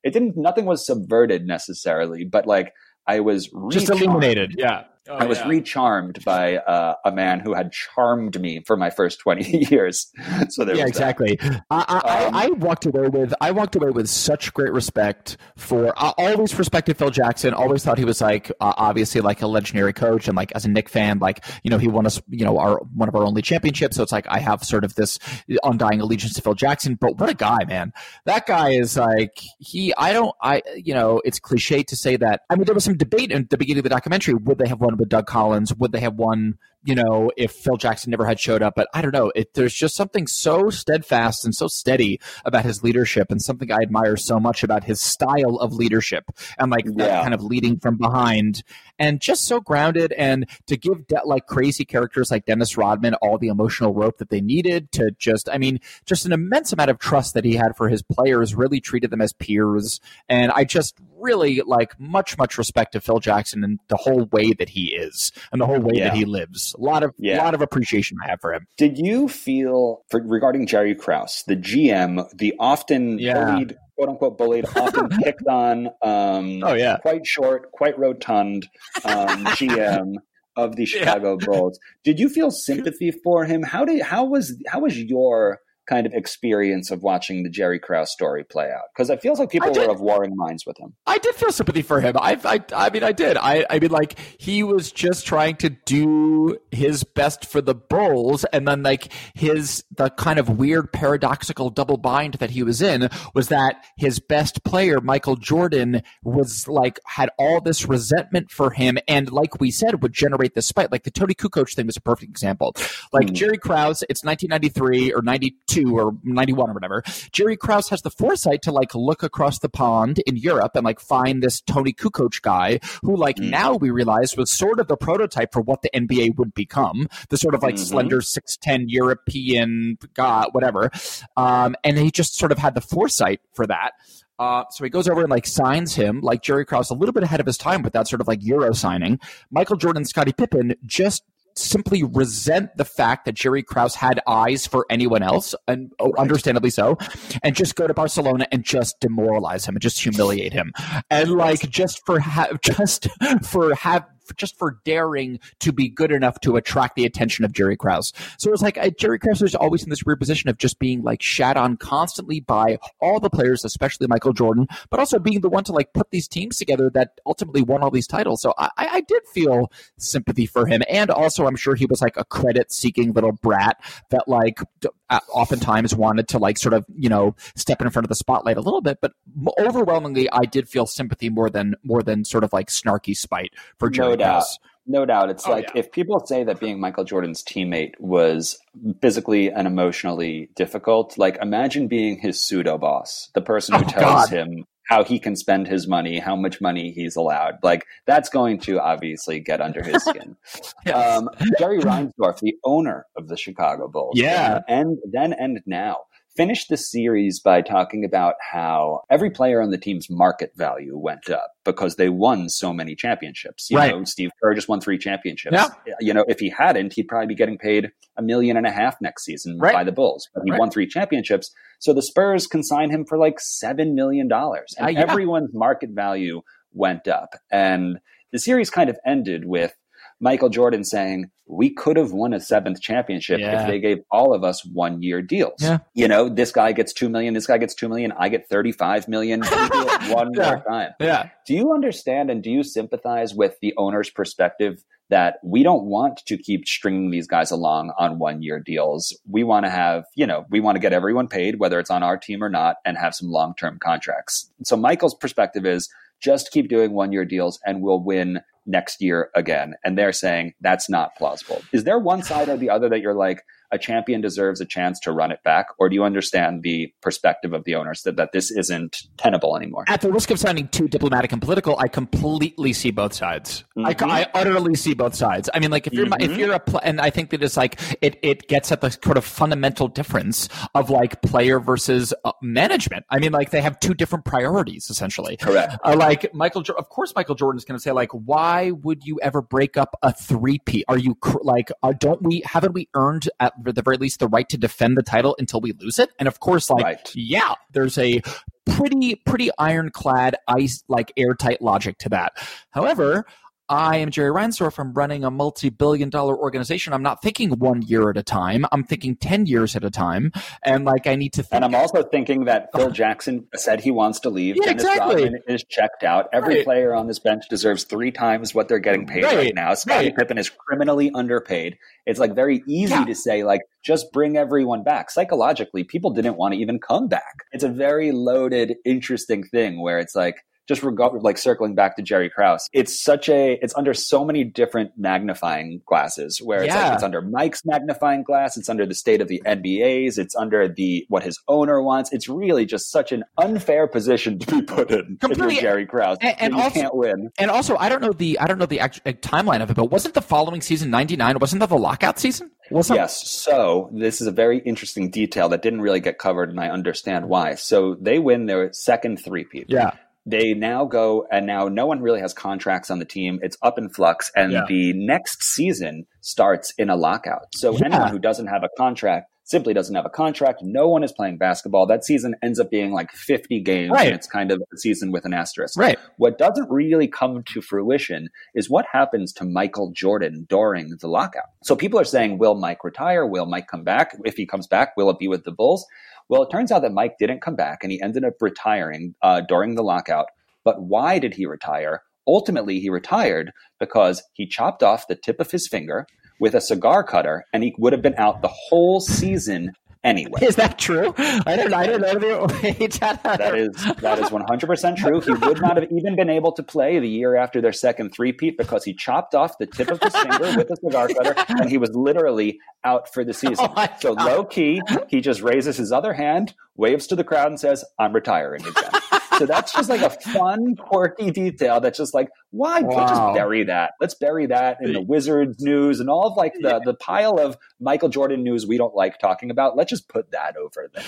It 0.03 0.11
didn't. 0.13 0.37
Nothing 0.37 0.65
was 0.65 0.85
subverted 0.85 1.45
necessarily, 1.47 2.23
but 2.23 2.45
like 2.47 2.73
I 3.07 3.19
was 3.21 3.49
Just 3.71 3.89
illuminated. 3.89 4.55
Yeah. 4.57 4.83
Oh, 5.09 5.15
I 5.15 5.25
was 5.25 5.39
yeah. 5.39 5.47
recharmed 5.47 6.23
by 6.25 6.57
uh, 6.57 6.95
a 7.05 7.11
man 7.11 7.39
who 7.39 7.53
had 7.53 7.71
charmed 7.71 8.39
me 8.39 8.63
for 8.65 8.75
my 8.77 8.89
first 8.89 9.19
twenty 9.19 9.65
years. 9.71 10.11
So 10.49 10.65
there 10.65 10.75
yeah, 10.75 10.83
was 10.83 10.91
exactly. 10.91 11.37
I, 11.41 11.57
I, 11.69 12.27
Um, 12.27 12.35
I, 12.35 12.45
I 12.45 12.49
walked 12.49 12.85
away 12.85 13.07
with 13.07 13.33
I 13.41 13.51
walked 13.51 13.75
away 13.75 13.89
with 13.89 14.09
such 14.09 14.53
great 14.53 14.71
respect 14.71 15.37
for. 15.55 15.93
I 15.97 16.13
always 16.17 16.57
respected 16.57 16.97
Phil 16.97 17.09
Jackson. 17.09 17.53
Always 17.53 17.83
thought 17.83 17.97
he 17.97 18.05
was 18.05 18.21
like 18.21 18.49
uh, 18.59 18.73
obviously 18.77 19.21
like 19.21 19.41
a 19.41 19.47
legendary 19.47 19.93
coach, 19.93 20.27
and 20.27 20.35
like 20.35 20.51
as 20.53 20.65
a 20.65 20.69
Knick 20.69 20.89
fan, 20.89 21.19
like 21.19 21.45
you 21.63 21.69
know 21.69 21.77
he 21.77 21.87
won 21.87 22.05
us 22.05 22.21
you 22.29 22.45
know 22.45 22.57
our 22.57 22.79
one 22.93 23.07
of 23.09 23.15
our 23.15 23.23
only 23.23 23.41
championships. 23.41 23.95
So 23.95 24.03
it's 24.03 24.11
like 24.11 24.27
I 24.29 24.39
have 24.39 24.63
sort 24.63 24.83
of 24.83 24.95
this 24.95 25.19
undying 25.63 26.01
allegiance 26.01 26.33
to 26.33 26.41
Phil 26.41 26.53
Jackson. 26.53 26.95
But 26.95 27.17
what 27.17 27.29
a 27.29 27.33
guy, 27.33 27.63
man! 27.67 27.93
That 28.25 28.45
guy 28.45 28.71
is 28.71 28.97
like 28.97 29.39
he. 29.59 29.93
I 29.95 30.13
don't. 30.13 30.35
I 30.41 30.61
you 30.75 30.93
know 30.93 31.21
it's 31.23 31.39
cliche 31.39 31.83
to 31.83 31.95
say 31.95 32.17
that. 32.17 32.41
I 32.49 32.55
mean 32.55 32.65
there 32.65 32.75
was 32.75 32.83
some 32.83 32.97
debate 32.97 33.31
in 33.31 33.47
the 33.49 33.57
beginning 33.57 33.79
of 33.79 33.83
the 33.83 33.89
documentary. 33.89 34.33
Would 34.33 34.57
they 34.57 34.67
have 34.67 34.79
won 34.81 34.96
with 34.97 35.09
Doug 35.09 35.27
Collins? 35.27 35.73
Would 35.75 35.91
they 35.91 35.99
have 35.99 36.15
won? 36.15 36.57
You 36.87 36.95
know, 36.95 37.29
if 37.35 37.51
Phil 37.51 37.75
Jackson 37.75 38.11
never 38.11 38.25
had 38.25 38.39
showed 38.39 38.61
up. 38.63 38.73
But 38.75 38.87
I 38.93 39.01
don't 39.01 39.13
know. 39.13 39.29
It, 39.35 39.53
there's 39.55 39.73
just 39.73 39.93
something 39.95 40.25
so 40.25 40.69
steadfast 40.69 41.43
and 41.43 41.53
so 41.53 41.67
steady 41.67 42.19
about 42.45 42.63
his 42.63 42.81
leadership, 42.81 43.29
and 43.29 43.41
something 43.41 43.69
I 43.71 43.79
admire 43.81 44.15
so 44.15 44.39
much 44.39 44.63
about 44.63 44.85
his 44.85 45.01
style 45.01 45.57
of 45.57 45.73
leadership, 45.73 46.31
and 46.57 46.71
like 46.71 46.85
Yeah. 46.87 47.21
kind 47.21 47.33
of 47.33 47.43
leading 47.43 47.77
from 47.79 47.97
behind, 47.97 48.63
and 48.97 49.19
just 49.19 49.43
so 49.45 49.59
grounded. 49.59 50.13
And 50.13 50.47
to 50.67 50.77
give 50.77 51.07
de- 51.07 51.21
like 51.25 51.45
crazy 51.45 51.83
characters 51.83 52.31
like 52.31 52.45
Dennis 52.45 52.77
Rodman 52.77 53.15
all 53.15 53.37
the 53.37 53.49
emotional 53.49 53.93
rope 53.93 54.19
that 54.19 54.29
they 54.29 54.39
needed 54.41 54.91
to 54.93 55.11
just, 55.19 55.49
I 55.51 55.57
mean, 55.57 55.79
just 56.05 56.25
an 56.25 56.31
immense 56.31 56.71
amount 56.71 56.89
of 56.89 56.99
trust 56.99 57.33
that 57.33 57.43
he 57.43 57.55
had 57.55 57.75
for 57.75 57.89
his 57.89 58.01
players. 58.01 58.55
Really 58.55 58.79
treated 58.79 59.11
them 59.11 59.19
as 59.19 59.33
peers, 59.33 59.99
and 60.29 60.51
I 60.53 60.63
just 60.63 60.97
really 61.19 61.61
like 61.65 61.99
much 61.99 62.37
much 62.37 62.57
respect 62.57 62.93
to 62.93 63.01
Phil 63.01 63.19
Jackson 63.19 63.63
and 63.63 63.79
the 63.89 63.97
whole 63.97 64.25
way 64.31 64.53
that 64.53 64.69
he 64.69 64.93
is 64.93 65.31
and 65.51 65.59
the 65.59 65.65
whole 65.65 65.79
way 65.79 65.93
Yeah. 65.95 66.05
that 66.09 66.13
he 66.15 66.25
lives. 66.25 66.75
A 66.77 66.83
lot 66.83 67.03
of 67.03 67.13
Yeah. 67.17 67.43
lot 67.43 67.53
of 67.53 67.61
appreciation 67.61 68.17
I 68.23 68.29
have 68.29 68.39
for 68.41 68.53
him. 68.53 68.67
Did 68.77 68.97
you 68.97 69.27
feel 69.27 70.03
for, 70.09 70.21
regarding 70.23 70.67
Jerry 70.67 70.93
Krause, 70.95 71.43
the 71.47 71.55
GM, 71.55 72.27
the 72.37 72.53
often 72.59 73.17
Yeah. 73.19 73.33
bullied, 73.33 73.75
quote 73.95 74.09
unquote 74.09 74.37
bullied, 74.37 74.65
often 74.75 75.09
picked 75.23 75.47
on, 75.47 75.87
um, 76.03 76.63
Oh 76.63 76.73
yeah. 76.73 76.97
quite 76.97 77.25
short, 77.25 77.71
quite 77.71 77.97
rotund 77.97 78.67
um, 79.05 79.45
GM 79.57 80.15
of 80.55 80.75
the 80.75 80.85
Chicago 80.85 81.37
Bulls? 81.37 81.79
Did 82.03 82.19
you 82.19 82.29
feel 82.29 82.51
sympathy 82.51 83.11
for 83.23 83.45
him? 83.45 83.63
How 83.63 83.85
did 83.85 84.01
how 84.01 84.25
was 84.25 84.55
how 84.67 84.79
was 84.81 84.97
your 84.97 85.59
kind 85.87 86.05
of 86.05 86.13
experience 86.13 86.91
of 86.91 87.01
watching 87.03 87.43
the 87.43 87.49
Jerry 87.49 87.79
Krause 87.79 88.11
story 88.11 88.43
play 88.43 88.71
out? 88.71 88.85
Because 88.93 89.09
it 89.09 89.21
feels 89.21 89.39
like 89.39 89.49
people 89.49 89.73
did. 89.73 89.87
were 89.87 89.93
of 89.93 90.01
warring 90.01 90.35
minds 90.35 90.65
with 90.65 90.77
him. 90.79 90.93
I 91.05 91.17
did 91.17 91.35
feel 91.35 91.51
sympathy 91.51 91.81
for 91.81 92.01
him. 92.01 92.15
I, 92.17 92.37
I, 92.43 92.61
I 92.75 92.89
mean, 92.89 93.03
I 93.03 93.11
did. 93.11 93.37
I, 93.37 93.65
I 93.69 93.79
mean, 93.79 93.91
like 93.91 94.17
he 94.39 94.63
was 94.63 94.91
just 94.91 95.25
trying 95.25 95.55
to 95.57 95.69
do 95.69 96.57
his 96.71 97.03
best 97.03 97.45
for 97.45 97.61
the 97.61 97.75
Bulls, 97.75 98.43
and 98.45 98.67
then 98.67 98.83
like 98.83 99.11
his 99.33 99.83
the 99.95 100.09
kind 100.11 100.39
of 100.39 100.49
weird 100.57 100.91
paradoxical 100.93 101.69
double 101.69 101.97
bind 101.97 102.35
that 102.35 102.51
he 102.51 102.63
was 102.63 102.81
in 102.81 103.09
was 103.33 103.47
that 103.49 103.83
his 103.97 104.19
best 104.19 104.63
player, 104.63 104.99
Michael 105.01 105.35
Jordan, 105.35 106.01
was 106.23 106.67
like 106.67 106.99
had 107.05 107.29
all 107.39 107.61
this 107.61 107.85
resentment 107.85 108.51
for 108.51 108.71
him, 108.71 108.97
and 109.07 109.31
like 109.31 109.59
we 109.59 109.71
said, 109.71 110.01
would 110.01 110.13
generate 110.13 110.53
this 110.53 110.67
spite. 110.67 110.91
Like 110.91 111.03
the 111.03 111.11
Toni 111.11 111.33
Kukoc 111.33 111.73
thing 111.73 111.85
was 111.85 111.97
a 111.97 112.01
perfect 112.01 112.29
example. 112.29 112.73
Like 113.13 113.27
Mhm. 113.27 113.33
Jerry 113.33 113.57
Krause, 113.57 114.03
it's 114.09 114.23
1993 114.23 115.13
or 115.13 115.21
92 115.21 115.76
92 115.77 115.97
or 115.97 116.17
91 116.23 116.69
or 116.69 116.73
whatever, 116.73 117.03
Jerry 117.31 117.57
Krause 117.57 117.89
has 117.89 118.01
the 118.01 118.09
foresight 118.09 118.61
to 118.63 118.71
like 118.71 118.93
look 118.95 119.23
across 119.23 119.59
the 119.59 119.69
pond 119.69 120.19
in 120.25 120.37
Europe 120.37 120.71
and 120.75 120.83
like 120.85 120.99
find 120.99 121.41
this 121.43 121.61
Toni 121.61 121.93
Kukoc 121.93 122.41
guy 122.41 122.79
who 123.03 123.15
like 123.15 123.37
Mm. 123.37 123.49
now 123.49 123.75
we 123.75 123.89
realize 123.89 124.35
was 124.35 124.51
sort 124.51 124.79
of 124.79 124.87
the 124.87 124.97
prototype 124.97 125.53
for 125.53 125.61
what 125.61 125.81
the 125.81 125.89
NBA 125.95 126.31
would 126.37 126.53
become, 126.53 127.07
the 127.29 127.37
sort 127.37 127.53
of 127.55 127.61
like 127.61 127.75
Mhm. 127.75 127.79
slender 127.79 128.21
6'10 128.21 128.85
European 128.89 129.97
guy, 130.13 130.45
whatever. 130.51 130.89
Um, 131.35 131.75
and 131.83 131.97
he 131.97 132.11
just 132.11 132.35
sort 132.35 132.51
of 132.51 132.57
had 132.57 132.75
the 132.75 132.81
foresight 132.81 133.41
for 133.53 133.67
that. 133.67 133.91
Uh, 134.39 134.63
so 134.69 134.83
he 134.83 134.89
goes 134.89 135.07
over 135.07 135.21
and 135.21 135.29
like 135.31 135.47
signs 135.47 135.95
him, 135.95 136.21
like 136.21 136.41
Jerry 136.43 136.63
Krause, 136.65 136.91
a 136.91 136.93
little 136.93 137.13
bit 137.13 137.23
ahead 137.23 137.39
of 137.39 137.45
his 137.47 137.57
time 137.57 137.81
with 137.81 137.93
that 137.93 138.07
sort 138.07 138.21
of 138.21 138.27
like 138.27 138.43
Euro 138.43 138.71
signing. 138.73 139.19
Michael 139.51 139.77
Jordan, 139.77 140.05
Scottie 140.05 140.33
Pippen 140.33 140.75
just 140.85 141.23
simply 141.57 142.03
resent 142.03 142.75
the 142.77 142.85
fact 142.85 143.25
that 143.25 143.35
Jerry 143.35 143.63
Krause 143.63 143.95
had 143.95 144.19
eyes 144.27 144.67
for 144.67 144.85
anyone 144.89 145.23
else, 145.23 145.55
and 145.67 145.91
oh, 145.99 146.13
understandably 146.17 146.69
so, 146.69 146.97
and 147.43 147.55
just 147.55 147.75
go 147.75 147.87
to 147.87 147.93
Barcelona 147.93 148.47
and 148.51 148.63
just 148.63 148.99
demoralize 148.99 149.65
him 149.65 149.75
and 149.75 149.81
just 149.81 150.01
humiliate 150.01 150.53
him, 150.53 150.71
and 151.09 151.31
like 151.31 151.61
just 151.69 152.05
for 152.05 152.19
ha- 152.19 152.49
just 152.61 153.07
for 153.43 153.75
have 153.75 154.05
just 154.35 154.57
for 154.57 154.79
daring 154.85 155.39
to 155.59 155.71
be 155.71 155.89
good 155.89 156.11
enough 156.11 156.39
to 156.41 156.55
attract 156.57 156.95
the 156.95 157.05
attention 157.05 157.45
of 157.45 157.53
Jerry 157.53 157.77
Krause. 157.77 158.13
So 158.37 158.51
it's 158.51 158.61
like 158.61 158.77
uh, 158.77 158.89
Jerry 158.89 159.19
Krause 159.19 159.41
was 159.41 159.55
always 159.55 159.83
in 159.83 159.89
this 159.89 160.03
weird 160.03 160.19
position 160.19 160.49
of 160.49 160.57
just 160.57 160.79
being 160.79 161.03
like 161.03 161.21
shat 161.21 161.57
on 161.57 161.77
constantly 161.77 162.39
by 162.39 162.79
all 162.99 163.19
the 163.19 163.29
players, 163.29 163.63
especially 163.63 164.07
Michael 164.07 164.33
Jordan, 164.33 164.67
but 164.89 164.99
also 164.99 165.19
being 165.19 165.41
the 165.41 165.49
one 165.49 165.63
to 165.65 165.71
like 165.71 165.93
put 165.93 166.11
these 166.11 166.27
teams 166.27 166.57
together 166.57 166.89
that 166.91 167.19
ultimately 167.25 167.61
won 167.61 167.83
all 167.83 167.91
these 167.91 168.07
titles. 168.07 168.41
So 168.41 168.53
I, 168.57 168.69
I 168.77 169.01
did 169.01 169.23
feel 169.33 169.71
sympathy 169.97 170.45
for 170.45 170.65
him, 170.65 170.81
and 170.89 171.09
also 171.09 171.47
I'm 171.47 171.55
sure 171.55 171.75
he 171.75 171.85
was 171.85 172.01
like 172.01 172.17
a 172.17 172.25
credit-seeking 172.25 173.13
little 173.13 173.31
brat 173.31 173.77
that 174.09 174.27
like 174.27 174.59
d- 174.81 174.89
uh, 175.09 175.19
oftentimes 175.31 175.95
wanted 175.95 176.27
to 176.29 176.37
like 176.37 176.57
sort 176.57 176.73
of 176.73 176.85
you 176.95 177.09
know 177.09 177.35
step 177.55 177.81
in 177.81 177.89
front 177.89 178.05
of 178.05 178.09
the 178.09 178.15
spotlight 178.15 178.57
a 178.57 178.61
little 178.61 178.81
bit. 178.81 178.99
But 179.01 179.13
overwhelmingly, 179.59 180.29
I 180.31 180.41
did 180.41 180.67
feel 180.67 180.85
sympathy 180.85 181.29
more 181.29 181.49
than 181.49 181.75
more 181.83 182.03
than 182.03 182.25
sort 182.25 182.43
of 182.43 182.53
like 182.53 182.67
snarky 182.67 183.15
spite 183.15 183.53
for 183.77 183.89
Jerry 183.89 184.16
No 184.16 184.16
doubt. 184.17 184.43
No 184.89 185.05
doubt. 185.05 185.29
It's 185.29 185.45
Oh, 185.47 185.51
like 185.51 185.65
yeah. 185.73 185.79
if 185.81 185.91
people 185.91 186.19
say 186.25 186.43
that 186.45 186.59
being 186.61 186.79
Michael 186.79 187.03
Jordan's 187.03 187.43
teammate 187.43 187.91
was 187.99 188.57
physically 189.01 189.51
and 189.51 189.67
emotionally 189.67 190.49
difficult, 190.55 191.17
like 191.17 191.37
imagine 191.41 191.87
being 191.87 192.17
his 192.19 192.39
pseudo 192.39 192.77
boss, 192.77 193.29
the 193.33 193.41
person 193.41 193.75
who 193.75 193.83
Oh, 193.85 193.89
tells 193.89 194.29
God. 194.29 194.29
him 194.29 194.65
how 194.87 195.03
he 195.03 195.19
can 195.19 195.35
spend 195.35 195.67
his 195.67 195.85
money, 195.85 196.17
how 196.19 196.33
much 196.37 196.61
money 196.61 196.91
he's 196.93 197.17
allowed. 197.17 197.55
Like 197.61 197.85
that's 198.05 198.29
going 198.29 198.59
to 198.61 198.79
obviously 198.79 199.41
get 199.41 199.59
under 199.59 199.83
his 199.83 200.01
skin. 200.05 200.37
Yes. 200.85 201.17
um, 201.17 201.29
Jerry 201.59 201.79
Reinsdorf, 201.79 202.39
the 202.39 202.55
owner 202.63 203.05
of 203.17 203.27
the 203.27 203.35
Chicago 203.35 203.89
Bulls, 203.89 204.13
Yeah. 204.17 204.59
and 204.69 204.97
then 205.11 205.33
and 205.33 205.59
now 205.65 205.97
finished 206.37 206.69
the 206.69 206.77
series 206.77 207.39
by 207.41 207.61
talking 207.61 208.05
about 208.05 208.35
how 208.51 209.01
every 209.09 209.29
player 209.31 209.61
on 209.61 209.71
the 209.71 209.77
team's 209.77 210.07
market 210.09 210.51
value 210.55 210.95
went 210.97 211.29
up 211.29 211.51
because 211.65 211.95
they 211.95 212.07
won 212.09 212.47
so 212.47 212.71
many 212.71 212.95
championships. 212.95 213.67
You 213.69 213.77
Right. 213.77 213.93
know, 213.95 214.03
Steve 214.03 214.29
Kerr 214.41 214.53
just 214.53 214.69
won 214.69 214.79
three 214.79 214.97
championships. 214.99 215.53
Yeah. 215.55 215.95
You 215.99 216.13
know, 216.13 216.23
if 216.27 216.39
he 216.39 216.49
hadn't, 216.49 216.93
he'd 216.93 217.07
probably 217.07 217.27
be 217.27 217.35
getting 217.35 217.57
paid 217.57 217.89
a 218.15 218.21
million 218.21 218.55
and 218.55 218.67
a 218.67 218.71
half 218.71 218.95
next 219.01 219.25
season 219.25 219.57
Right. 219.59 219.73
by 219.73 219.83
the 219.83 219.91
Bulls. 219.91 220.29
But 220.33 220.43
he 220.45 220.51
Right. 220.51 220.59
won 220.59 220.69
three 220.69 220.87
championships. 220.87 221.51
So 221.79 221.91
the 221.93 222.03
Spurs 222.03 222.47
consign 222.47 222.91
him 222.91 223.03
for 223.05 223.17
like 223.17 223.39
seven 223.39 223.95
million 223.95 224.27
dollars. 224.27 224.73
And 224.77 224.87
Uh, 224.87 224.91
yeah. 224.91 225.01
everyone's 225.11 225.53
market 225.53 225.89
value 225.89 226.41
went 226.71 227.07
up. 227.07 227.29
And 227.51 227.99
the 228.31 228.39
series 228.39 228.69
kind 228.69 228.89
of 228.89 228.97
ended 229.05 229.45
with 229.45 229.73
Michael 230.19 230.49
Jordan 230.49 230.83
saying, 230.83 231.29
We 231.49 231.69
could 231.69 231.95
have 231.95 232.11
won 232.11 232.33
a 232.33 232.39
seventh 232.41 232.81
championship 232.81 233.39
Yeah. 233.39 233.61
if 233.61 233.67
they 233.67 233.79
gave 233.79 233.99
all 234.11 234.33
of 234.33 234.43
us 234.43 234.65
one 234.65 235.01
year 235.01 235.21
deals. 235.21 235.53
Yeah. 235.61 235.77
You 235.93 236.07
know, 236.09 236.27
this 236.27 236.51
guy 236.51 236.71
gets 236.73 236.91
two 236.91 237.07
million, 237.07 237.33
this 237.33 237.47
guy 237.47 237.57
gets 237.57 237.73
two 237.73 237.87
million, 237.87 238.11
I 238.17 238.27
get 238.29 238.49
35 238.49 239.07
million. 239.07 239.39
We 239.41 239.47
do 239.47 239.55
it 239.87 240.13
one 240.15 240.33
Yeah. 240.33 240.45
more 240.49 240.63
time. 240.67 240.89
yeah. 240.99 241.29
Do 241.45 241.53
you 241.53 241.71
understand 241.73 242.29
and 242.29 242.43
do 242.43 242.51
you 242.51 242.63
sympathize 242.63 243.33
with 243.33 243.57
the 243.61 243.73
owner's 243.77 244.09
perspective 244.09 244.83
that 245.09 245.35
we 245.41 245.63
don't 245.63 245.85
want 245.85 246.17
to 246.25 246.37
keep 246.37 246.67
stringing 246.67 247.11
these 247.11 247.27
guys 247.27 247.49
along 247.49 247.93
on 247.97 248.19
one 248.19 248.41
year 248.41 248.59
deals? 248.59 249.17
We 249.29 249.45
want 249.45 249.65
to 249.65 249.69
have, 249.69 250.03
you 250.15 250.27
know, 250.27 250.45
we 250.49 250.59
want 250.59 250.75
to 250.75 250.81
get 250.81 250.91
everyone 250.91 251.29
paid, 251.29 251.59
whether 251.59 251.79
it's 251.79 251.89
on 251.91 252.03
our 252.03 252.17
team 252.17 252.43
or 252.43 252.49
not, 252.49 252.75
and 252.83 252.97
have 252.97 253.15
some 253.15 253.29
long 253.29 253.53
term 253.57 253.77
contracts. 253.81 254.51
So 254.65 254.75
Michael's 254.75 255.15
perspective 255.15 255.65
is 255.65 255.87
just 256.19 256.51
keep 256.51 256.67
doing 256.67 256.91
one 256.91 257.13
year 257.13 257.23
deals 257.23 257.57
and 257.65 257.81
we'll 257.81 258.01
win 258.03 258.41
next 258.67 259.01
year 259.01 259.29
again. 259.33 259.73
And 259.83 259.97
they're 259.97 260.13
saying 260.13 260.53
that's 260.61 260.89
not 260.89 261.15
plausible. 261.15 261.61
Is 261.73 261.85
there 261.85 261.97
one 261.97 262.21
side 262.21 262.49
or 262.49 262.57
the 262.57 262.69
other 262.69 262.89
that 262.89 263.01
you're 263.01 263.13
like, 263.13 263.41
a 263.71 263.77
champion 263.77 264.21
deserves 264.21 264.61
a 264.61 264.65
chance 264.65 264.99
to 265.01 265.11
run 265.11 265.31
it 265.31 265.39
back? 265.43 265.67
Or 265.79 265.89
do 265.89 265.95
you 265.95 266.03
understand 266.03 266.63
the 266.63 266.91
perspective 267.01 267.53
of 267.53 267.63
the 267.65 267.75
owners 267.75 268.01
that, 268.03 268.15
that 268.17 268.31
this 268.31 268.51
isn't 268.51 269.03
tenable 269.17 269.55
anymore? 269.57 269.83
At 269.87 270.01
the 270.01 270.11
risk 270.11 270.31
of 270.31 270.39
sounding 270.39 270.67
too 270.69 270.87
diplomatic 270.87 271.31
and 271.31 271.41
political, 271.41 271.77
I 271.79 271.87
completely 271.87 272.73
see 272.73 272.91
both 272.91 273.13
sides. 273.13 273.63
I, 273.77 273.93
Mhm. 273.93 274.09
I 274.09 274.27
utterly 274.33 274.75
see 274.75 274.93
both 274.93 275.15
sides. 275.15 275.49
I 275.53 275.59
mean, 275.59 275.71
like 275.71 275.87
if 275.87 275.93
you're 275.93 276.05
if 276.07 276.11
Mhm. 276.31 276.37
you're 276.37 276.53
a 276.53 276.59
pl- 276.59 276.81
and 276.83 277.01
I 277.01 277.09
think 277.09 277.29
that 277.31 277.43
it's 277.43 277.57
like 277.57 277.79
it 278.01 278.17
it 278.23 278.47
gets 278.47 278.71
at 278.71 278.81
the 278.81 278.89
sort 278.91 279.17
of 279.17 279.25
fundamental 279.25 279.87
difference 279.87 280.47
of 280.75 280.89
like 280.89 281.21
player 281.21 281.59
versus 281.59 282.13
uh, 282.25 282.31
management. 282.41 283.05
I 283.09 283.19
mean, 283.19 283.31
like 283.31 283.51
they 283.51 283.61
have 283.61 283.79
two 283.79 283.93
different 283.93 284.25
priorities 284.25 284.89
essentially. 284.89 285.37
Correct. 285.37 285.75
Uh, 285.83 285.95
like 285.97 286.33
Michael, 286.33 286.63
of 286.77 286.89
course, 286.89 287.13
Michael 287.15 287.35
Jordan 287.35 287.57
is 287.57 287.65
going 287.65 287.77
to 287.77 287.81
say 287.81 287.91
like, 287.91 288.11
"Why 288.11 288.71
would 288.71 289.05
you 289.05 289.19
ever 289.21 289.41
break 289.41 289.77
up 289.77 289.97
a 290.01 290.13
three-peat? 290.13 290.85
Are 290.87 290.97
you 290.97 291.15
cr- 291.15 291.37
like, 291.43 291.71
uh, 291.83 291.93
don't 291.99 292.21
we 292.21 292.41
haven't 292.45 292.73
we 292.73 292.87
earned 292.95 293.29
at 293.39 293.53
the 293.63 293.81
very 293.81 293.97
least 293.97 294.19
the 294.19 294.27
right 294.27 294.47
to 294.49 294.57
defend 294.57 294.97
the 294.97 295.03
title 295.03 295.35
until 295.39 295.61
we 295.61 295.73
lose 295.73 295.99
it?" 295.99 296.11
And 296.19 296.27
of 296.27 296.39
course, 296.39 296.69
like, 296.69 296.83
Right. 296.83 297.11
yeah, 297.15 297.53
there's 297.71 297.97
a 297.97 298.21
pretty 298.65 299.15
pretty 299.15 299.49
ironclad 299.57 300.35
ice 300.47 300.83
like 300.87 301.11
airtight 301.17 301.61
logic 301.61 301.97
to 301.99 302.09
that. 302.09 302.33
However. 302.71 303.25
I 303.69 303.97
am 303.97 304.11
Jerry 304.11 304.31
Reinsdorf. 304.31 304.79
I'm 304.79 304.93
running 304.93 305.25
a 305.25 305.31
multi-billion 305.31 306.09
dollar 306.09 306.37
organization. 306.37 306.93
I'm 306.93 307.03
not 307.03 307.21
thinking 307.21 307.49
one 307.51 307.81
year 307.81 308.09
at 308.09 308.15
a 308.15 308.23
time. 308.23 308.65
I'm 308.71 308.83
thinking 308.85 309.15
10 309.17 309.45
years 309.45 309.75
at 309.75 309.83
a 309.83 309.89
time. 309.89 310.31
And 310.63 310.85
like, 310.85 311.05
I 311.05 311.15
need 311.15 311.33
to 311.33 311.43
think. 311.43 311.53
And 311.53 311.65
I'm 311.65 311.75
also 311.75 312.01
thinking 312.03 312.45
that 312.45 312.69
Phil 312.73 312.91
Jackson 312.91 313.45
said 313.55 313.81
he 313.81 313.91
wants 313.91 314.21
to 314.21 314.29
leave. 314.29 314.55
Yeah, 314.55 314.67
Dennis 314.67 314.83
exactly. 314.83 315.23
Rodman 315.23 315.41
is 315.49 315.65
checked 315.69 316.03
out. 316.03 316.29
Every 316.31 316.55
Right. 316.55 316.63
player 316.63 316.95
on 316.95 317.07
this 317.07 317.19
bench 317.19 317.49
deserves 317.49 317.83
three 317.83 318.11
times 318.11 318.55
what 318.55 318.69
they're 318.69 318.79
getting 318.79 319.05
paid 319.05 319.23
right, 319.25 319.35
Right, 319.37 319.55
now. 319.55 319.73
Scottie 319.73 320.07
right. 320.07 320.15
Pippen 320.17 320.37
is 320.37 320.49
criminally 320.49 321.11
underpaid. 321.13 321.77
It's 322.05 322.19
like 322.19 322.33
very 322.35 322.63
easy 322.67 322.93
Yeah. 322.93 323.03
to 323.05 323.15
say, 323.15 323.43
like, 323.43 323.61
just 323.83 324.13
bring 324.13 324.37
everyone 324.37 324.83
back. 324.83 325.11
Psychologically, 325.11 325.83
people 325.83 326.11
didn't 326.11 326.37
want 326.37 326.53
to 326.53 326.59
even 326.59 326.79
come 326.79 327.07
back. 327.09 327.43
It's 327.51 327.65
a 327.65 327.69
very 327.69 328.11
loaded, 328.13 328.75
interesting 328.85 329.43
thing 329.43 329.81
where 329.81 329.99
it's 329.99 330.15
like, 330.15 330.37
just 330.67 330.83
regard, 330.83 331.21
like 331.23 331.37
circling 331.37 331.75
back 331.75 331.95
to 331.95 332.01
Jerry 332.01 332.29
Krause, 332.29 332.69
it's 332.73 332.97
such 332.99 333.29
a, 333.29 333.57
it's 333.61 333.75
under 333.75 333.93
so 333.93 334.23
many 334.25 334.43
different 334.43 334.91
magnifying 334.97 335.81
glasses 335.85 336.39
where 336.41 336.63
it's 336.63 336.73
Yeah. 336.73 336.83
like, 336.85 336.93
it's 336.95 337.03
under 337.03 337.21
Mike's 337.21 337.63
magnifying 337.65 338.23
glass, 338.23 338.57
it's 338.57 338.69
under 338.69 338.85
the 338.85 338.95
state 338.95 339.21
of 339.21 339.27
the 339.27 339.41
NBA's, 339.45 340.17
it's 340.17 340.35
under 340.35 340.67
the, 340.67 341.05
what 341.09 341.23
his 341.23 341.39
owner 341.47 341.81
wants. 341.81 342.11
It's 342.13 342.27
really 342.29 342.65
just 342.65 342.91
such 342.91 343.11
an 343.11 343.23
unfair 343.37 343.87
position 343.87 344.39
to 344.39 344.45
be 344.55 344.61
put 344.61 344.91
in 344.91 345.13
if 345.13 345.19
Completely. 345.19 345.53
you're 345.55 345.61
Jerry 345.61 345.85
Krause. 345.85 346.17
And- 346.21 346.35
and 346.39 346.53
you 346.55 346.61
also- 346.61 346.81
can't 346.81 346.95
win. 346.95 347.29
And 347.37 347.49
also, 347.51 347.75
I 347.77 347.89
don't 347.89 348.01
know 348.01 348.13
the 348.13 348.39
I 348.39 348.45
don't 348.45 348.57
know 348.59 348.65
the 348.65 348.79
act- 348.79 349.03
timeline 349.21 349.61
of 349.61 349.69
it, 349.71 349.75
but 349.75 349.85
wasn't 349.91 350.13
the 350.13 350.21
following 350.21 350.61
season 350.61 350.89
'99? 350.89 351.37
Wasn't 351.39 351.59
that 351.61 351.69
the 351.69 351.77
lockout 351.77 352.19
season? 352.19 352.51
Wasn't 352.69 352.97
Yes. 352.97 353.27
So 353.29 353.89
this 353.93 354.19
is 354.21 354.27
a 354.27 354.31
very 354.31 354.59
interesting 354.59 355.09
detail 355.09 355.49
that 355.49 355.61
didn't 355.61 355.81
really 355.81 355.99
get 355.99 356.17
covered, 356.19 356.49
and 356.49 356.59
I 356.59 356.69
understand 356.69 357.29
why. 357.29 357.55
So 357.55 357.95
they 357.99 358.19
win 358.19 358.45
their 358.45 358.71
second 358.73 359.17
three-peat. 359.17 359.65
Yeah. 359.69 359.91
They 360.29 360.53
now 360.53 360.83
go, 360.83 361.25
and 361.31 361.47
now 361.47 361.69
no 361.69 361.85
one 361.85 362.01
really 362.01 362.19
has 362.19 362.33
contracts 362.33 362.91
on 362.91 362.99
the 362.99 363.05
team. 363.05 363.39
It's 363.41 363.57
up 363.63 363.77
in 363.77 363.87
flux, 363.89 364.29
and 364.35 364.51
Yeah. 364.51 364.65
the 364.67 364.91
next 364.93 365.41
season 365.41 366.05
starts 366.19 366.73
in 366.77 366.89
a 366.89 366.97
lockout. 366.97 367.45
So 367.55 367.71
Yeah. 367.71 367.85
anyone 367.85 368.09
who 368.09 368.19
doesn't 368.19 368.47
have 368.47 368.63
a 368.63 368.69
contract 368.77 369.29
simply 369.45 369.73
doesn't 369.73 369.95
have 369.95 370.05
a 370.05 370.09
contract. 370.09 370.59
No 370.61 370.89
one 370.89 371.05
is 371.05 371.13
playing 371.13 371.37
basketball. 371.37 371.85
That 371.87 372.03
season 372.03 372.35
ends 372.43 372.59
up 372.59 372.69
being 372.69 372.91
like 372.91 373.09
50 373.13 373.61
games, 373.61 373.91
Right. 373.91 374.07
and 374.07 374.15
it's 374.15 374.27
kind 374.27 374.51
of 374.51 374.61
a 374.73 374.77
season 374.77 375.13
with 375.13 375.23
an 375.23 375.33
asterisk. 375.33 375.79
Right. 375.79 375.97
What 376.17 376.37
doesn't 376.37 376.69
really 376.69 377.07
come 377.07 377.43
to 377.53 377.61
fruition 377.61 378.27
is 378.53 378.69
what 378.69 378.85
happens 378.91 379.31
to 379.35 379.45
Michael 379.45 379.91
Jordan 379.95 380.45
during 380.49 380.89
the 380.99 381.07
lockout. 381.07 381.45
So 381.63 381.77
people 381.77 381.97
are 381.97 382.03
saying, 382.03 382.37
will 382.39 382.55
Mike 382.55 382.83
retire? 382.83 383.25
Will 383.25 383.45
Mike 383.45 383.67
come 383.67 383.85
back? 383.85 384.17
If 384.25 384.35
he 384.35 384.45
comes 384.45 384.67
back, 384.67 384.97
will 384.97 385.09
it 385.09 385.17
be 385.17 385.29
with 385.29 385.45
the 385.45 385.53
Bulls? 385.53 385.85
Well, 386.29 386.43
it 386.43 386.49
turns 386.51 386.71
out 386.71 386.81
that 386.81 386.93
Mike 386.93 387.15
didn't 387.19 387.41
come 387.41 387.55
back 387.55 387.79
and 387.83 387.91
he 387.91 388.01
ended 388.01 388.25
up 388.25 388.33
retiring 388.41 389.15
uh, 389.21 389.41
during 389.47 389.75
the 389.75 389.83
lockout. 389.83 390.27
But 390.63 390.81
why 390.81 391.19
did 391.19 391.35
he 391.35 391.45
retire? 391.45 392.01
Ultimately, 392.27 392.79
he 392.79 392.89
retired 392.89 393.51
because 393.79 394.21
he 394.33 394.45
chopped 394.47 394.83
off 394.83 395.07
the 395.07 395.15
tip 395.15 395.39
of 395.39 395.51
his 395.51 395.67
finger 395.67 396.05
with 396.39 396.53
a 396.53 396.61
cigar 396.61 397.03
cutter 397.03 397.45
and 397.53 397.63
he 397.63 397.73
would 397.77 397.93
have 397.93 398.01
been 398.01 398.17
out 398.17 398.41
the 398.41 398.53
whole 398.69 398.99
season 398.99 399.71
anyway. 400.07 400.39
Is 400.41 400.55
that 400.55 400.79
true? 400.79 401.13
I 401.17 401.55
don't. 401.55 401.73
I 401.73 401.85
don't 401.87 402.01
know. 402.01 402.13
The, 402.15 402.87
That 403.37 403.55
is 403.55 403.75
that 404.01 404.19
is 404.19 404.31
one 404.31 404.43
hundred 404.47 404.67
percent 404.67 404.97
true. 404.97 405.19
He 405.21 405.33
would 405.33 405.61
not 405.61 405.77
have 405.77 405.91
even 405.91 406.15
been 406.15 406.29
able 406.29 406.51
to 406.53 406.63
play 406.63 406.99
the 406.99 407.09
year 407.09 407.35
after 407.35 407.61
their 407.61 407.73
second 407.73 408.11
three-peat 408.13 408.57
because 408.57 408.83
he 408.83 408.93
chopped 408.93 409.35
off 409.35 409.57
the 409.57 409.65
tip 409.65 409.89
of 409.89 410.01
his 410.01 410.15
finger 410.15 410.57
with 410.57 410.69
a 410.71 410.75
cigar 410.77 411.07
cutter, 411.09 411.35
and 411.49 411.69
he 411.69 411.77
was 411.77 411.91
literally 411.95 412.59
out 412.83 413.13
for 413.13 413.23
the 413.23 413.33
season. 413.33 413.67
Oh 413.69 413.87
so 413.99 414.15
God. 414.15 414.25
low 414.25 414.43
key, 414.45 414.81
he 415.07 415.21
just 415.21 415.41
raises 415.41 415.77
his 415.77 415.91
other 415.91 416.13
hand, 416.13 416.53
waves 416.75 417.07
to 417.07 417.15
the 417.15 417.23
crowd, 417.23 417.47
and 417.47 417.59
says, 417.59 417.83
"I'm 417.99 418.13
retiring 418.13 418.65
again." 418.65 418.91
So 419.37 419.45
that's 419.45 419.73
just 419.73 419.89
like 419.89 420.01
a 420.01 420.09
fun, 420.09 420.75
quirky 420.75 421.31
detail. 421.31 421.79
That's 421.79 421.97
just 421.97 422.13
like, 422.13 422.29
why 422.51 422.79
let's 422.79 422.95
Wow. 422.95 423.07
just 423.07 423.33
bury 423.35 423.63
that? 423.65 423.91
Let's 424.01 424.13
bury 424.15 424.45
that 424.47 424.77
in 424.81 424.93
the 424.93 425.01
Wizards 425.01 425.61
news 425.63 425.99
and 425.99 426.09
all 426.09 426.27
of 426.27 426.37
like 426.37 426.53
the 426.61 426.79
the 426.83 426.93
pile 426.95 427.39
of 427.39 427.57
Michael 427.79 428.09
Jordan 428.09 428.43
news 428.43 428.65
we 428.65 428.77
don't 428.77 428.95
like 428.95 429.19
talking 429.19 429.51
about. 429.51 429.75
Let's 429.75 429.89
just 429.89 430.07
put 430.09 430.31
that 430.31 430.55
over 430.57 430.89
there. 430.93 431.03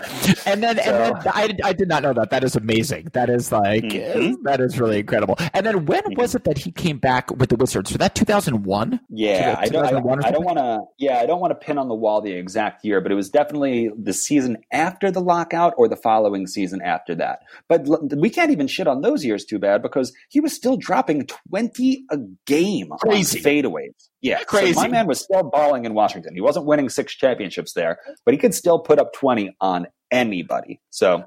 and 0.46 0.62
then, 0.64 0.78
So- 0.78 0.82
and 0.84 1.16
then 1.16 1.32
I, 1.34 1.56
I 1.64 1.74
did 1.74 1.88
not 1.88 2.04
know 2.04 2.14
that. 2.14 2.30
That 2.30 2.44
is 2.44 2.56
amazing. 2.56 3.10
That 3.14 3.30
is 3.30 3.52
like 3.52 3.84
Mhm. 3.84 4.36
that 4.44 4.60
is 4.60 4.80
really 4.80 5.00
incredible. 5.00 5.36
And 5.54 5.66
then 5.66 5.86
when 5.86 6.00
Mm-hmm. 6.04 6.20
was 6.22 6.34
it 6.36 6.44
that 6.46 6.58
he 6.58 6.72
came 6.72 6.98
back 6.98 7.30
with 7.32 7.50
the 7.50 7.56
Wizards? 7.56 7.92
Was 7.92 7.98
that 7.98 8.16
two 8.16 8.26
thousand 8.26 8.64
one? 8.66 9.00
Yeah, 9.10 9.56
I 9.60 9.68
don't. 9.68 9.86
I, 9.86 9.90
2001 9.90 10.20
don't 10.34 10.46
want 10.46 10.58
to. 10.58 10.80
Yeah, 10.98 11.20
I 11.20 11.26
don't 11.26 11.40
want 11.40 11.52
to 11.52 11.56
pin 11.56 11.78
on 11.78 11.88
the 11.88 11.96
wall 11.96 12.22
the 12.22 12.32
exact 12.34 12.84
year, 12.86 13.02
but 13.02 13.12
it 13.12 13.16
was 13.16 13.30
definitely 13.30 13.90
the 13.98 14.14
season 14.14 14.58
after 14.72 15.12
the 15.12 15.20
lockout 15.22 15.74
or 15.78 15.88
the 15.88 15.96
following 15.96 16.48
season 16.48 16.82
after 16.82 17.16
that. 17.16 17.40
But 17.68 17.88
l- 17.88 18.00
we 18.22 18.30
can't 18.30 18.52
even 18.52 18.68
shit 18.68 18.88
on 18.88 19.02
those 19.02 19.24
years 19.26 19.46
too 19.46 19.60
bad 19.60 19.82
because 19.82 20.14
he 20.30 20.40
was 20.40 20.54
still 20.54 20.78
dropping 20.78 21.28
twenty 21.50 22.06
a 22.12 22.18
game 22.46 22.90
Crazy. 23.02 23.40
on 23.40 23.44
fadeaways. 23.46 24.10
Yeah, 24.22 24.40
so 24.40 24.46
Crazy. 24.46 24.74
my 24.76 24.88
man 24.88 25.08
was 25.08 25.22
still 25.22 25.44
balling 25.44 25.86
in 25.86 25.94
Washington. 25.94 26.34
He 26.36 26.42
wasn't 26.42 26.66
winning 26.66 26.90
six 26.90 27.16
championships 27.16 27.74
there, 27.74 28.00
but 28.26 28.34
he 28.34 28.38
could 28.38 28.54
still 28.54 28.80
put 28.80 29.00
up 29.00 29.14
twenty 29.14 29.56
on 29.62 29.88
anybody. 30.12 30.80
So 30.90 31.24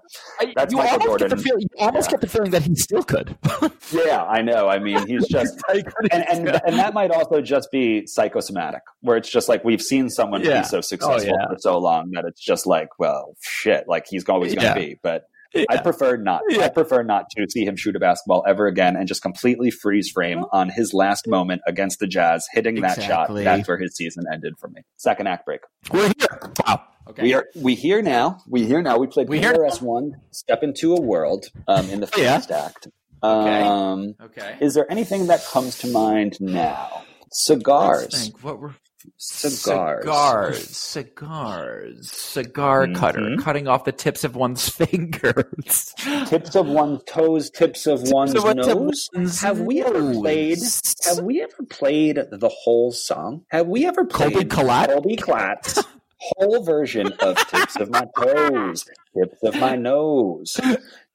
That's 0.57 0.72
you 0.72 0.78
Michael 0.78 0.93
almost 0.95 1.07
Jordan. 1.07 1.28
Get 1.28 1.36
the 1.36 1.43
feel, 1.43 1.59
you 1.59 1.66
almost 1.78 2.09
Yeah. 2.09 2.11
get 2.12 2.20
the 2.20 2.26
feeling 2.26 2.51
that 2.51 2.62
he 2.62 2.74
still 2.74 3.03
could. 3.03 3.36
yeah, 3.93 4.24
I 4.24 4.43
know. 4.43 4.68
I 4.68 4.78
mean, 4.80 5.07
he's 5.07 5.26
just 5.30 5.57
and 5.70 5.84
and 6.12 6.49
and 6.49 6.78
that 6.78 6.93
might 6.93 7.11
also 7.11 7.40
just 7.40 7.70
be 7.70 8.07
psychosomatic, 8.07 8.82
where 9.01 9.16
it's 9.16 9.30
just 9.30 9.49
like 9.49 9.64
we've 9.64 9.82
seen 9.82 10.11
someone 10.11 10.43
Yeah. 10.45 10.62
be 10.62 10.66
so 10.66 10.78
oh, 10.78 10.80
successful 10.80 11.34
yeah. 11.38 11.49
for 11.49 11.59
so 11.59 11.78
long 11.78 12.11
that 12.12 12.24
it's 12.26 12.40
just 12.40 12.66
like, 12.66 12.88
well, 12.99 13.36
shit, 13.40 13.84
like 13.88 14.07
he's 14.09 14.28
always 14.28 14.55
going 14.55 14.66
to 14.66 14.74
be. 14.74 14.99
But 15.03 15.24
Yeah. 15.55 15.64
I 15.68 15.76
prefer 15.82 16.16
not. 16.16 16.40
I 16.50 16.68
prefer 16.70 17.03
not 17.03 17.26
to 17.36 17.46
see 17.50 17.64
him 17.64 17.76
shoot 17.76 17.94
a 17.94 18.00
basketball 18.00 18.42
ever 18.48 18.66
again 18.66 18.96
and 18.96 19.07
just 19.07 19.20
completely 19.22 19.70
freeze 19.70 20.09
frame 20.11 20.44
on 20.53 20.70
his 20.70 20.94
last 20.94 21.26
moment 21.28 21.61
against 21.66 21.98
the 21.98 22.07
Jazz, 22.07 22.46
hitting 22.53 22.80
that 22.80 23.03
shot. 23.03 23.28
That's 23.34 23.68
where 23.68 23.78
his 23.78 23.94
season 23.94 24.24
ended 24.32 24.55
for 24.59 24.68
me. 24.68 24.82
Second 24.96 25.26
act 25.28 25.44
break. 25.44 25.61
We're 25.92 26.11
here. 26.18 26.50
Wow. 26.66 26.82
Okay. 27.11 27.22
We 27.22 27.34
are 27.34 27.46
we 27.57 27.74
here 27.74 28.00
now. 28.00 28.38
We 28.48 28.64
here 28.64 28.80
now. 28.80 28.96
We 28.98 29.09
played 29.09 29.28
We 29.28 29.40
here 29.40 29.53
KRS-One. 29.55 30.12
Step 30.30 30.62
into 30.62 30.94
a 30.94 31.00
world 31.00 31.46
um, 31.68 31.90
in 31.90 32.00
the 32.00 32.09
Oh, 32.16 32.20
yeah. 32.20 32.36
first 32.38 32.50
act. 32.50 32.88
Um, 33.22 34.14
okay. 34.22 34.57
is 34.61 34.74
there 34.74 34.90
anything 34.90 35.26
that 35.26 35.44
comes 35.44 35.78
to 35.80 35.86
mind 35.88 36.38
now? 36.40 37.03
Cigars. 37.30 38.32
What 38.40 38.59
were 38.59 38.74
Cigars. 39.16 40.05
Cigars. 40.07 40.76
Cigars. 40.76 42.11
Cigar 42.11 42.86
Mhm. 42.86 42.94
cutter. 42.96 43.36
Cutting 43.40 43.68
off 43.68 43.84
the 43.84 43.92
tips 43.92 44.24
of 44.24 44.36
one's 44.36 44.68
fingers. 44.68 45.94
Tips 46.26 46.55
of 46.57 46.66
one's 46.68 47.03
toes, 47.07 47.50
tips 47.50 47.86
of 47.86 48.03
one's 48.11 48.34
of 48.34 48.57
nose. 48.57 49.09
one's 49.14 49.40
Have 49.40 49.61
we 49.61 49.82
ever 49.82 50.12
played? 50.12 50.59
Have 51.05 51.20
we 51.20 51.42
ever 51.42 51.62
played 51.68 52.16
the 52.30 52.48
whole 52.48 52.92
song? 52.92 53.44
Have 53.50 53.68
we 53.68 53.86
ever 53.86 54.05
played 54.05 54.32
Colbie 54.48 55.18
Collatte's 55.18 55.78
whole 56.18 56.62
version 56.62 57.12
of 57.20 57.36
"Tips 57.48 57.76
of 57.76 57.90
My 57.90 58.07
Toes, 58.16 58.84
Tips 59.16 59.42
of 59.42 59.57
My 59.61 59.76
Nose"? 59.76 60.59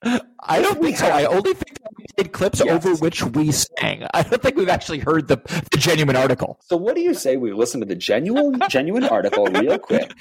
I 0.03 0.61
don't 0.61 0.79
think 0.81 0.97
so. 0.97 1.07
I 1.07 1.25
only 1.25 1.53
think 1.55 1.76
that 2.17 2.23
we 2.23 2.23
did 2.23 2.31
clips 2.33 2.61
Yes. 2.63 2.85
over 2.85 2.95
which 2.97 3.23
we 3.23 3.51
sang. 3.51 4.05
I 4.13 4.23
don't 4.23 4.41
think 4.41 4.55
we've 4.57 4.69
actually 4.69 4.99
heard 4.99 5.27
the, 5.27 5.37
the 5.71 5.77
genuine 5.77 6.15
article. 6.15 6.59
So, 6.65 6.77
what 6.77 6.95
do 6.95 7.01
you 7.01 7.13
say 7.13 7.37
we 7.37 7.53
listen 7.53 7.79
to 7.81 7.85
the 7.85 7.95
genuine, 7.95 8.59
genuine 8.69 9.03
article 9.05 9.45
real 9.45 9.77
quick? 9.79 10.11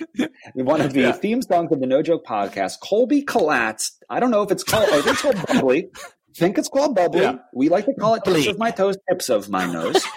One 0.55 0.80
of 0.80 0.92
the 0.92 1.01
Yeah. 1.03 1.12
theme 1.12 1.42
songs 1.42 1.72
of 1.72 1.80
the 1.80 1.86
No 1.86 2.03
Joke 2.03 2.24
podcast, 2.26 2.80
Colbie 2.82 3.24
Collatz. 3.24 3.92
I 4.11 4.20
don't 4.20 4.30
know 4.30 4.42
if 4.42 4.51
it's 4.51 4.62
called. 4.62 4.88
I 4.88 5.01
think 5.01 5.07
it's 5.07 5.22
called 5.22 5.47
Bubbly. 5.47 5.88
think 6.34 6.59
it's 6.59 6.68
called 6.68 6.94
Bubbly. 6.94 7.22
Yeah. 7.22 7.38
We 7.55 7.68
like 7.68 7.86
to 7.86 7.94
call 7.94 8.14
it 8.14 8.24
Tips 8.24 8.47
of 8.47 8.59
My 8.59 8.70
Toes, 8.70 8.97
Tips 9.09 9.28
of 9.28 9.49
My 9.49 9.66
Nose. 9.70 10.05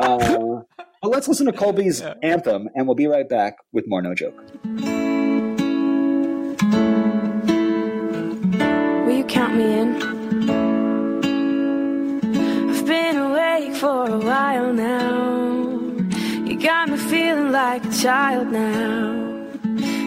uh, 0.00 0.62
but 1.02 1.10
let's 1.10 1.28
listen 1.28 1.46
to 1.46 1.52
Colbie's 1.52 2.00
anthem, 2.22 2.68
and 2.74 2.86
we'll 2.86 2.94
be 2.94 3.06
right 3.06 3.28
back 3.28 3.56
with 3.72 3.84
more 3.88 4.00
No 4.02 4.14
Joke. 4.14 4.38
Will 9.04 9.18
you 9.18 9.24
count 9.24 9.56
me 9.56 9.78
in? 9.78 10.11
For 13.82 14.08
a 14.08 14.18
while 14.18 14.72
now. 14.72 15.66
You 16.46 16.54
got 16.60 16.88
me 16.88 16.96
feeling 16.96 17.50
like 17.50 17.84
a 17.84 17.90
child 17.90 18.46
now. 18.52 19.48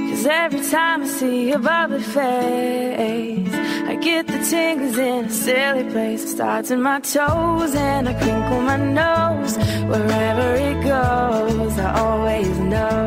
Cause 0.10 0.26
every 0.44 0.64
time 0.76 1.04
I 1.04 1.08
see 1.08 1.50
your 1.50 1.60
bubbly 1.60 2.02
face, 2.02 3.54
I 3.92 3.94
get 4.02 4.28
the 4.28 4.40
tingles 4.50 4.98
in 4.98 5.26
a 5.26 5.30
silly 5.30 5.84
place. 5.92 6.24
It 6.24 6.30
starts 6.38 6.72
in 6.72 6.82
my 6.82 7.02
toes 7.02 7.76
and 7.76 8.08
I 8.08 8.14
crinkle 8.24 8.62
my 8.72 8.78
nose. 9.02 9.58
Wherever 9.92 10.48
it 10.70 10.78
goes, 10.94 11.78
I 11.78 11.90
always 12.06 12.58
know 12.74 13.04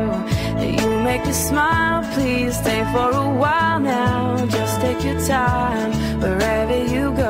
that 0.59 0.71
you 0.79 0.87
make 1.09 1.25
me 1.25 1.33
smile. 1.33 2.03
Please 2.13 2.55
stay 2.55 2.83
for 2.93 3.09
a 3.25 3.29
while 3.43 3.79
now. 3.79 4.45
Just 4.57 4.75
take 4.81 5.03
your 5.03 5.19
time 5.25 5.91
wherever 6.21 6.77
you 6.93 7.11
go. 7.23 7.28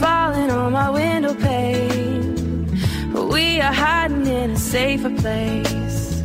Falling 0.00 0.50
on 0.50 0.72
my 0.72 0.90
window 0.90 1.34
pane, 1.34 2.66
but 3.12 3.28
we 3.28 3.60
are 3.60 3.72
hiding 3.72 4.26
in 4.26 4.50
a 4.50 4.56
safer 4.56 5.10
place. 5.10 6.22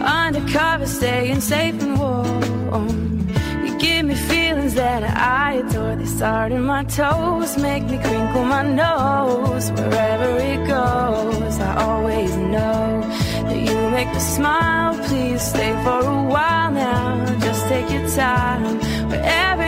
Undercover, 0.00 0.86
staying 0.86 1.40
safe 1.40 1.80
and 1.82 1.98
warm. 1.98 3.28
You 3.64 3.78
give 3.78 4.04
me 4.06 4.14
feelings 4.14 4.74
that 4.74 5.02
I 5.04 5.54
adore. 5.54 5.96
They 5.96 6.06
start 6.06 6.52
in 6.52 6.62
my 6.62 6.84
toes, 6.84 7.56
make 7.56 7.84
me 7.84 7.98
crinkle 7.98 8.44
my 8.44 8.62
nose. 8.62 9.70
Wherever 9.72 10.30
it 10.38 10.66
goes, 10.66 11.58
I 11.60 11.70
always 11.86 12.36
know 12.36 13.00
that 13.48 13.60
you 13.66 13.90
make 13.90 14.08
me 14.08 14.20
smile. 14.20 14.94
Please 15.06 15.42
stay 15.42 15.72
for 15.84 16.00
a 16.00 16.22
while 16.24 16.70
now. 16.72 17.38
Just 17.40 17.66
take 17.68 17.88
your 17.90 18.08
time 18.10 18.78
wherever 19.10 19.67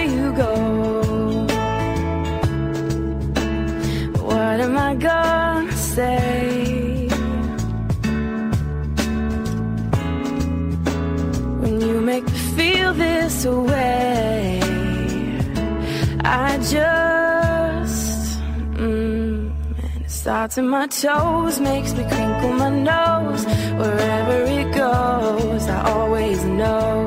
in 20.58 20.68
my 20.68 20.86
toes, 20.88 21.60
makes 21.60 21.92
me 21.92 22.02
crinkle 22.08 22.52
my 22.54 22.70
nose. 22.70 23.44
Wherever 23.78 24.36
it 24.58 24.74
goes, 24.74 25.68
I 25.68 25.90
always 25.92 26.44
know 26.44 27.06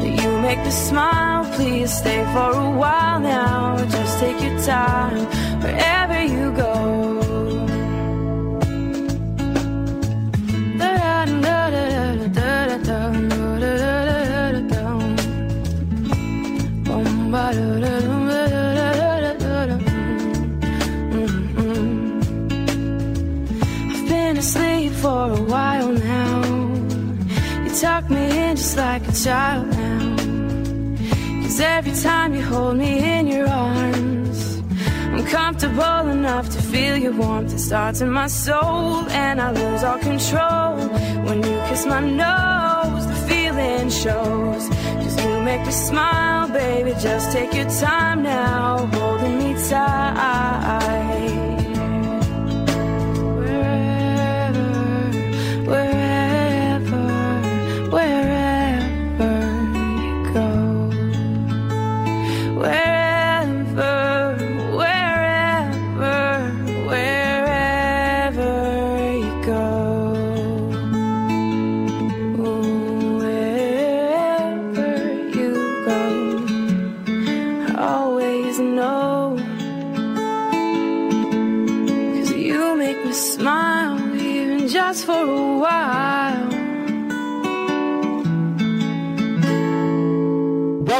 that 0.00 0.22
you 0.22 0.38
make 0.40 0.58
me 0.58 0.70
smile. 0.70 1.44
Please 1.54 1.92
stay 1.92 2.22
for 2.32 2.50
a 2.52 2.70
while 2.70 3.20
now. 3.20 3.78
Just 3.84 4.20
take 4.20 4.40
your 4.40 4.60
time 4.62 5.26
wherever 5.60 6.22
you 6.22 6.52
go. 6.52 6.73
Like 28.94 29.08
a 29.08 29.12
child 29.12 29.66
now. 29.70 31.42
Cause 31.42 31.58
every 31.58 31.94
time 32.08 32.32
you 32.32 32.42
hold 32.42 32.76
me 32.76 32.92
in 33.16 33.26
your 33.26 33.48
arms, 33.48 34.62
I'm 35.14 35.24
comfortable 35.26 36.02
enough 36.18 36.46
to 36.50 36.60
feel 36.72 36.96
your 36.96 37.14
warmth. 37.22 37.52
It 37.52 37.58
starts 37.58 38.00
in 38.02 38.10
my 38.10 38.28
soul, 38.28 39.08
and 39.24 39.40
I 39.40 39.48
lose 39.60 39.82
all 39.82 39.98
control. 39.98 40.76
When 41.26 41.38
you 41.48 41.56
kiss 41.68 41.84
my 41.86 42.02
nose, 42.24 43.04
the 43.12 43.18
feeling 43.28 43.90
shows. 43.90 44.62
Cause 45.02 45.16
you 45.24 45.32
make 45.50 45.62
me 45.66 45.72
smile, 45.72 46.46
baby. 46.48 46.92
Just 47.08 47.32
take 47.32 47.52
your 47.52 47.70
time 47.86 48.22
now, 48.22 48.86
holding 48.94 49.38
me 49.42 49.50
tight. 49.68 50.43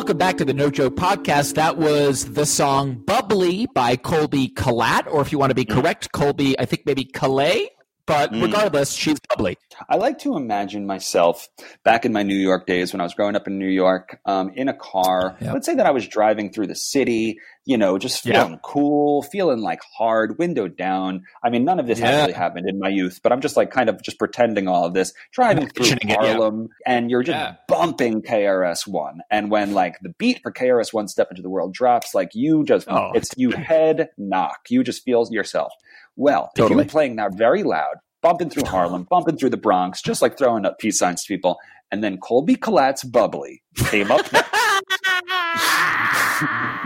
Welcome 0.05 0.19
back 0.19 0.37
to 0.37 0.45
the 0.45 0.53
No 0.53 0.69
Joke 0.69 0.97
Podcast. 0.97 1.55
That 1.55 1.79
was 1.79 2.35
the 2.35 2.45
song 2.45 3.03
Bubbly 3.07 3.67
by 3.75 3.97
Colbie 3.97 4.53
Collat, 4.53 5.07
or 5.11 5.23
if 5.23 5.33
you 5.33 5.39
want 5.39 5.49
to 5.49 5.55
be 5.55 5.65
correct, 5.65 6.13
Colbie, 6.13 6.55
I 6.59 6.67
think 6.67 6.83
maybe 6.85 7.07
Caillat. 7.07 7.69
But 8.07 8.31
Mm. 8.31 8.43
regardless, 8.43 8.93
she's 8.93 9.19
bubbly. 9.31 9.57
I 9.89 9.97
like 9.97 10.19
to 10.19 10.37
imagine 10.37 10.87
myself 10.87 11.49
back 11.87 12.05
in 12.05 12.13
my 12.13 12.23
New 12.23 12.37
York 12.37 12.67
days 12.67 12.93
when 12.93 13.01
I 13.01 13.05
was 13.05 13.15
growing 13.15 13.35
up 13.35 13.47
in 13.47 13.59
New 13.59 13.67
York, 13.67 14.19
um, 14.27 14.51
in 14.55 14.69
a 14.69 14.75
car. 14.75 15.39
Yeah. 15.41 15.55
Let's 15.55 15.65
say 15.65 15.75
that 15.77 15.87
I 15.87 15.91
was 15.91 16.07
driving 16.07 16.53
through 16.53 16.67
the 16.67 16.75
city, 16.75 17.39
you 17.67 17.79
know, 17.79 17.97
just 17.99 18.27
Yeah. 18.27 18.43
feeling 18.45 18.59
cool, 18.63 19.23
feeling 19.23 19.61
like 19.61 19.81
hard, 19.97 20.39
window 20.39 20.69
down. 20.69 21.25
I 21.43 21.49
mean, 21.51 21.65
none 21.65 21.81
of 21.81 21.87
this 21.87 21.99
Yeah. 21.99 22.11
actually 22.11 22.35
happened 22.35 22.69
in 22.69 22.79
my 22.79 22.89
youth, 22.89 23.21
but 23.23 23.33
I'm 23.33 23.41
just 23.41 23.57
like 23.57 23.71
kind 23.71 23.89
of 23.89 24.03
just 24.03 24.19
pretending 24.19 24.69
all 24.69 24.85
of 24.85 24.93
this, 24.95 25.13
driving 25.33 25.69
through 25.69 25.87
Imagining 25.87 26.11
it, 26.15 26.19
yeah. 26.23 26.33
Harlem, 26.33 26.69
and 26.87 27.11
you're 27.11 27.23
just 27.23 27.39
Yeah. 27.39 27.55
bumping 27.69 28.21
KRS 28.23 28.87
One. 28.87 29.21
And 29.31 29.51
when 29.51 29.73
like 29.73 29.99
the 30.03 30.11
beat 30.19 30.41
for 30.43 30.53
KRS 30.53 30.93
One 30.93 31.09
Step 31.09 31.29
into 31.31 31.43
the 31.43 31.49
World 31.51 31.73
drops, 31.73 32.15
like 32.15 32.31
you 32.35 32.65
just, 32.65 32.87
Oh, 32.91 33.13
it's 33.15 33.31
you 33.37 33.51
head 33.53 34.11
knock. 34.19 34.59
You 34.69 34.85
just 34.85 35.03
feel 35.05 35.27
yourself. 35.31 35.73
Well, 36.17 36.51
if 36.55 36.59
Totally. 36.61 36.85
were 36.85 36.89
playing 36.89 37.17
that 37.17 37.35
very 37.35 37.63
loud, 37.63 37.97
bumping 38.23 38.51
through 38.51 38.65
Harlem, 38.67 39.05
bumping 39.11 39.37
through 39.37 39.51
the 39.51 39.57
Bronx, 39.57 40.01
just 40.03 40.21
like 40.23 40.37
throwing 40.39 40.65
up 40.67 40.79
peace 40.79 40.99
signs 40.99 41.25
to 41.25 41.29
people, 41.29 41.59
and 41.91 42.03
then 42.05 42.19
Colbie 42.19 42.59
Collat's 42.59 43.05
bubbly 43.05 43.63
came 43.77 44.11
up 44.11 44.31
next. 44.33 44.51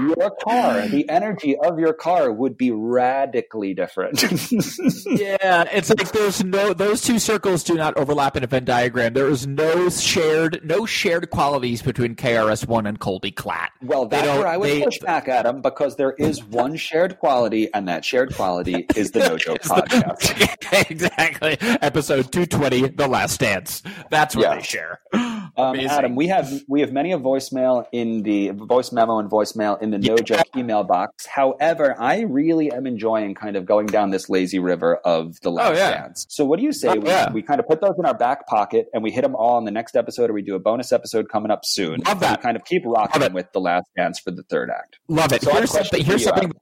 your 0.00 0.30
car, 0.42 0.86
the 0.88 1.06
energy 1.08 1.56
of 1.56 1.78
your 1.78 1.92
car 1.92 2.30
would 2.32 2.56
be 2.56 2.70
radically 2.70 3.74
different. 3.74 4.22
yeah, 5.06 5.64
it's 5.72 5.90
like 5.90 6.12
there's 6.12 6.42
no 6.44 6.72
those 6.74 7.02
two 7.02 7.18
circles 7.18 7.62
do 7.64 7.74
not 7.74 7.96
overlap 7.96 8.36
in 8.36 8.44
a 8.44 8.46
Venn 8.46 8.64
diagram. 8.64 9.12
There 9.14 9.28
is 9.28 9.46
no 9.46 9.88
shared 9.88 10.60
no 10.64 10.86
shared 10.86 11.30
qualities 11.30 11.82
between 11.82 12.14
KRS 12.14 12.66
One 12.66 12.86
and 12.86 12.98
Colbie 13.00 13.34
Collat. 13.34 13.68
well, 13.82 14.06
that's 14.06 14.26
where 14.26 14.46
I 14.46 14.56
would 14.56 14.68
they- 14.68 14.82
push 14.82 14.98
back 15.00 15.28
at 15.28 15.46
him 15.46 15.60
because 15.62 15.96
there 15.96 16.12
is 16.12 16.44
one 16.44 16.76
shared 16.76 17.18
quality, 17.18 17.72
and 17.74 17.88
that 17.88 18.04
shared 18.04 18.34
quality 18.34 18.86
is 18.96 19.10
the 19.12 19.18
No 19.28 19.36
Joke 19.36 19.62
the- 19.62 19.68
podcast. 19.68 20.90
exactly. 20.90 21.56
Episode 21.60 22.32
220, 22.32 22.88
The 22.96 23.08
Last 23.08 23.40
Dance. 23.40 23.82
That's 24.10 24.34
what 24.36 24.42
Yeah. 24.42 24.54
they 24.56 24.62
share. 24.62 25.00
Um, 25.58 25.76
Adam, 25.80 26.14
we 26.14 26.28
have 26.28 26.50
we 26.68 26.80
have 26.80 26.92
many 26.92 27.12
a 27.12 27.18
voicemail 27.18 27.84
in 27.90 28.22
the 28.22 28.50
voice 28.50 28.92
memo 28.92 29.18
and 29.18 29.28
voicemail 29.28 29.80
in 29.82 29.90
the 29.90 29.98
no 29.98 30.16
joke 30.16 30.44
email 30.56 30.84
box. 30.84 31.26
However, 31.26 31.96
I 31.98 32.20
really 32.20 32.70
am 32.70 32.86
enjoying 32.86 33.34
kind 33.34 33.56
of 33.56 33.66
going 33.66 33.86
down 33.86 34.10
this 34.10 34.28
lazy 34.28 34.60
river 34.60 34.96
of 34.98 35.40
the 35.40 35.50
last 35.50 35.70
Oh, 35.70 35.72
yeah. 35.74 35.90
dance. 35.90 36.26
So, 36.28 36.44
what 36.44 36.58
do 36.60 36.64
you 36.64 36.72
say? 36.72 36.88
Oh, 36.90 37.00
we, 37.00 37.08
yeah. 37.08 37.32
we 37.32 37.42
kind 37.42 37.58
of 37.58 37.66
put 37.66 37.80
those 37.80 37.94
in 37.98 38.06
our 38.06 38.16
back 38.16 38.46
pocket 38.46 38.86
and 38.94 39.02
we 39.02 39.10
hit 39.10 39.22
them 39.22 39.34
all 39.34 39.58
in 39.58 39.64
the 39.64 39.72
next 39.72 39.96
episode, 39.96 40.30
or 40.30 40.32
we 40.32 40.42
do 40.42 40.54
a 40.54 40.60
bonus 40.60 40.92
episode 40.92 41.28
coming 41.28 41.50
up 41.50 41.64
soon. 41.64 42.00
Love 42.06 42.20
that. 42.20 42.38
We 42.38 42.42
kind 42.42 42.56
of 42.56 42.64
keep 42.64 42.82
rocking 42.86 43.32
with 43.32 43.52
the 43.52 43.60
last 43.60 43.86
dance 43.96 44.20
for 44.20 44.30
the 44.30 44.44
third 44.44 44.70
act. 44.70 44.98
Love 45.08 45.32
it. 45.32 45.42
So 45.42 45.50
I 45.50 45.54
have 45.54 45.64
a 45.64 45.66
here's 45.66 45.72
something. 45.72 46.04
Here's 46.04 46.20
you, 46.22 46.28
something. 46.28 46.52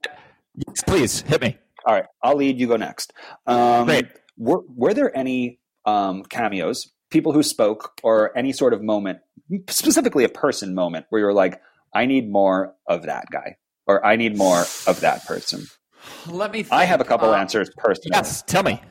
Yes, 0.67 0.83
please 0.87 1.21
hit 1.21 1.41
me. 1.41 1.55
All 1.85 1.93
right, 1.93 2.05
I'll 2.23 2.35
lead. 2.35 2.59
You 2.59 2.67
go 2.67 2.77
next. 2.77 3.13
Um, 3.45 3.85
Great. 3.85 4.07
Were, 4.37 4.61
were 4.75 4.93
there 4.93 5.15
any 5.15 5.59
um, 5.85 6.23
cameos, 6.23 6.91
people 7.09 7.31
who 7.33 7.43
spoke, 7.43 7.99
or 8.03 8.37
any 8.37 8.51
sort 8.51 8.73
of 8.73 8.81
moment, 8.81 9.19
specifically 9.69 10.23
a 10.23 10.29
person 10.29 10.73
moment, 10.75 11.05
where 11.09 11.19
you're 11.21 11.33
like, 11.33 11.61
I 11.93 12.05
need 12.05 12.29
more 12.29 12.75
of 12.87 13.03
that 13.03 13.25
guy, 13.31 13.57
or 13.85 14.05
I 14.05 14.15
need 14.15 14.37
more 14.37 14.61
of 14.87 14.99
that 15.01 15.25
person? 15.25 15.65
Let 16.27 16.51
me. 16.51 16.65
I 16.71 16.85
have 16.85 17.01
a 17.01 17.05
couple 17.05 17.29
Uh, 17.29 17.37
answers 17.37 17.69
personally. 17.77 18.11
Yes, 18.13 18.41
tell 18.43 18.63
me. 18.63 18.81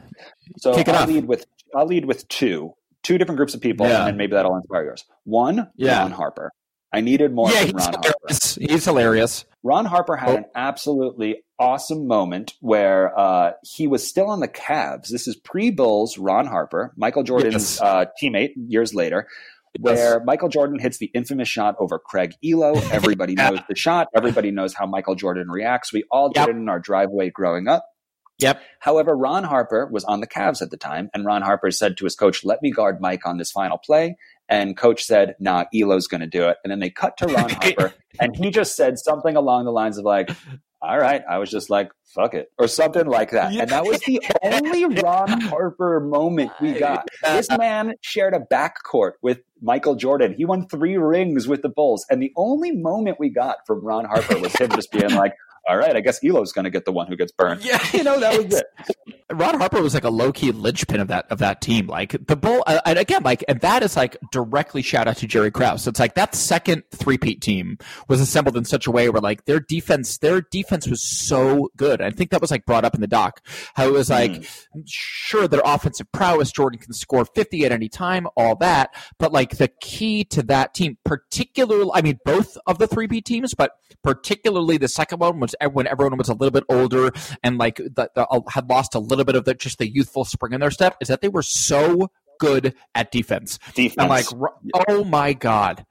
so 0.59 0.75
kick 0.75 0.89
I'll 0.89 1.07
lead 1.07 1.27
with 1.27 1.47
I'll 1.75 1.87
lead 1.87 2.05
with 2.07 2.27
two, 2.29 2.73
two 3.03 3.19
different 3.19 3.37
groups 3.37 3.55
of 3.55 3.61
people, 3.61 3.87
Yeah. 3.87 4.07
and 4.07 4.17
maybe 4.17 4.33
that'll 4.33 4.57
inspire 4.57 4.85
yours. 4.85 5.05
One, 5.25 5.71
Yeah. 5.77 6.01
Ron 6.01 6.11
Harper. 6.12 6.53
I 6.93 7.01
needed 7.01 7.32
more 7.32 7.51
yeah, 7.51 7.59
from 7.59 7.66
he's 7.66 7.74
Ron 7.74 7.82
Harper. 7.93 8.09
hilarious. 8.28 8.55
He's 8.55 8.84
hilarious. 8.84 9.45
Ron 9.62 9.84
Harper 9.87 10.16
had 10.16 10.28
Oh. 10.30 10.37
an 10.37 10.45
absolutely 10.55 11.43
awesome 11.59 12.07
moment 12.07 12.55
where 12.61 13.18
uh, 13.18 13.53
he 13.62 13.87
was 13.87 14.07
still 14.07 14.28
on 14.28 14.41
the 14.41 14.49
Cavs. 14.49 15.09
This 15.09 15.26
is 15.26 15.37
pre 15.37 15.70
Bulls 15.70 16.16
Ron 16.18 16.47
Harper, 16.47 16.93
Michael 16.97 17.22
Jordan's 17.24 17.78
Yes. 17.78 17.80
uh, 17.80 18.05
teammate 18.22 18.51
years 18.57 18.95
later, 18.95 19.26
where 19.80 20.20
Michael 20.24 20.49
Jordan 20.49 20.78
hits 20.78 20.99
the 20.99 21.11
infamous 21.14 21.49
shot 21.49 21.74
over 21.80 21.99
Craig 21.99 22.34
Ehlo. 22.45 22.80
Everybody 22.93 23.34
Yeah. 23.39 23.51
knows 23.51 23.61
the 23.68 23.74
shot. 23.76 24.09
Everybody 24.16 24.51
knows 24.53 24.72
how 24.74 24.87
Michael 24.87 25.16
Jordan 25.16 25.49
reacts. 25.51 25.93
We 25.93 26.05
all 26.11 26.28
did 26.30 26.41
Yep. 26.41 26.49
it 26.51 26.57
in 26.57 26.68
our 26.68 26.78
driveway 26.78 27.30
growing 27.30 27.66
up. 27.68 27.84
Yep. 28.39 28.61
However, 28.80 29.16
Ron 29.16 29.45
Harper 29.45 29.89
was 29.91 30.05
on 30.05 30.20
the 30.20 30.26
Cavs 30.26 30.61
at 30.61 30.70
the 30.70 30.76
time, 30.76 31.09
and 31.14 31.24
Ron 31.24 31.41
Harper 31.43 31.70
said 31.70 31.97
to 31.97 32.05
his 32.05 32.14
coach, 32.14 32.45
Let 32.45 32.61
me 32.62 32.70
guard 32.70 33.01
Mike 33.01 33.26
on 33.26 33.39
this 33.39 33.51
final 33.51 33.78
play. 33.78 34.16
And 34.49 34.76
coach 34.76 35.05
said, 35.05 35.34
Nah, 35.40 35.64
Ehlo's 35.74 36.07
going 36.07 36.20
to 36.20 36.26
do 36.26 36.49
it. 36.49 36.59
And 36.62 36.70
then 36.70 36.78
they 36.78 36.90
cut 36.90 37.16
to 37.18 37.26
Ron 37.26 37.51
Harper, 37.62 37.94
and 38.20 38.36
he 38.36 38.51
just 38.51 38.76
said 38.76 38.99
something 38.99 39.36
along 39.36 39.64
the 39.64 39.72
lines 39.72 39.99
of, 39.99 40.05
like, 40.05 40.30
all 40.82 40.99
right, 40.99 41.22
I 41.28 41.38
was 41.38 41.51
just 41.51 41.70
like, 41.70 41.90
fuck 42.14 42.34
it, 42.34 42.53
or 42.59 42.68
something 42.68 43.07
like 43.07 43.30
that. 43.30 43.53
And 43.53 43.70
that 43.70 43.84
was 43.84 44.01
the 44.01 44.20
only 44.42 44.84
Ron 45.03 45.40
Harper 45.40 46.01
moment 46.01 46.53
we 46.61 46.72
got. 46.72 47.09
This 47.22 47.49
man 47.51 47.94
shared 48.03 48.34
a 48.34 48.40
backcourt 48.40 49.12
with 49.20 49.40
Michael 49.61 49.97
Jordan. 49.97 50.34
He 50.36 50.44
won 50.44 50.68
three 50.68 50.97
rings 50.97 51.49
with 51.49 51.62
the 51.62 51.68
Bulls. 51.68 52.07
And 52.09 52.22
the 52.22 52.32
only 52.36 52.70
moment 52.70 53.18
we 53.18 53.30
got 53.30 53.59
from 53.66 53.84
Ron 53.84 54.05
Harper 54.05 54.38
was 54.38 54.55
him 54.55 54.70
just 54.70 54.92
being 54.92 55.11
like, 55.11 55.34
all 55.69 55.77
right, 55.77 55.97
I 55.97 56.01
guess 56.01 56.21
Ehlo's 56.21 56.53
going 56.53 56.64
to 56.64 56.71
get 56.71 56.85
the 56.85 56.93
one 56.93 57.07
who 57.07 57.17
gets 57.17 57.33
burned. 57.33 57.64
Yeah, 57.64 57.79
You 57.93 58.05
know, 58.05 58.21
that 58.21 58.45
was 58.45 58.55
it. 58.55 58.67
Ron 59.33 59.59
Harper 59.59 59.83
was 59.83 59.93
like 59.93 60.05
a 60.05 60.11
low 60.11 60.33
key 60.33 60.53
linchpin 60.53 61.01
of 61.01 61.09
that 61.09 61.27
of 61.31 61.39
that 61.39 61.61
team. 61.61 61.89
Like 61.89 62.17
the 62.27 62.37
bull, 62.37 62.62
uh, 62.67 62.81
and 62.87 62.97
again, 62.97 63.25
like 63.25 63.45
and 63.49 63.61
that 63.61 63.83
is 63.83 63.97
like 63.97 64.17
directly 64.31 64.83
shout 64.83 65.09
out 65.09 65.17
to 65.17 65.27
Jerry 65.27 65.51
Krause. 65.51 65.87
It's 65.89 65.99
like 65.99 66.14
that 66.14 66.37
second 66.37 66.85
three 66.93 67.19
peat 67.19 67.41
team 67.41 67.79
was 68.09 68.21
assembled 68.21 68.57
in 68.57 68.64
such 68.64 68.87
a 68.87 68.91
way 68.93 69.09
where 69.09 69.21
like 69.21 69.45
their 69.47 69.59
defense, 69.59 70.19
their 70.19 70.43
defense 70.43 70.87
was 70.87 71.03
so 71.03 71.71
good. 71.77 72.01
I 72.01 72.11
think 72.11 72.31
that 72.31 72.41
was 72.41 72.53
like 72.53 72.67
brought 72.67 72.85
up 72.85 72.95
in 72.95 73.01
the 73.01 73.09
doc. 73.09 73.41
How 73.75 73.89
it 73.89 73.93
was 73.93 74.11
like, 74.11 74.49
sure, 74.87 75.49
their 75.49 75.62
offensive 75.64 76.11
prowess, 76.12 76.53
Jordan 76.53 76.79
can 76.79 76.93
score 76.93 77.25
fifty 77.25 77.64
at 77.64 77.73
any 77.73 77.89
time, 77.89 78.29
all 78.37 78.55
that, 78.57 78.95
but 79.19 79.33
like 79.33 79.57
the 79.57 79.69
key 79.81 80.23
to 80.27 80.43
that 80.45 80.73
team, 80.73 80.99
particularly, 81.05 81.91
I 81.93 82.01
mean, 82.01 82.21
both 82.25 82.57
of 82.69 82.79
the 82.79 82.87
three 82.87 83.09
peat 83.09 83.25
teams, 83.25 83.55
but 83.55 83.73
particularly 84.05 84.79
the 84.79 84.89
second 84.89 85.19
one 85.19 85.41
was 85.41 85.55
when 85.72 85.86
everyone 85.86 86.16
was 86.18 86.28
a 86.28 86.34
little 86.34 86.50
bit 86.50 86.64
older 86.68 87.11
and 87.42 87.59
like 87.59 87.76
the, 87.76 88.11
the, 88.14 88.26
uh, 88.26 88.40
had 88.48 88.68
lost 88.68 88.94
a 88.94 88.98
little 88.98 89.24
bit 89.24 89.36
of 89.36 89.44
the, 89.44 89.54
just 89.54 89.78
the 89.78 89.88
youthful 89.88 90.24
spring 90.24 90.52
in 90.52 90.61
their 90.61 90.70
step 90.70 90.96
is 91.00 91.09
that 91.09 91.20
they 91.20 91.28
were 91.28 91.42
so 91.42 92.11
good 92.38 92.74
at 92.94 93.11
defense. 93.12 93.59
Defense. 93.74 93.96
And 93.98 94.09
like, 94.09 94.26
oh 94.88 95.04
my 95.04 95.32
god. 95.32 95.84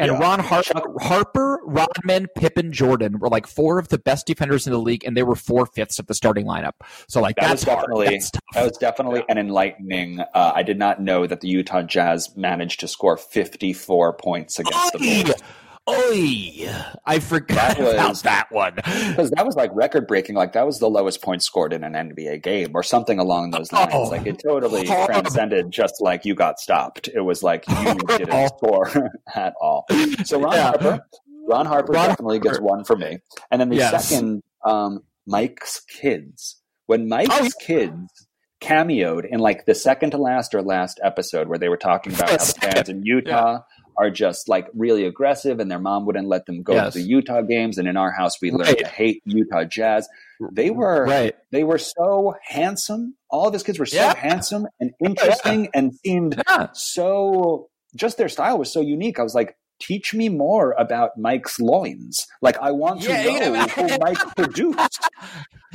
And 0.00 0.12
Yeah. 0.12 0.18
Ron 0.18 0.38
Har- 0.38 0.62
Harper, 1.00 1.58
Rodman, 1.64 2.28
Pippen, 2.36 2.72
Jordan 2.72 3.18
were 3.18 3.28
like 3.28 3.48
four 3.48 3.80
of 3.80 3.88
the 3.88 3.98
best 3.98 4.26
defenders 4.28 4.64
in 4.64 4.72
the 4.72 4.78
league, 4.78 5.02
and 5.04 5.16
they 5.16 5.24
were 5.24 5.34
four 5.34 5.66
fifths 5.66 5.98
of 5.98 6.06
the 6.06 6.14
starting 6.14 6.46
lineup. 6.46 6.74
So 7.08 7.20
like 7.20 7.34
That 7.36 7.48
that's 7.48 7.66
was 7.66 7.74
definitely- 7.74 8.06
That's. 8.06 8.30
That 8.54 8.64
was 8.64 8.78
definitely 8.78 9.24
an 9.28 9.38
enlightening. 9.38 10.20
Uh, 10.20 10.52
I 10.54 10.62
did 10.62 10.78
not 10.78 11.00
know 11.02 11.26
that 11.26 11.40
the 11.40 11.48
Utah 11.48 11.82
Jazz 11.82 12.36
managed 12.36 12.78
to 12.80 12.86
score 12.88 13.16
54 13.16 14.12
points 14.12 14.58
against 14.60 14.92
the 14.92 14.98
Bulls. 15.24 15.42
Oy! 15.88 16.68
I 17.06 17.18
forgot 17.18 17.76
That 17.76 17.80
was- 17.80 17.94
about 17.94 18.22
that 18.24 18.46
one. 18.52 18.74
Because 18.74 19.30
that 19.30 19.46
was 19.46 19.56
like 19.56 19.70
record 19.74 20.06
breaking. 20.06 20.34
Like 20.34 20.52
that 20.52 20.66
was 20.66 20.78
the 20.78 20.90
lowest 20.90 21.22
point 21.22 21.42
scored 21.42 21.72
in 21.72 21.82
an 21.84 21.94
NBA 21.94 22.42
game 22.42 22.72
or 22.74 22.82
something 22.82 23.18
along 23.18 23.50
those 23.52 23.72
lines. 23.72 23.90
Oh. 23.94 24.02
like 24.04 24.26
it 24.26 24.38
totally 24.38 24.86
Horrible. 24.86 25.06
transcended 25.14 25.70
just 25.70 26.00
like 26.00 26.24
you 26.24 26.34
got 26.34 26.58
stopped. 26.60 27.08
It 27.08 27.20
was 27.22 27.42
like 27.42 27.64
you 27.68 27.94
didn't 28.18 28.48
score 28.48 29.10
at 29.34 29.54
all. 29.60 29.86
So 30.24 30.40
Ron 30.40 30.52
Yeah. 30.54 30.62
Harper, 30.64 31.00
Ron 31.48 31.66
Harper 31.66 31.92
Ron 31.92 32.08
definitely 32.08 32.40
gets 32.40 32.60
one 32.60 32.84
for 32.84 32.96
me. 32.96 33.18
And 33.50 33.60
then 33.60 33.68
the 33.70 33.76
Yes. 33.76 34.08
second, 34.08 34.42
um, 34.64 35.02
Mike's 35.26 35.80
kids. 35.80 36.56
When 36.86 37.08
Mike's 37.08 37.30
Oh, 37.32 37.48
kids 37.60 38.26
cameoed 38.60 39.24
in 39.30 39.38
like 39.40 39.66
the 39.66 39.74
second 39.74 40.10
to 40.10 40.18
last 40.18 40.54
or 40.54 40.62
last 40.62 40.98
episode 41.02 41.48
where 41.48 41.58
they 41.58 41.68
were 41.68 41.76
talking 41.76 42.12
about 42.14 42.30
how 42.30 42.36
the 42.38 42.54
fans 42.60 42.88
in 42.88 43.02
Utah 43.04 43.60
are 43.98 44.10
just 44.10 44.48
like 44.48 44.68
really 44.74 45.04
aggressive 45.04 45.58
and 45.60 45.70
their 45.70 45.78
mom 45.80 46.06
wouldn't 46.06 46.28
let 46.28 46.46
them 46.46 46.62
go 46.62 46.74
Yes. 46.74 46.92
to 46.92 47.00
the 47.00 47.04
Utah 47.04 47.42
games 47.42 47.78
and 47.78 47.88
in 47.88 47.96
our 47.96 48.12
house 48.12 48.40
we 48.40 48.50
learned 48.50 48.68
Right. 48.68 48.78
to 48.78 48.86
hate 48.86 49.22
Utah 49.24 49.64
Jazz. 49.64 50.08
They 50.52 50.70
were 50.70 51.04
Right. 51.04 51.34
they 51.50 51.64
were 51.64 51.78
so 51.78 52.34
handsome. 52.44 53.16
All 53.30 53.48
of 53.48 53.52
his 53.52 53.62
kids 53.64 53.78
were 53.78 53.86
so 53.86 53.96
Yeah. 53.96 54.14
handsome 54.16 54.68
and 54.80 54.92
interesting 55.04 55.68
and 55.74 55.94
seemed 56.04 56.40
Yeah. 56.48 56.68
so 56.74 57.68
just 57.96 58.18
their 58.18 58.28
style 58.28 58.58
was 58.58 58.72
so 58.72 58.80
unique. 58.80 59.18
I 59.18 59.22
was 59.22 59.34
like, 59.34 59.56
teach 59.80 60.12
me 60.14 60.28
more 60.28 60.72
about 60.78 61.16
Mike's 61.16 61.58
loins. 61.60 62.26
Like 62.42 62.58
I 62.58 62.70
want 62.72 63.02
to 63.02 63.10
Yeah, 63.10 63.22
know 63.24 63.52
yeah. 63.54 63.66
who 63.68 63.98
Mike 64.00 64.18
produced. 64.36 65.08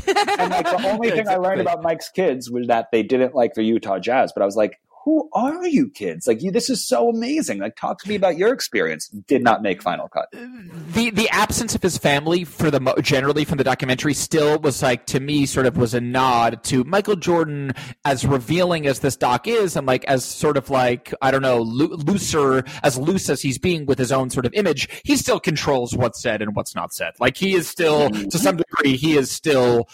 And 0.07 0.51
like 0.51 0.65
the 0.65 0.89
only 0.91 1.11
thing 1.11 1.27
I 1.27 1.35
learned 1.37 1.61
about 1.61 1.81
Mike's 1.83 2.09
kids 2.09 2.49
was 2.51 2.67
that 2.67 2.87
they 2.91 3.03
didn't 3.03 3.33
like 3.35 3.53
the 3.53 3.63
Utah 3.63 3.99
Jazz. 3.99 4.31
But 4.35 4.43
I 4.43 4.45
was 4.45 4.55
like, 4.55 4.79
who 5.03 5.29
are 5.33 5.67
you 5.67 5.89
kids? 5.89 6.27
Like, 6.27 6.41
you, 6.41 6.51
this 6.51 6.69
is 6.69 6.87
so 6.87 7.09
amazing. 7.09 7.59
Like, 7.59 7.75
talk 7.75 8.01
to 8.01 8.09
me 8.09 8.15
about 8.15 8.37
your 8.37 8.53
experience. 8.53 9.09
Did 9.09 9.43
not 9.43 9.61
make 9.61 9.81
Final 9.81 10.07
Cut. 10.07 10.31
the 10.31 11.09
the 11.09 11.29
absence 11.29 11.75
of 11.75 11.81
his 11.81 11.97
family 11.97 12.43
for 12.43 12.71
the 12.71 12.79
generally 13.01 13.45
from 13.45 13.57
the 13.57 13.63
documentary 13.63 14.13
still 14.13 14.59
was 14.59 14.81
like 14.81 15.05
to 15.07 15.19
me 15.19 15.45
sort 15.45 15.65
of 15.65 15.77
was 15.77 15.93
a 15.93 16.01
nod 16.01 16.63
to 16.63 16.83
Michael 16.83 17.15
Jordan 17.15 17.73
as 18.05 18.25
revealing 18.25 18.87
as 18.87 18.99
this 18.99 19.15
doc 19.15 19.47
is 19.47 19.75
and 19.75 19.85
like 19.85 20.05
as 20.05 20.23
sort 20.23 20.57
of 20.57 20.69
like 20.69 21.13
I 21.21 21.31
don't 21.31 21.41
know 21.41 21.61
loo- 21.61 21.95
looser 21.95 22.63
as 22.83 22.97
loose 22.97 23.29
as 23.29 23.41
he's 23.41 23.57
being 23.57 23.85
with 23.85 23.97
his 23.97 24.11
own 24.11 24.29
sort 24.29 24.45
of 24.45 24.53
image 24.53 24.89
he 25.03 25.17
still 25.17 25.39
controls 25.39 25.95
what's 25.95 26.21
said 26.21 26.41
and 26.41 26.55
what's 26.55 26.75
not 26.75 26.93
said 26.93 27.13
like 27.19 27.37
he 27.37 27.53
is 27.53 27.67
still 27.67 28.09
to 28.09 28.37
some 28.37 28.57
degree 28.57 28.95
he 28.95 29.17
is 29.17 29.31
still 29.31 29.87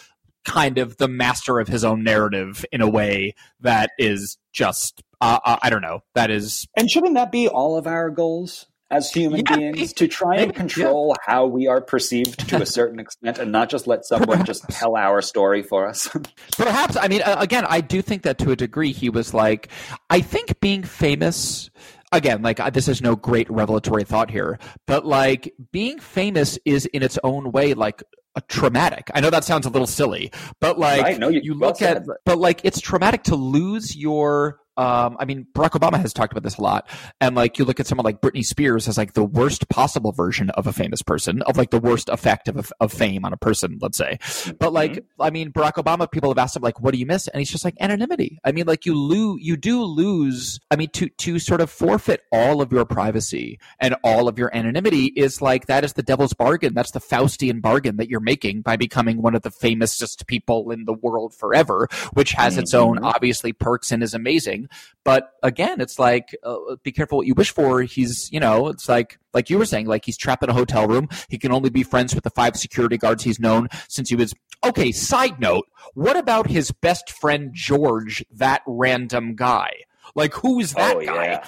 kind 0.46 0.78
of 0.78 0.98
the 0.98 1.08
master 1.08 1.60
of 1.60 1.68
his 1.68 1.84
own 1.84 2.04
narrative 2.04 2.66
in 2.72 2.82
a 2.82 2.90
way 2.90 3.36
that 3.60 3.92
is 3.98 4.38
just 4.54 5.04
uh, 5.22 5.40
uh, 5.44 5.58
I 5.62 5.70
don't 5.70 5.82
know 5.82 6.02
that 6.16 6.32
is 6.32 6.68
And 6.76 6.90
shouldn't 6.90 7.16
that 7.16 7.32
be 7.32 7.48
all 7.48 7.78
of 7.78 7.88
our 7.88 8.10
goals 8.10 8.66
as 8.92 9.12
human 9.12 9.44
Yeah, 9.48 9.58
beings 9.58 9.94
to 9.94 10.08
try 10.08 10.38
and 10.38 10.48
maybe, 10.48 10.54
control 10.54 11.16
how 11.26 11.46
we 11.46 11.68
are 11.68 11.82
perceived 11.82 12.48
to 12.50 12.62
a 12.62 12.66
certain 12.66 13.00
extent 13.00 13.38
and 13.38 13.52
not 13.52 13.70
just 13.70 13.86
let 13.86 14.06
someone 14.06 14.44
just 14.46 14.68
tell 14.70 14.96
our 14.96 15.22
story 15.22 15.62
for 15.62 15.88
us? 15.88 16.10
Perhaps. 16.58 16.98
I 16.98 17.08
mean, 17.08 17.22
uh, 17.22 17.36
again, 17.40 17.66
I 17.70 17.82
do 17.82 18.02
think 18.02 18.24
that 18.24 18.40
to 18.40 18.52
a 18.52 18.56
degree 18.56 18.92
he 18.92 19.10
was 19.10 19.34
like, 19.34 19.70
I 20.10 20.22
think 20.22 20.60
being 20.60 20.84
famous. 20.84 21.70
Again, 22.12 22.42
like 22.42 22.60
uh, 22.60 22.72
this 22.72 22.88
is 22.88 23.04
no 23.04 23.16
great 23.16 23.48
revelatory 23.52 24.04
thought 24.04 24.32
here, 24.32 24.58
but 24.88 25.06
like 25.06 25.54
being 25.72 26.00
famous 26.00 26.58
is 26.66 26.88
in 26.88 27.04
its 27.04 27.20
own 27.24 27.52
way 27.52 27.76
like 27.76 28.02
traumatic. 28.48 29.10
I 29.14 29.22
know 29.22 29.30
that 29.30 29.44
sounds 29.44 29.66
a 29.66 29.70
little 29.70 29.88
silly, 29.88 30.32
but 30.62 30.78
like 30.80 31.02
Right, 31.02 31.20
no, 31.20 31.30
you- 31.30 31.42
you 31.44 31.58
well 31.60 31.70
look 31.72 31.82
at, 31.82 32.04
but 32.26 32.38
like 32.38 32.62
it's 32.64 32.80
traumatic 32.80 33.24
to 33.24 33.36
lose 33.36 33.96
your. 33.96 34.60
Um, 34.80 35.18
I 35.20 35.26
mean, 35.26 35.46
Barack 35.54 35.72
Obama 35.72 36.00
has 36.00 36.14
talked 36.14 36.32
about 36.32 36.44
this 36.44 36.58
a 36.58 36.62
lot, 36.62 36.88
and 37.20 37.36
like 37.36 37.60
you 37.60 37.66
look 37.66 37.80
at 37.80 37.88
someone 37.88 38.06
like 38.06 38.22
Britney 38.22 38.46
Spears 38.46 38.88
as 38.88 38.98
like 38.98 39.14
the 39.14 39.24
worst 39.24 39.68
possible 39.70 40.12
version 40.12 40.50
of 40.52 40.68
a 40.68 40.74
famous 40.74 41.02
person, 41.02 41.42
of 41.44 41.58
like 41.58 41.72
the 41.72 41.80
worst 41.80 42.08
effect 42.10 42.48
of 42.48 42.72
of 42.80 42.94
fame 42.94 43.26
on 43.26 43.34
a 43.34 43.38
person, 43.38 43.78
let's 43.82 43.98
say. 43.98 44.18
But 44.60 44.74
like, 44.74 44.90
Mm-hmm. 44.90 45.22
I 45.22 45.30
mean, 45.30 45.52
Barack 45.52 45.74
Obama, 45.74 46.10
people 46.10 46.30
have 46.30 46.38
asked 46.38 46.56
him 46.56 46.62
like, 46.62 46.80
"What 46.80 46.94
do 46.94 47.00
you 47.00 47.06
miss?" 47.06 47.28
And 47.28 47.40
he's 47.40 47.50
just 47.50 47.66
like 47.66 47.76
anonymity. 47.80 48.40
I 48.44 48.52
mean, 48.52 48.66
like 48.66 48.86
you 48.86 48.96
lose, 48.96 49.40
you 49.42 49.58
do 49.58 49.84
lose. 49.84 50.60
I 50.72 50.76
mean, 50.76 50.90
to 50.92 51.10
to 51.10 51.40
sort 51.40 51.62
of 51.62 51.70
forfeit 51.70 52.24
all 52.32 52.62
of 52.62 52.72
your 52.72 52.86
privacy 52.86 53.60
and 53.80 53.96
all 54.04 54.28
of 54.28 54.38
your 54.38 54.56
anonymity 54.56 55.08
is 55.16 55.42
like 55.42 55.68
that 55.68 55.84
is 55.84 55.94
the 55.94 56.04
devil's 56.04 56.34
bargain. 56.34 56.74
That's 56.74 56.92
the 56.92 57.02
Faustian 57.02 57.62
bargain 57.62 57.98
that 57.98 58.10
you're 58.10 58.20
making 58.20 58.62
by 58.62 58.78
becoming 58.78 59.22
one 59.22 59.36
of 59.36 59.42
the 59.42 59.52
famousest 59.52 60.28
people 60.28 60.72
in 60.72 60.86
the 60.86 60.94
world 60.94 61.34
forever, 61.34 61.88
which 62.14 62.32
has 62.34 62.58
its 62.58 62.74
own 62.74 63.00
obviously 63.00 63.54
perks 63.54 63.92
and 63.92 64.04
is 64.04 64.14
amazing. 64.14 64.69
But 65.04 65.32
again, 65.44 65.82
it's 65.82 65.98
like 66.00 66.36
uh, 66.44 66.58
be 66.84 66.92
careful 66.92 67.18
what 67.20 67.28
you 67.28 67.34
wish 67.34 67.52
for. 67.54 67.82
He's 67.82 68.32
you 68.32 68.40
know, 68.40 68.68
it's 68.68 68.88
like 68.90 69.20
like 69.34 69.50
you 69.50 69.58
were 69.58 69.66
saying, 69.66 69.88
like 69.88 70.06
he's 70.06 70.18
trapped 70.18 70.44
in 70.44 70.50
a 70.50 70.54
hotel 70.54 70.88
room. 70.88 71.08
He 71.30 71.38
can 71.38 71.52
only 71.52 71.70
be 71.70 71.84
friends 71.84 72.14
with 72.16 72.24
the 72.24 72.30
five 72.32 72.56
security 72.58 72.98
guards 72.98 73.24
he's 73.24 73.40
known 73.40 73.68
since 73.88 74.10
he 74.10 74.16
was. 74.16 74.34
Okay, 74.64 74.92
side 74.92 75.40
note, 75.40 75.68
what 75.94 76.18
about 76.18 76.48
his 76.48 76.72
best 76.72 77.12
friend 77.12 77.52
George, 77.54 78.26
that 78.32 78.62
random 78.68 79.36
guy? 79.36 79.72
Like, 80.16 80.34
who 80.34 80.60
is 80.60 80.74
that 80.74 80.98
Oh, 80.98 81.02
guy? 81.06 81.26
yeah. 81.26 81.48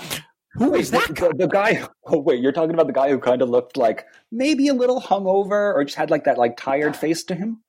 Who 0.54 0.72
Wait, 0.72 0.82
is 0.82 0.92
that 0.92 1.08
the, 1.08 1.14
guy? 1.14 1.28
the, 1.30 1.34
the 1.40 1.48
guy? 1.48 1.88
Oh, 2.06 2.20
wait, 2.20 2.42
you're 2.42 2.52
talking 2.52 2.74
about 2.74 2.88
the 2.88 2.94
guy 2.94 3.10
who 3.10 3.20
kind 3.20 3.42
of 3.42 3.50
looked 3.50 3.76
like 3.78 4.06
maybe 4.32 4.68
a 4.68 4.74
little 4.74 5.02
hungover 5.02 5.74
or 5.74 5.84
just 5.84 5.98
had 5.98 6.10
like 6.10 6.24
that 6.26 6.38
like 6.38 6.58
tired 6.58 6.96
face 6.96 7.24
to 7.26 7.36
him? 7.36 7.62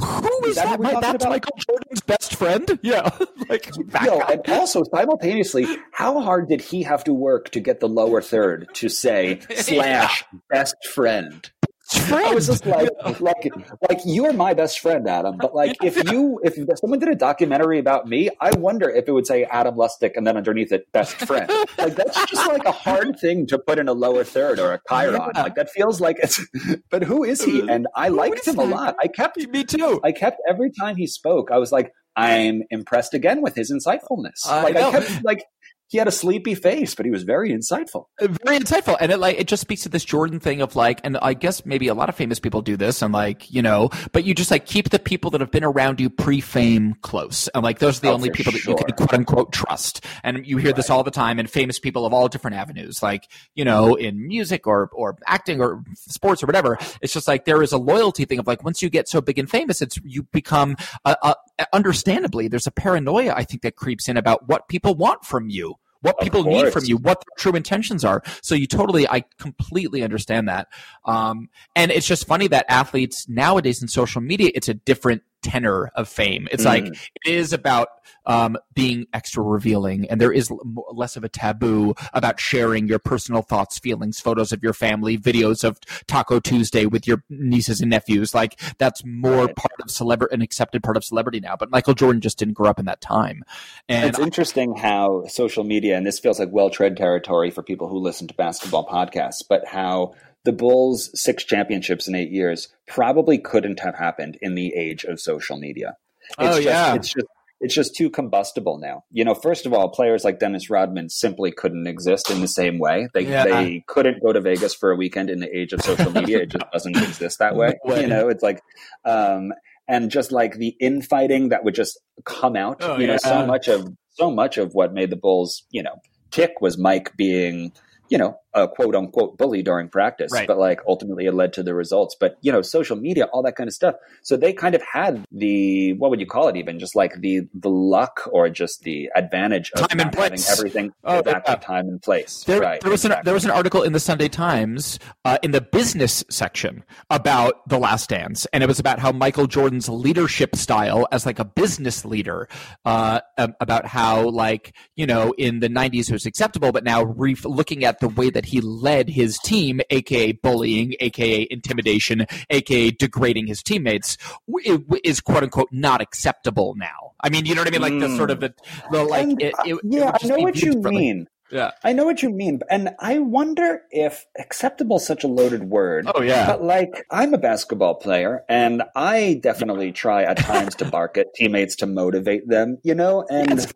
Who 0.00 0.44
Is 0.44 0.50
is 0.50 0.56
that 0.56 0.64
that? 0.64 0.76
who 0.76 0.82
we're 0.82 0.84
Mi- 0.84 0.90
talking 0.92 1.00
That's 1.00 1.24
about? 1.24 1.30
Michael 1.30 1.56
Jordan's 1.58 2.00
best 2.02 2.34
friend? 2.36 2.78
Yeah. 2.82 3.10
like, 3.48 3.70
Yo, 4.04 4.18
guy. 4.20 4.32
and 4.44 4.48
also 4.50 4.82
simultaneously, 4.94 5.66
how 5.92 6.20
hard 6.20 6.48
did 6.48 6.60
he 6.60 6.82
have 6.84 7.02
to 7.04 7.12
work 7.12 7.50
to 7.50 7.60
get 7.60 7.80
the 7.80 7.88
lower 7.88 8.22
third 8.22 8.68
to 8.74 8.88
say 8.88 9.40
slash 9.56 10.24
best 10.50 10.76
friend? 10.86 11.50
I 11.94 12.34
was 12.34 12.46
just 12.46 12.66
like, 12.66 12.90
like, 13.20 13.50
like 13.88 14.00
you 14.04 14.26
are 14.26 14.32
my 14.32 14.54
best 14.54 14.80
friend, 14.80 15.08
Adam. 15.08 15.36
But 15.38 15.54
like, 15.54 15.76
if 15.82 15.96
you, 16.12 16.40
if 16.42 16.54
someone 16.78 16.98
did 16.98 17.08
a 17.08 17.14
documentary 17.14 17.78
about 17.78 18.06
me, 18.06 18.30
I 18.40 18.50
wonder 18.58 18.90
if 18.90 19.08
it 19.08 19.12
would 19.12 19.26
say 19.26 19.44
Adam 19.44 19.76
Lustig 19.76 20.12
and 20.14 20.26
then 20.26 20.36
underneath 20.36 20.72
it, 20.72 20.90
best 20.92 21.14
friend. 21.14 21.50
Like 21.78 21.96
that's 21.96 22.26
just 22.26 22.46
like 22.46 22.64
a 22.64 22.72
hard 22.72 23.18
thing 23.18 23.46
to 23.46 23.58
put 23.58 23.78
in 23.78 23.88
a 23.88 23.92
lower 23.92 24.24
third 24.24 24.58
or 24.58 24.72
a 24.72 24.80
chyron. 24.90 25.30
Yeah. 25.34 25.42
Like 25.42 25.54
that 25.54 25.70
feels 25.70 26.00
like 26.00 26.18
it's. 26.22 26.40
But 26.90 27.02
who 27.04 27.24
is 27.24 27.42
he? 27.42 27.68
And 27.68 27.86
I 27.94 28.08
liked 28.08 28.46
him 28.46 28.58
a 28.58 28.64
lot. 28.64 28.96
I 29.00 29.08
kept, 29.08 29.36
Me 29.48 29.64
too. 29.64 30.00
I 30.02 30.12
kept 30.12 30.38
every 30.48 30.70
time 30.70 30.96
he 30.96 31.06
spoke, 31.06 31.50
I 31.50 31.58
was 31.58 31.72
like, 31.72 31.92
I'm 32.18 32.62
impressed 32.70 33.14
again 33.14 33.42
with 33.42 33.54
his 33.54 33.72
insightfulness. 33.72 34.44
I 34.44 34.62
like 34.64 34.74
know. 34.74 34.88
I 34.88 34.92
kept 34.92 35.24
like. 35.24 35.44
He 35.88 35.98
had 35.98 36.08
a 36.08 36.12
sleepy 36.12 36.54
face, 36.54 36.94
but 36.94 37.06
he 37.06 37.10
was 37.10 37.22
very 37.22 37.50
insightful. 37.50 38.04
Uh, 38.20 38.28
very 38.44 38.58
insightful. 38.58 38.96
And 39.00 39.10
it 39.12 39.18
like 39.18 39.38
it 39.38 39.48
just 39.48 39.60
speaks 39.60 39.82
to 39.82 39.88
this 39.88 40.04
jordan 40.04 40.40
thing 40.40 40.60
of 40.60 40.76
like 40.76 41.00
and 41.04 41.16
i 41.18 41.34
guess 41.34 41.64
maybe 41.66 41.88
a 41.88 41.94
lot 41.94 42.08
of 42.08 42.14
famous 42.14 42.38
people 42.38 42.62
do 42.62 42.76
this 42.76 43.02
and 43.02 43.12
like 43.12 43.50
you 43.50 43.62
know 43.62 43.90
but 44.12 44.24
you 44.24 44.34
just 44.34 44.50
like 44.50 44.66
keep 44.66 44.90
the 44.90 44.98
people 44.98 45.30
that 45.30 45.40
have 45.40 45.50
been 45.50 45.64
around 45.64 46.00
you 46.00 46.10
pre-fame 46.10 46.94
close. 47.02 47.48
And 47.48 47.62
like 47.62 47.78
those 47.78 47.98
are 47.98 48.00
the 48.02 48.08
Oh, 48.08 48.14
only 48.14 48.30
people 48.30 48.52
that 48.52 48.64
you 48.64 48.74
can 48.74 48.92
quote 48.96 49.14
unquote 49.14 49.52
trust. 49.52 50.04
And 50.22 50.46
you 50.46 50.56
hear 50.56 50.72
this 50.72 50.90
all 50.90 51.02
the 51.02 51.10
time 51.10 51.38
and 51.38 51.48
famous 51.48 51.78
people 51.78 52.06
of 52.06 52.12
all 52.12 52.28
different 52.28 52.56
avenues 52.56 53.02
like 53.02 53.28
you 53.54 53.64
know 53.64 53.94
in 53.94 54.26
music 54.26 54.66
or 54.66 54.90
or 54.92 55.16
acting 55.26 55.60
or 55.60 55.82
sports 55.94 56.42
or 56.42 56.46
whatever. 56.46 56.78
It's 57.02 57.12
just 57.12 57.28
like 57.28 57.44
there 57.44 57.62
is 57.62 57.72
a 57.72 57.78
loyalty 57.78 58.24
thing 58.24 58.38
of 58.38 58.46
like 58.46 58.64
once 58.64 58.82
you 58.82 58.90
get 58.90 59.08
so 59.08 59.20
big 59.20 59.38
and 59.38 59.48
famous 59.48 59.82
it's 59.82 59.98
you 60.04 60.24
become 60.24 60.76
a, 61.04 61.16
a, 61.22 61.34
understandably 61.72 62.48
there's 62.48 62.66
a 62.66 62.70
paranoia 62.70 63.32
i 63.36 63.44
think 63.44 63.62
that 63.62 63.76
creeps 63.76 64.08
in 64.08 64.16
about 64.16 64.48
what 64.48 64.68
people 64.68 64.94
want 64.94 65.24
from 65.24 65.48
you 65.48 65.74
what 66.00 66.16
Of 66.18 66.24
people 66.24 66.44
need 66.44 66.72
from 66.72 66.84
you, 66.84 66.96
what 66.96 67.18
their 67.20 67.34
true 67.36 67.56
intentions 67.56 68.04
are. 68.04 68.22
So 68.40 68.54
you 68.54 68.66
totally, 68.66 69.08
I 69.08 69.24
completely 69.38 70.02
understand 70.02 70.48
that. 70.48 70.68
Um, 71.04 71.48
and 71.74 71.90
it's 71.90 72.06
just 72.06 72.26
funny 72.26 72.46
that 72.48 72.66
athletes 72.68 73.28
nowadays 73.28 73.82
in 73.82 73.88
social 73.88 74.20
media, 74.20 74.50
it's 74.54 74.68
a 74.68 74.74
different 74.74 75.22
tenor 75.42 75.90
of 75.94 76.08
fame. 76.08 76.48
It's 76.50 76.64
like 76.64 76.84
Mm. 76.84 77.08
it 77.24 77.32
is 77.32 77.52
about 77.52 77.88
um, 78.26 78.58
being 78.74 79.06
extra 79.14 79.42
revealing, 79.42 80.06
and 80.10 80.20
there 80.20 80.32
is 80.32 80.50
l- 80.50 80.60
less 80.92 81.16
of 81.16 81.24
a 81.24 81.30
taboo 81.30 81.94
about 82.12 82.38
sharing 82.38 82.86
your 82.86 82.98
personal 82.98 83.40
thoughts, 83.40 83.78
feelings, 83.78 84.20
photos 84.20 84.52
of 84.52 84.62
your 84.62 84.74
family, 84.74 85.16
videos 85.16 85.64
of 85.64 85.78
Taco 86.06 86.38
Tuesday 86.38 86.84
with 86.84 87.06
your 87.06 87.22
nieces 87.30 87.80
and 87.80 87.88
nephews. 87.90 88.34
Like 88.34 88.60
that's 88.76 89.02
more 89.04 89.46
Right. 89.46 89.56
part 89.56 89.72
of 89.82 89.90
celebrity, 89.90 90.34
an 90.34 90.42
accepted 90.42 90.82
part 90.82 90.96
of 90.98 91.04
celebrity 91.04 91.40
now. 91.40 91.56
But 91.56 91.70
Michael 91.70 91.94
Jordan 91.94 92.20
just 92.20 92.38
didn't 92.38 92.54
grow 92.54 92.68
up 92.68 92.78
in 92.78 92.84
that 92.84 93.00
time, 93.00 93.44
and 93.88 94.10
it's 94.10 94.18
interesting 94.18 94.76
how 94.76 95.24
social 95.28 95.64
media, 95.64 95.96
and 95.96 96.06
this 96.06 96.18
feels 96.18 96.38
like 96.38 96.50
well 96.52 96.68
tread 96.70 96.96
territory 96.98 97.50
for 97.50 97.62
people 97.62 97.88
who 97.88 97.98
listen 97.98 98.26
to 98.28 98.34
basketball 98.34 98.86
podcasts, 98.86 99.42
but 99.48 99.66
how 99.66 100.12
the 100.44 100.52
Bulls' 100.52 101.10
six 101.20 101.44
championships 101.44 102.08
in 102.08 102.14
eight 102.14 102.30
years 102.30 102.68
probably 102.86 103.38
couldn't 103.38 103.80
have 103.80 103.96
happened 103.96 104.38
in 104.40 104.54
the 104.54 104.74
age 104.74 105.04
of 105.04 105.20
social 105.20 105.58
media. 105.58 105.96
It's 106.30 106.36
Oh, 106.38 106.46
just, 106.54 106.62
yeah. 106.62 106.94
It's 106.94 107.08
just 107.12 107.26
it's 107.60 107.74
just 107.74 107.96
too 107.96 108.08
combustible 108.08 108.78
now. 108.78 109.02
You 109.10 109.24
know, 109.24 109.34
first 109.34 109.66
of 109.66 109.72
all, 109.72 109.88
players 109.88 110.22
like 110.22 110.38
Dennis 110.38 110.70
Rodman 110.70 111.08
simply 111.08 111.50
couldn't 111.50 111.88
exist 111.88 112.30
in 112.30 112.40
the 112.40 112.46
same 112.46 112.78
way. 112.78 113.08
They 113.14 113.22
Yeah. 113.22 113.44
they 113.44 113.82
couldn't 113.88 114.22
go 114.22 114.32
to 114.32 114.40
Vegas 114.40 114.74
for 114.74 114.92
a 114.92 114.96
weekend 114.96 115.28
in 115.28 115.40
the 115.40 115.48
age 115.58 115.72
of 115.72 115.82
social 115.82 116.12
media. 116.12 116.38
it 116.42 116.50
just 116.50 116.64
doesn't 116.72 116.96
exist 116.96 117.40
that 117.40 117.56
way. 117.56 117.74
You 117.86 118.06
know, 118.06 118.28
it's 118.28 118.42
like 118.44 118.62
um 119.04 119.52
and 119.88 120.10
just 120.10 120.30
like 120.32 120.54
the 120.54 120.76
infighting 120.80 121.48
that 121.48 121.64
would 121.64 121.74
just 121.74 121.98
come 122.24 122.54
out. 122.54 122.76
Oh, 122.80 122.96
you 122.98 123.06
know, 123.08 123.16
so 123.16 123.44
much 123.44 123.66
of 123.68 123.88
so 124.10 124.30
much 124.30 124.56
of 124.58 124.74
what 124.74 124.92
made 124.94 125.10
the 125.10 125.16
Bulls, 125.16 125.64
you 125.70 125.82
know, 125.82 125.96
tick 126.30 126.60
was 126.60 126.76
Mike 126.78 127.16
being, 127.16 127.72
you 128.08 128.18
know, 128.18 128.38
a 128.54 128.66
quote 128.68 128.94
unquote 128.94 129.36
bully 129.38 129.62
during 129.62 129.88
practice. 129.88 130.32
Right. 130.32 130.46
But 130.46 130.58
like 130.58 130.80
ultimately 130.86 131.26
it 131.26 131.34
led 131.34 131.52
to 131.54 131.62
the 131.62 131.74
results. 131.74 132.16
But 132.18 132.38
you 132.40 132.52
know, 132.52 132.62
social 132.62 132.96
media, 132.96 133.24
all 133.26 133.42
that 133.42 133.56
kind 133.56 133.68
of 133.68 133.74
stuff. 133.74 133.96
So 134.22 134.36
they 134.36 134.52
kind 134.52 134.74
of 134.74 134.82
had 134.82 135.24
the 135.30 135.92
what 135.94 136.10
would 136.10 136.20
you 136.20 136.26
call 136.26 136.48
it 136.48 136.56
even? 136.56 136.78
Just 136.78 136.94
like 136.96 137.20
the 137.20 137.42
the 137.54 137.70
luck 137.70 138.28
or 138.32 138.48
just 138.48 138.82
the 138.82 139.10
advantage 139.14 139.70
of 139.72 139.88
Time 139.88 140.00
and 140.00 140.12
place. 140.12 140.50
everything 140.50 140.92
Oh, 141.04 141.18
exactly 141.18 141.52
yeah. 141.52 141.58
time 141.60 141.88
and 141.88 142.02
place. 142.02 142.44
There, 142.44 142.60
right. 142.60 142.80
there 142.80 142.90
was 142.90 143.04
an 143.04 143.14
there 143.24 143.34
was 143.34 143.44
an 143.44 143.50
article 143.50 143.82
in 143.82 143.92
the 143.92 144.00
Sunday 144.00 144.28
Times 144.28 144.98
uh, 145.24 145.38
in 145.42 145.50
the 145.52 145.60
business 145.60 146.24
section 146.30 146.84
about 147.10 147.68
the 147.68 147.78
Last 147.78 148.08
Dance, 148.08 148.46
and 148.52 148.62
it 148.62 148.66
was 148.66 148.78
about 148.78 148.98
how 148.98 149.12
Michael 149.12 149.46
Jordan's 149.46 149.88
leadership 149.88 150.56
style 150.56 151.06
as 151.12 151.26
like 151.26 151.38
a 151.38 151.44
business 151.44 152.04
leader, 152.04 152.48
uh, 152.84 153.20
um, 153.36 153.54
about 153.60 153.86
how 153.86 154.28
like 154.28 154.74
you 154.96 155.06
know 155.06 155.32
in 155.38 155.60
the 155.60 155.68
'90s 155.68 156.08
it 156.08 156.12
was 156.12 156.26
acceptable, 156.26 156.72
but 156.72 156.84
now 156.84 157.04
re- 157.04 157.36
looking 157.44 157.84
at 157.84 158.00
the 158.00 158.08
way 158.08 158.30
that 158.30 158.37
he 158.46 158.60
led 158.60 159.08
his 159.10 159.38
team, 159.38 159.80
aka 159.90 160.32
bullying, 160.32 160.94
aka 161.00 161.46
intimidation, 161.50 162.26
aka 162.50 162.90
degrading 162.90 163.46
his 163.46 163.62
teammates, 163.62 164.16
it, 164.48 164.80
is 165.04 165.20
quote 165.20 165.42
unquote 165.42 165.68
not 165.72 166.00
acceptable 166.00 166.74
now. 166.76 167.12
I 167.20 167.30
mean, 167.30 167.46
you 167.46 167.54
know 167.54 167.62
what 167.62 167.68
I 167.68 167.70
mean? 167.70 167.82
Like 167.82 167.98
the 168.00 168.08
Mm. 168.08 168.16
sort 168.16 168.30
of 168.30 168.40
the, 168.40 168.54
the 168.92 169.04
like 169.04 169.22
And, 169.24 169.42
it, 169.42 169.54
uh, 169.54 169.62
it, 169.64 169.74
it 169.74 169.80
yeah, 169.84 170.06
would 170.06 170.24
I 170.24 170.36
know 170.36 170.42
what 170.42 170.62
you 170.62 170.74
mean. 170.74 171.26
Yeah. 171.50 171.70
I 171.82 171.92
know 171.92 172.04
what 172.04 172.22
you 172.22 172.30
mean, 172.30 172.60
and 172.70 172.90
I 173.00 173.18
wonder 173.18 173.82
if 173.90 174.26
acceptable 174.38 174.96
is 174.96 175.06
such 175.06 175.24
a 175.24 175.28
loaded 175.28 175.64
word. 175.64 176.06
Oh, 176.14 176.20
yeah. 176.20 176.46
But 176.46 176.62
like, 176.62 177.06
I'm 177.10 177.32
a 177.34 177.38
basketball 177.38 177.94
player, 177.94 178.44
and 178.48 178.82
I 178.94 179.40
definitely 179.42 179.92
try 179.92 180.24
at 180.24 180.36
times 180.38 180.74
to 180.76 180.84
bark 180.84 181.16
at 181.16 181.32
teammates 181.34 181.76
to 181.76 181.86
motivate 181.86 182.48
them, 182.48 182.78
you 182.82 182.94
know. 182.94 183.24
And 183.30 183.66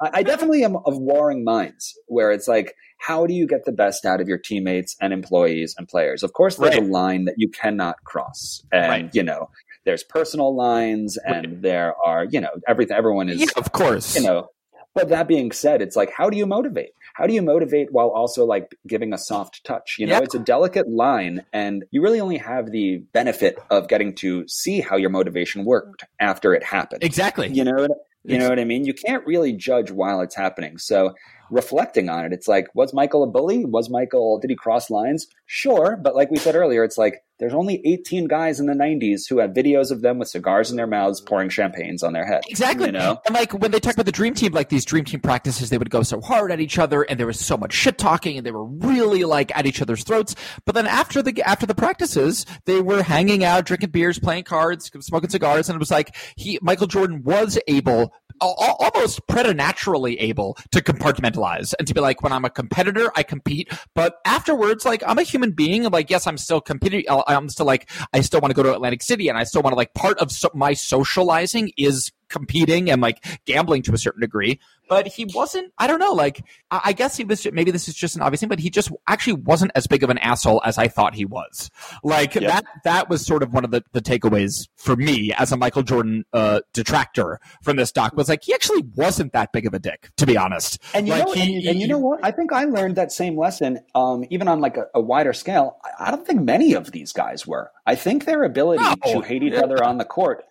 I, 0.00 0.10
I 0.14 0.22
definitely 0.22 0.64
am 0.64 0.76
of 0.76 0.98
warring 0.98 1.44
minds, 1.44 1.98
where 2.06 2.30
it's 2.32 2.48
like, 2.48 2.74
how 2.98 3.26
do 3.26 3.34
you 3.34 3.46
get 3.46 3.64
the 3.64 3.72
best 3.72 4.04
out 4.04 4.20
of 4.20 4.28
your 4.28 4.38
teammates 4.38 4.94
and 5.00 5.12
employees 5.12 5.74
and 5.78 5.88
players? 5.88 6.22
Of 6.22 6.32
course, 6.34 6.56
there's 6.56 6.74
Right. 6.74 6.82
a 6.82 6.86
line 6.86 7.24
that 7.24 7.34
you 7.38 7.48
cannot 7.48 7.96
cross, 8.04 8.62
and 8.70 8.88
Right. 8.88 9.10
you 9.14 9.22
know, 9.22 9.48
there's 9.84 10.04
personal 10.04 10.54
lines, 10.54 11.16
and 11.24 11.46
Right. 11.46 11.62
there 11.62 11.94
are, 12.04 12.26
you 12.30 12.40
know, 12.40 12.50
everything. 12.68 12.96
Everyone 12.96 13.28
is 13.28 13.40
Yeah, 13.40 13.46
of 13.56 13.72
course. 13.72 14.14
you 14.16 14.22
know 14.22 14.48
but 14.94 15.08
that 15.08 15.28
being 15.28 15.52
said 15.52 15.80
it's 15.82 15.96
like 15.96 16.10
how 16.16 16.28
do 16.30 16.36
you 16.36 16.46
motivate? 16.46 16.90
How 17.14 17.26
do 17.26 17.34
you 17.34 17.42
motivate 17.42 17.92
while 17.92 18.08
also 18.08 18.44
like 18.46 18.74
giving 18.86 19.12
a 19.12 19.18
soft 19.18 19.64
touch? 19.64 19.96
You 19.98 20.06
know 20.06 20.14
Yeah. 20.16 20.22
it's 20.22 20.34
a 20.34 20.38
delicate 20.38 20.88
line 20.88 21.44
and 21.52 21.84
you 21.90 22.02
really 22.02 22.20
only 22.20 22.38
have 22.38 22.70
the 22.70 22.98
benefit 23.12 23.58
of 23.70 23.88
getting 23.88 24.14
to 24.16 24.46
see 24.48 24.80
how 24.80 24.96
your 24.96 25.10
motivation 25.10 25.64
worked 25.64 26.04
after 26.20 26.54
it 26.54 26.62
happened. 26.64 27.02
Exactly. 27.04 27.48
you 27.48 27.64
know 27.64 27.88
you 28.24 28.38
know 28.38 28.48
what 28.48 28.60
i 28.60 28.64
mean? 28.64 28.84
You 28.84 28.94
can't 28.94 29.26
really 29.26 29.52
judge 29.52 29.90
while 29.90 30.20
it's 30.20 30.36
happening. 30.36 30.78
So 30.78 31.14
reflecting 31.50 32.08
on 32.08 32.24
it 32.24 32.32
it's 32.32 32.48
like 32.48 32.68
was 32.74 32.94
michael 32.94 33.22
a 33.22 33.26
bully? 33.26 33.64
Was 33.66 33.90
michael 33.90 34.38
did 34.38 34.48
he 34.50 34.56
cross 34.56 34.90
lines? 34.90 35.26
Sure 35.46 35.98
but 36.02 36.14
like 36.14 36.30
we 36.30 36.36
said 36.38 36.54
earlier 36.54 36.82
it's 36.84 36.96
like 36.96 37.22
there's 37.42 37.54
only 37.54 37.80
18 37.84 38.26
guys 38.28 38.60
in 38.60 38.66
the 38.66 38.72
90s 38.74 39.28
who 39.28 39.38
have 39.38 39.50
videos 39.50 39.90
of 39.90 40.00
them 40.02 40.18
with 40.18 40.28
cigars 40.28 40.70
in 40.70 40.76
their 40.76 40.86
mouths 40.86 41.20
pouring 41.20 41.48
champagnes 41.48 42.02
on 42.02 42.12
their 42.12 42.24
head 42.24 42.42
Exactly. 42.48 42.86
you 42.86 42.92
know 42.92 43.20
And 43.26 43.34
like 43.34 43.52
when 43.52 43.70
they 43.70 43.80
talk 43.80 43.94
about 43.94 44.06
the 44.06 44.12
dream 44.12 44.34
team, 44.34 44.52
like 44.52 44.68
these 44.68 44.84
dream 44.84 45.04
team 45.04 45.20
practices, 45.20 45.70
they 45.70 45.78
would 45.78 45.90
go 45.90 46.02
so 46.02 46.20
hard 46.20 46.52
at 46.52 46.60
each 46.60 46.78
other 46.78 47.02
and 47.02 47.18
there 47.18 47.26
was 47.26 47.40
so 47.40 47.56
much 47.56 47.72
shit 47.72 47.98
talking 47.98 48.36
and 48.36 48.46
they 48.46 48.52
were 48.52 48.64
really 48.64 49.24
like 49.24 49.50
at 49.56 49.66
each 49.66 49.82
other's 49.82 50.04
throats. 50.04 50.34
But 50.64 50.74
then 50.74 50.86
after 50.86 51.22
the 51.22 51.42
after 51.42 51.66
the 51.66 51.74
practices, 51.74 52.46
they 52.66 52.80
were 52.80 53.02
hanging 53.02 53.44
out, 53.44 53.64
drinking 53.66 53.90
beers, 53.90 54.18
playing 54.18 54.44
cards, 54.44 54.90
smoking 55.00 55.30
cigars, 55.30 55.68
and 55.68 55.76
it 55.76 55.80
was 55.80 55.90
like 55.90 56.14
he 56.36 56.58
Michael 56.62 56.86
Jordan 56.86 57.22
was 57.22 57.58
able 57.66 58.12
almost 58.42 59.26
preternaturally 59.26 60.18
able 60.20 60.56
to 60.70 60.80
compartmentalize 60.80 61.74
and 61.78 61.88
to 61.88 61.94
be 61.94 62.00
like 62.00 62.22
when 62.22 62.32
i'm 62.32 62.44
a 62.44 62.50
competitor 62.50 63.10
i 63.16 63.22
compete. 63.22 63.72
But 63.94 64.16
afterwards 64.24 64.84
like 64.84 65.02
i'm 65.06 65.18
a 65.18 65.22
human 65.22 65.52
being 65.52 65.84
and 65.84 65.92
like 65.92 66.10
yes 66.10 66.26
i'm 66.26 66.38
still 66.38 66.60
competing 66.60 67.04
uh, 67.08 67.22
i'm 67.26 67.48
still 67.48 67.66
like 67.66 67.90
i 68.12 68.20
still 68.20 68.40
want 68.40 68.50
to 68.50 68.54
go 68.54 68.62
to 68.62 68.72
atlantic 68.72 69.02
city 69.02 69.28
and 69.28 69.38
i 69.38 69.44
still 69.44 69.62
want 69.62 69.72
to 69.72 69.76
like 69.76 69.94
part 69.94 70.18
of 70.18 70.32
so- 70.32 70.50
my 70.54 70.72
socializing 70.72 71.72
is 71.76 72.10
competing 72.32 72.90
and 72.90 73.00
like 73.02 73.24
gambling 73.44 73.82
to 73.82 73.92
a 73.92 73.98
certain 73.98 74.20
degree 74.20 74.58
but 74.88 75.06
he 75.06 75.24
wasn't 75.34 75.70
i 75.78 75.86
don't 75.86 75.98
know 76.00 76.12
like 76.12 76.42
i, 76.70 76.80
I 76.86 76.92
guess 76.92 77.16
he 77.16 77.24
was 77.24 77.46
maybe 77.52 77.70
this 77.70 77.86
is 77.88 77.94
just 77.94 78.16
an 78.16 78.22
obvious 78.22 78.40
thing 78.40 78.48
but 78.48 78.58
he 78.58 78.70
just 78.70 78.90
actually 79.06 79.34
wasn't 79.34 79.70
as 79.74 79.86
big 79.86 80.02
of 80.02 80.10
an 80.10 80.18
asshole 80.18 80.60
as 80.64 80.78
i 80.78 80.88
thought 80.88 81.14
he 81.14 81.24
was 81.24 81.70
like 82.02 82.34
Yeah. 82.34 82.48
that 82.48 82.64
that 82.84 83.08
was 83.10 83.24
sort 83.24 83.42
of 83.42 83.52
one 83.52 83.64
of 83.64 83.70
the, 83.70 83.84
the 83.92 84.00
takeaways 84.00 84.68
for 84.76 84.96
me 84.96 85.32
as 85.34 85.52
a 85.52 85.56
michael 85.56 85.82
jordan 85.82 86.24
uh 86.32 86.60
detractor 86.72 87.38
from 87.62 87.76
this 87.76 87.92
doc 87.92 88.16
was 88.16 88.28
like 88.28 88.42
he 88.44 88.54
actually 88.54 88.82
wasn't 88.96 89.32
that 89.34 89.52
big 89.52 89.66
of 89.66 89.74
a 89.74 89.78
dick 89.78 90.10
to 90.16 90.26
be 90.26 90.36
honest 90.36 90.78
And 90.94 91.06
you 91.06 91.12
Like, 91.14 91.26
know, 91.26 91.32
he- 91.34 91.56
and, 91.58 91.66
and 91.68 91.80
you 91.80 91.86
know 91.88 91.98
what? 91.98 92.20
I 92.24 92.30
think 92.30 92.52
I 92.52 92.64
learned 92.64 92.96
that 92.96 93.12
same 93.12 93.36
lesson, 93.38 93.80
um, 93.94 94.24
even 94.30 94.48
on 94.48 94.60
like 94.60 94.76
a, 94.76 94.86
a 94.94 95.00
wider 95.00 95.32
scale. 95.32 95.76
I, 95.84 96.06
I 96.06 96.10
don't 96.10 96.26
think 96.26 96.40
many 96.42 96.72
of 96.74 96.92
these 96.92 97.12
guys 97.12 97.46
were. 97.46 97.70
I 97.86 97.94
think 97.94 98.24
their 98.24 98.42
ability 98.44 98.82
No. 98.82 98.94
to 99.12 99.20
hate 99.20 99.42
each 99.42 99.54
other 99.54 99.82
on 99.84 99.98
the 99.98 100.04
court, 100.04 100.44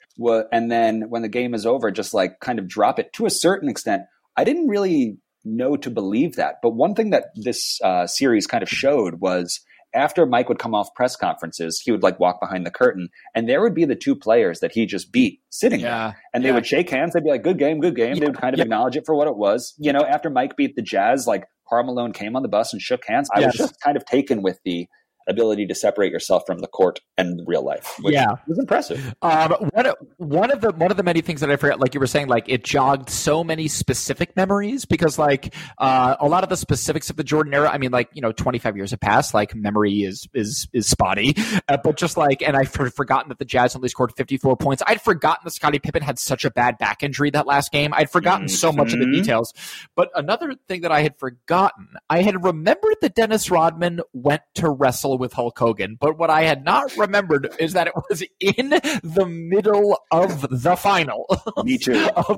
and 0.52 0.72
then 0.72 1.10
when 1.10 1.22
the 1.22 1.30
game 1.30 1.54
is 1.54 1.66
over, 1.66 1.92
just 1.92 2.14
like 2.14 2.40
kind 2.40 2.60
of 2.60 2.68
drop 2.68 3.00
it 3.00 3.14
to 3.14 3.26
a 3.26 3.30
certain 3.30 3.70
extent. 3.70 4.04
I 4.38 4.44
didn't 4.44 4.68
really 4.68 5.18
know 5.44 5.76
to 5.78 5.90
believe 5.90 6.36
that, 6.36 6.56
but 6.62 6.70
one 6.72 6.96
thing 6.96 7.10
that 7.10 7.26
this 7.36 7.80
uh, 7.84 8.08
series 8.08 8.48
kind 8.48 8.64
of 8.64 8.70
showed 8.70 9.20
was 9.20 9.60
after 9.94 10.26
Mike 10.26 10.48
would 10.48 10.60
come 10.60 10.74
off 10.74 10.94
press 10.96 11.18
conferences, 11.18 11.82
he 11.84 11.92
would 11.92 12.02
like 12.04 12.18
walk 12.20 12.40
behind 12.40 12.66
the 12.66 12.72
curtain, 12.72 13.10
and 13.36 13.50
there 13.50 13.62
would 13.62 13.74
be 13.76 13.84
the 13.84 13.96
two 13.96 14.16
players 14.16 14.62
that 14.62 14.72
he 14.72 14.86
just 14.86 15.12
beat 15.12 15.42
sitting 15.50 15.82
there 15.82 15.90
yeah 15.92 16.14
and 16.34 16.46
they 16.46 16.52
would 16.54 16.66
shake 16.66 16.90
hands. 16.90 17.12
They'd 17.14 17.24
be 17.26 17.30
like, 17.30 17.44
"Good 17.44 17.58
game, 17.60 17.82
good 17.82 17.96
game." 17.96 18.16
They 18.16 18.26
would 18.26 18.38
kind 18.40 18.54
of 18.54 18.60
Yeah. 18.60 18.64
acknowledge 18.64 18.96
it 18.96 19.06
for 19.06 19.16
what 19.16 19.28
it 19.28 19.36
was. 19.36 19.74
You 19.78 19.92
know, 19.92 20.06
after 20.06 20.30
Mike 20.30 20.56
beat 20.56 20.76
the 20.78 20.82
Jazz, 20.82 21.28
like 21.28 21.44
Karl 21.68 21.84
Malone 21.84 22.14
came 22.14 22.36
on 22.38 22.42
the 22.42 22.48
bus 22.48 22.72
and 22.72 22.82
shook 22.82 23.02
hands. 23.06 23.30
I 23.34 23.46
was 23.46 23.54
just 23.54 23.82
kind 23.82 23.98
of 23.98 24.06
taken 24.06 24.42
with 24.42 24.60
the 24.64 24.88
ability 25.28 25.68
to 25.68 25.76
separate 25.76 26.12
yourself 26.12 26.44
from 26.46 26.60
the 26.60 26.68
court 26.68 27.00
and 27.18 27.42
real 27.46 27.64
life, 27.64 27.96
which 28.02 28.14
Yeah. 28.14 28.36
was 28.48 28.58
impressive. 28.60 29.14
Um, 29.22 29.52
one 29.74 29.86
of, 29.86 29.96
one 30.18 30.52
of 30.52 30.62
the 30.62 30.72
one 30.72 30.92
of 30.92 30.98
the 30.98 31.04
many 31.04 31.22
things 31.22 31.42
that 31.42 31.52
I 31.52 31.56
forgot, 31.56 31.80
like 31.80 31.94
you 31.94 32.00
were 32.00 32.08
saying, 32.08 32.28
like 32.28 32.48
it 32.50 32.64
jogged 32.64 33.10
so 33.10 33.44
many 33.44 33.68
specific 33.68 34.36
memories 34.36 34.86
because, 34.86 35.20
like, 35.20 35.54
uh, 35.78 36.16
a 36.20 36.28
lot 36.28 36.44
of 36.44 36.50
the 36.50 36.58
specifics 36.58 37.10
of 37.10 37.16
the 37.18 37.24
Jordan 37.24 37.54
era. 37.54 37.70
I 37.72 37.78
mean, 37.78 37.92
like 37.92 38.10
you 38.14 38.22
know, 38.22 38.32
twenty 38.32 38.58
five 38.60 38.76
years 38.76 38.92
have 38.92 39.00
passed. 39.00 39.34
Like 39.34 39.54
memory 39.56 40.04
is 40.04 40.28
is 40.34 40.68
is 40.74 40.88
spotty, 40.88 41.36
uh, 41.68 41.78
but 41.84 41.98
just 41.98 42.18
like, 42.18 42.42
and 42.42 42.56
I've 42.58 42.72
forgotten 42.72 43.30
that 43.30 43.40
the 43.40 43.46
Jazz 43.46 43.76
only 43.76 43.90
scored 43.90 44.12
fifty 44.16 44.38
four 44.38 44.58
points. 44.58 44.82
I'd 44.88 45.02
forgotten 45.02 45.42
that 45.44 45.52
Scottie 45.52 45.80
Pippen 45.80 46.02
had 46.02 46.18
such 46.20 46.46
a 46.46 46.52
bad 46.52 46.78
back 46.78 47.04
injury 47.04 47.30
that 47.32 47.46
last 47.48 47.72
game. 47.72 47.94
I'd 47.94 48.10
forgotten 48.10 48.48
so 48.50 48.72
much 48.72 48.94
of 48.94 49.00
the 49.00 49.06
Mhm. 49.06 49.14
details. 49.14 49.54
But 49.96 50.10
another 50.16 50.56
thing 50.68 50.82
that 50.82 50.92
I 50.92 51.02
had 51.02 51.18
forgotten, 51.18 51.88
I 52.10 52.22
had 52.22 52.44
remembered 52.44 52.96
that 53.02 53.16
Dennis 53.16 53.52
Rodman 53.52 54.02
went 54.14 54.42
to 54.56 54.70
wrestle 54.70 55.11
with 55.18 55.34
Hulk 55.34 55.58
Hogan, 55.58 55.98
but 56.00 56.18
what 56.18 56.30
I 56.30 56.44
had 56.44 56.64
not 56.64 56.96
remembered 56.98 57.50
is 57.60 57.74
that 57.74 57.88
it 57.88 57.94
was 58.10 58.24
in 58.40 58.70
the 58.70 59.26
middle 59.28 60.00
of 60.12 60.48
the 60.50 60.76
final. 60.76 61.26
Me 61.64 61.78
too. 61.78 62.10
Of- 62.16 62.38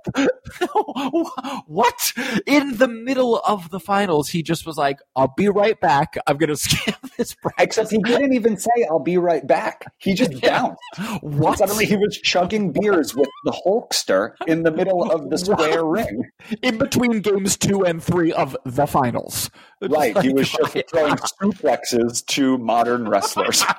what? 1.67 2.13
In 2.45 2.77
the 2.77 2.87
middle 2.87 3.39
of 3.39 3.69
the 3.69 3.79
finals, 3.79 4.29
he 4.29 4.43
just 4.43 4.65
was 4.65 4.77
like, 4.77 4.99
I'll 5.15 5.33
be 5.35 5.49
right 5.49 5.79
back. 5.79 6.15
I'm 6.27 6.37
going 6.37 6.49
to 6.49 6.57
skip 6.57 6.95
this 7.17 7.33
practice. 7.35 7.63
Except 7.63 7.91
he 7.91 7.97
didn't 7.99 8.33
even 8.33 8.57
say, 8.57 8.69
"I'll 8.89 8.99
be 8.99 9.17
right 9.17 9.45
back." 9.45 9.85
He 9.97 10.13
just 10.13 10.41
bounced. 10.41 10.81
What? 11.21 11.57
Suddenly, 11.57 11.85
he 11.85 11.95
was 11.95 12.17
chugging 12.17 12.71
beers 12.71 13.15
with 13.15 13.29
the 13.45 13.51
Hulkster 13.65 14.33
in 14.47 14.63
the 14.63 14.71
middle 14.71 15.11
of 15.11 15.29
the 15.29 15.37
square 15.37 15.85
ring. 15.85 16.29
in 16.61 16.77
between 16.77 17.21
games 17.21 17.57
two 17.57 17.85
and 17.85 18.01
three 18.03 18.33
of 18.33 18.55
the 18.65 18.85
finals. 18.85 19.49
Right, 19.89 20.17
he 20.21 20.33
was 20.33 20.49
just 20.49 20.77
throwing 20.89 21.15
suplexes 21.15 22.25
to 22.27 22.57
modern 22.57 23.07
wrestlers. 23.07 23.63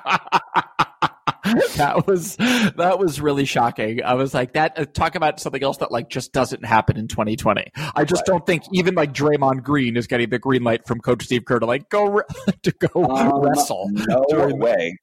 that 1.75 2.05
was 2.07 2.35
that 2.37 2.97
was 2.97 3.21
really 3.21 3.45
shocking. 3.45 4.03
I 4.03 4.15
was 4.15 4.33
like 4.33 4.53
that. 4.53 4.77
Uh, 4.79 4.85
talk 4.85 5.13
about 5.15 5.39
something 5.39 5.61
else 5.63 5.77
that 5.77 5.91
like 5.91 6.09
just 6.09 6.33
doesn't 6.33 6.65
happen 6.65 6.97
in 6.97 7.07
2020. 7.07 7.71
I 7.95 8.03
just 8.03 8.25
don't 8.25 8.45
think 8.45 8.63
even 8.73 8.95
like 8.95 9.13
Draymond 9.13 9.61
Green 9.63 9.95
is 9.95 10.07
getting 10.07 10.29
the 10.29 10.39
green 10.39 10.63
light 10.63 10.87
from 10.87 10.99
Coach 10.99 11.23
Steve 11.25 11.45
Kerr 11.45 11.59
to 11.59 11.65
like 11.67 11.89
go 11.89 12.05
re- 12.05 12.23
to 12.63 12.71
go 12.71 13.05
Um, 13.05 13.41
wrestle. 13.41 13.89
No 13.91 14.23
way. 14.55 14.97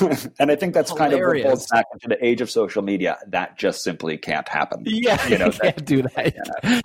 and 0.38 0.50
I 0.50 0.56
think 0.56 0.74
that's 0.74 0.92
kind 0.92 1.12
of 1.14 1.20
what 1.20 1.36
Hilarious. 1.36 1.44
goes 1.44 1.66
back 1.68 1.86
into 1.94 2.08
the 2.08 2.24
age 2.24 2.40
of 2.42 2.50
social 2.50 2.82
media. 2.82 3.16
That 3.28 3.56
just 3.56 3.82
simply 3.82 4.18
can't 4.18 4.48
happen. 4.48 4.82
Yeah, 4.84 5.26
You 5.28 5.38
know, 5.38 5.46
you 5.46 5.52
can't 5.52 5.84
do 5.84 6.02
that. 6.02 6.82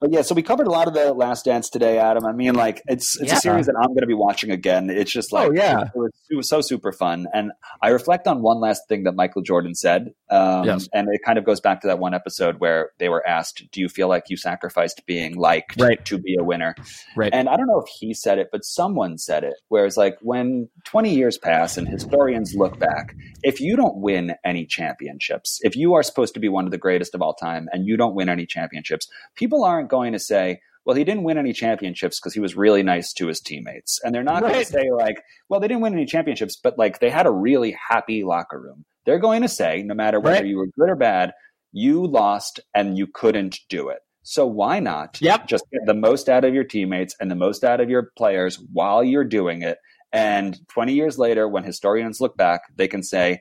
But 0.00 0.12
yeah, 0.12 0.22
so 0.22 0.34
we 0.34 0.42
covered 0.42 0.66
a 0.66 0.70
lot 0.70 0.86
of 0.88 0.94
the 0.94 1.12
Last 1.14 1.44
Dance 1.46 1.70
today, 1.70 1.98
Adam. 1.98 2.26
I 2.26 2.32
mean, 2.32 2.54
like 2.54 2.82
it's 2.86 3.18
it's 3.20 3.30
Yeah. 3.30 3.38
a 3.38 3.40
series 3.40 3.66
that 3.66 3.74
I'm 3.78 3.88
going 3.88 4.00
to 4.00 4.06
be 4.06 4.14
watching 4.14 4.50
again. 4.50 4.90
It's 4.90 5.10
just 5.10 5.32
like 5.32 5.48
Oh, 5.48 5.52
yeah. 5.52 5.82
it 5.84 5.90
was, 5.94 6.10
it 6.30 6.36
was 6.36 6.48
so 6.48 6.60
super 6.60 6.92
fun, 6.92 7.26
and 7.32 7.52
I 7.82 7.88
reflect 7.88 8.26
on 8.26 8.42
one 8.42 8.60
last 8.60 8.82
thing 8.88 9.04
that 9.04 9.14
Michael 9.14 9.42
Jordan 9.42 9.74
said, 9.74 10.12
um, 10.30 10.64
Yes. 10.64 10.88
and 10.92 11.08
it 11.10 11.20
kind 11.24 11.38
of 11.38 11.44
goes 11.44 11.60
back 11.60 11.80
to 11.82 11.86
that 11.86 11.98
one 11.98 12.12
episode 12.14 12.56
where 12.60 12.90
they 12.98 13.08
were 13.08 13.26
asked, 13.26 13.62
"Do 13.72 13.80
you 13.80 13.88
feel 13.88 14.08
like 14.08 14.24
you 14.28 14.36
sacrificed 14.36 15.02
being 15.06 15.36
liked 15.36 15.80
Right. 15.80 16.04
to 16.06 16.18
be 16.18 16.36
a 16.38 16.44
winner?" 16.44 16.74
Right. 17.16 17.32
And 17.32 17.48
I 17.48 17.56
don't 17.56 17.66
know 17.66 17.80
if 17.80 17.88
he 17.98 18.12
said 18.14 18.38
it, 18.38 18.48
but 18.52 18.64
someone 18.64 19.16
said 19.16 19.44
it. 19.44 19.54
Whereas, 19.68 19.96
like, 19.96 20.16
when 20.20 20.68
20 20.84 21.14
years 21.14 21.38
pass 21.38 21.76
and 21.78 21.88
historians 21.88 22.54
look 22.54 22.78
back, 22.78 23.14
if 23.42 23.60
you 23.60 23.76
don't 23.76 23.96
win 23.96 24.34
any 24.44 24.66
championships, 24.66 25.60
if 25.62 25.76
you 25.76 25.94
are 25.94 26.02
supposed 26.02 26.34
to 26.34 26.40
be 26.40 26.48
one 26.48 26.64
of 26.64 26.70
the 26.70 26.78
greatest 26.78 27.14
of 27.14 27.22
all 27.22 27.34
time 27.34 27.68
and 27.72 27.86
you 27.86 27.96
don't 27.96 28.14
win 28.14 28.28
any 28.28 28.46
championships, 28.46 29.08
people 29.34 29.64
aren't 29.64 29.83
going 29.88 30.12
to 30.12 30.18
say, 30.18 30.60
well, 30.84 30.96
he 30.96 31.04
didn't 31.04 31.22
win 31.24 31.38
any 31.38 31.52
championships 31.52 32.20
because 32.20 32.34
he 32.34 32.40
was 32.40 32.56
really 32.56 32.82
nice 32.82 33.12
to 33.14 33.26
his 33.28 33.40
teammates. 33.40 34.00
And 34.04 34.14
they're 34.14 34.22
not 34.22 34.42
going 34.42 34.54
to 34.54 34.64
say, 34.64 34.90
like, 34.90 35.22
well, 35.48 35.58
they 35.60 35.68
didn't 35.68 35.80
win 35.82 35.94
any 35.94 36.04
championships, 36.04 36.56
but 36.62 36.78
like 36.78 37.00
they 37.00 37.08
had 37.10 37.26
a 37.26 37.30
really 37.30 37.76
happy 37.88 38.22
locker 38.22 38.60
room. 38.60 38.84
They're 39.06 39.18
going 39.18 39.42
to 39.42 39.48
say, 39.48 39.82
no 39.82 39.94
matter 39.94 40.20
whether 40.20 40.36
Right. 40.36 40.46
you 40.46 40.58
were 40.58 40.66
good 40.78 40.90
or 40.90 40.96
bad, 40.96 41.32
you 41.72 42.06
lost 42.06 42.60
and 42.74 42.98
you 42.98 43.06
couldn't 43.06 43.58
do 43.68 43.88
it. 43.88 43.98
So 44.22 44.46
why 44.46 44.78
not 44.80 45.18
Yep. 45.20 45.46
just 45.48 45.64
get 45.72 45.84
the 45.86 45.94
most 45.94 46.28
out 46.28 46.44
of 46.44 46.54
your 46.54 46.64
teammates 46.64 47.14
and 47.20 47.30
the 47.30 47.34
most 47.34 47.64
out 47.64 47.80
of 47.80 47.90
your 47.90 48.10
players 48.16 48.58
while 48.72 49.02
you're 49.02 49.24
doing 49.24 49.62
it? 49.62 49.78
And 50.12 50.56
20 50.68 50.92
years 50.94 51.18
later, 51.18 51.48
when 51.48 51.64
historians 51.64 52.20
look 52.20 52.36
back, 52.36 52.60
they 52.76 52.88
can 52.88 53.02
say, 53.02 53.40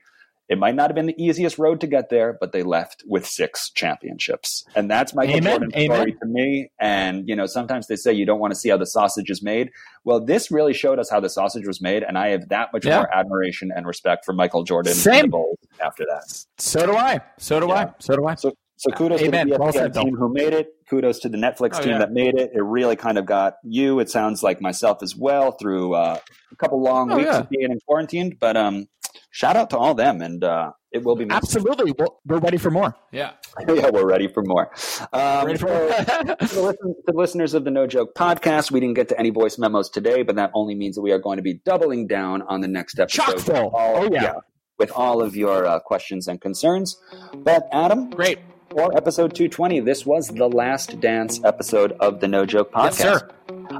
it 0.49 0.57
might 0.57 0.75
not 0.75 0.89
have 0.89 0.95
been 0.95 1.05
the 1.05 1.15
easiest 1.23 1.57
road 1.57 1.79
to 1.81 1.87
get 1.87 2.09
there, 2.09 2.37
but 2.39 2.51
they 2.51 2.63
left 2.63 3.03
with 3.07 3.25
six 3.25 3.71
championships. 3.71 4.65
And 4.75 4.89
that's 4.91 5.13
Michael 5.13 5.35
Amen. 5.37 5.51
Jordan's 5.51 5.73
Amen. 5.75 5.95
story 5.97 6.11
to 6.13 6.25
me. 6.25 6.69
And, 6.79 7.27
you 7.27 7.35
know, 7.35 7.45
sometimes 7.45 7.87
they 7.87 7.95
say 7.95 8.11
you 8.13 8.25
don't 8.25 8.39
want 8.39 8.53
to 8.53 8.59
see 8.59 8.69
how 8.69 8.77
the 8.77 8.85
sausage 8.85 9.29
is 9.29 9.41
made. 9.41 9.69
Well, 10.03 10.19
this 10.23 10.51
really 10.51 10.73
showed 10.73 10.99
us 10.99 11.09
how 11.09 11.19
the 11.21 11.29
sausage 11.29 11.65
was 11.65 11.81
made. 11.81 12.03
And 12.03 12.17
I 12.17 12.29
have 12.29 12.49
that 12.49 12.69
much 12.73 12.85
Yeah. 12.85 12.97
more 12.97 13.15
admiration 13.15 13.71
and 13.75 13.87
respect 13.87 14.25
for 14.25 14.33
Michael 14.33 14.63
Jordan 14.63 14.93
Same. 14.93 15.13
and 15.15 15.23
the 15.25 15.27
Bulls 15.29 15.57
after 15.83 16.03
that. 16.09 16.23
So 16.57 16.85
do 16.85 16.93
I. 16.93 17.21
So 17.39 17.59
do 17.59 17.67
Yeah. 17.67 17.73
I. 17.73 17.93
So 17.99 18.15
do 18.15 18.25
I. 18.27 18.35
So, 18.35 18.51
So 18.75 18.91
kudos 18.91 19.21
Amen. 19.21 19.47
to 19.47 19.57
the 19.57 19.71
said, 19.71 19.93
team 19.93 20.13
who 20.15 20.27
made 20.33 20.51
it. 20.51 20.67
Kudos 20.89 21.19
to 21.19 21.29
the 21.29 21.37
Netflix 21.37 21.75
Oh, 21.77 21.81
team 21.83 21.91
yeah. 21.93 21.97
that 21.99 22.11
made 22.11 22.35
it. 22.35 22.51
It 22.53 22.61
really 22.61 22.97
kind 22.97 23.17
of 23.17 23.25
got 23.25 23.53
you. 23.63 23.99
It 23.99 24.09
sounds 24.09 24.43
like 24.43 24.59
myself 24.59 25.01
as 25.01 25.15
well 25.15 25.51
through 25.53 25.93
uh, 25.93 26.17
a 26.51 26.55
couple 26.57 26.81
long 26.81 27.09
Oh, 27.11 27.15
weeks 27.17 27.29
yeah. 27.31 27.39
of 27.39 27.49
being 27.49 27.71
in 27.71 27.79
quarantine. 27.87 28.35
But 28.37 28.57
um, 28.57 28.87
shout 29.31 29.55
out 29.55 29.69
to 29.71 29.77
all 29.77 29.93
them, 29.93 30.21
and 30.21 30.43
uh, 30.43 30.71
it 30.91 31.03
will 31.03 31.15
be 31.15 31.25
missed. 31.25 31.37
Absolutely. 31.37 31.93
Well, 31.97 32.19
we're 32.25 32.39
ready 32.39 32.57
for 32.57 32.71
more. 32.71 32.95
Yeah. 33.11 33.31
yeah, 33.67 33.89
we're 33.91 34.05
ready 34.07 34.27
for 34.27 34.43
more. 34.43 34.71
Um, 35.13 35.45
Ready 35.45 35.57
for 35.59 35.67
more. 35.67 35.87
to, 35.89 36.37
the 36.39 36.61
listen, 36.61 36.95
to 36.95 37.03
the 37.07 37.13
listeners 37.13 37.53
of 37.53 37.63
the 37.65 37.71
No 37.71 37.85
Joke 37.87 38.15
podcast, 38.15 38.71
we 38.71 38.79
didn't 38.79 38.95
get 38.95 39.09
to 39.09 39.19
any 39.19 39.29
voice 39.29 39.57
memos 39.57 39.89
today, 39.89 40.23
but 40.23 40.35
that 40.37 40.51
only 40.53 40.75
means 40.75 40.95
that 40.95 41.01
we 41.01 41.11
are 41.11 41.19
going 41.19 41.37
to 41.37 41.43
be 41.43 41.55
doubling 41.65 42.07
down 42.07 42.41
on 42.43 42.61
the 42.61 42.67
next 42.67 42.99
episode. 42.99 43.23
Chock 43.23 43.39
full. 43.39 43.65
with 43.65 43.73
all- 43.73 44.03
Oh, 44.03 44.09
yeah. 44.11 44.33
with 44.79 44.91
all 44.91 45.21
of 45.21 45.35
your 45.35 45.65
uh, 45.65 45.79
questions 45.79 46.27
and 46.27 46.41
concerns. 46.41 46.97
But 47.35 47.67
Adam, 47.71 48.09
Great. 48.09 48.39
for 48.71 48.95
episode 48.97 49.35
220, 49.35 49.79
this 49.81 50.05
was 50.05 50.29
the 50.29 50.47
last 50.49 50.99
dance 50.99 51.39
episode 51.43 51.91
of 51.99 52.19
the 52.21 52.27
No 52.27 52.45
Joke 52.45 52.71
podcast. 52.71 52.99
Yes, 52.99 52.99
sir. 52.99 53.29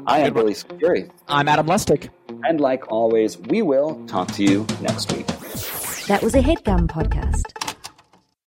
I 0.06 0.20
am 0.20 0.34
Billy 0.34 0.54
Scafuri, 0.54 1.10
I'm 1.28 1.48
Adam 1.48 1.66
Lustig. 1.68 2.10
And 2.46 2.60
like 2.62 2.92
always, 2.92 3.38
we 3.38 3.62
will 3.62 4.06
talk 4.08 4.32
to 4.34 4.44
you 4.44 4.66
next 4.82 5.12
week. 5.14 5.28
That 6.08 6.22
was 6.22 6.36
a 6.36 6.42
headgum 6.42 6.88
podcast. 6.88 7.73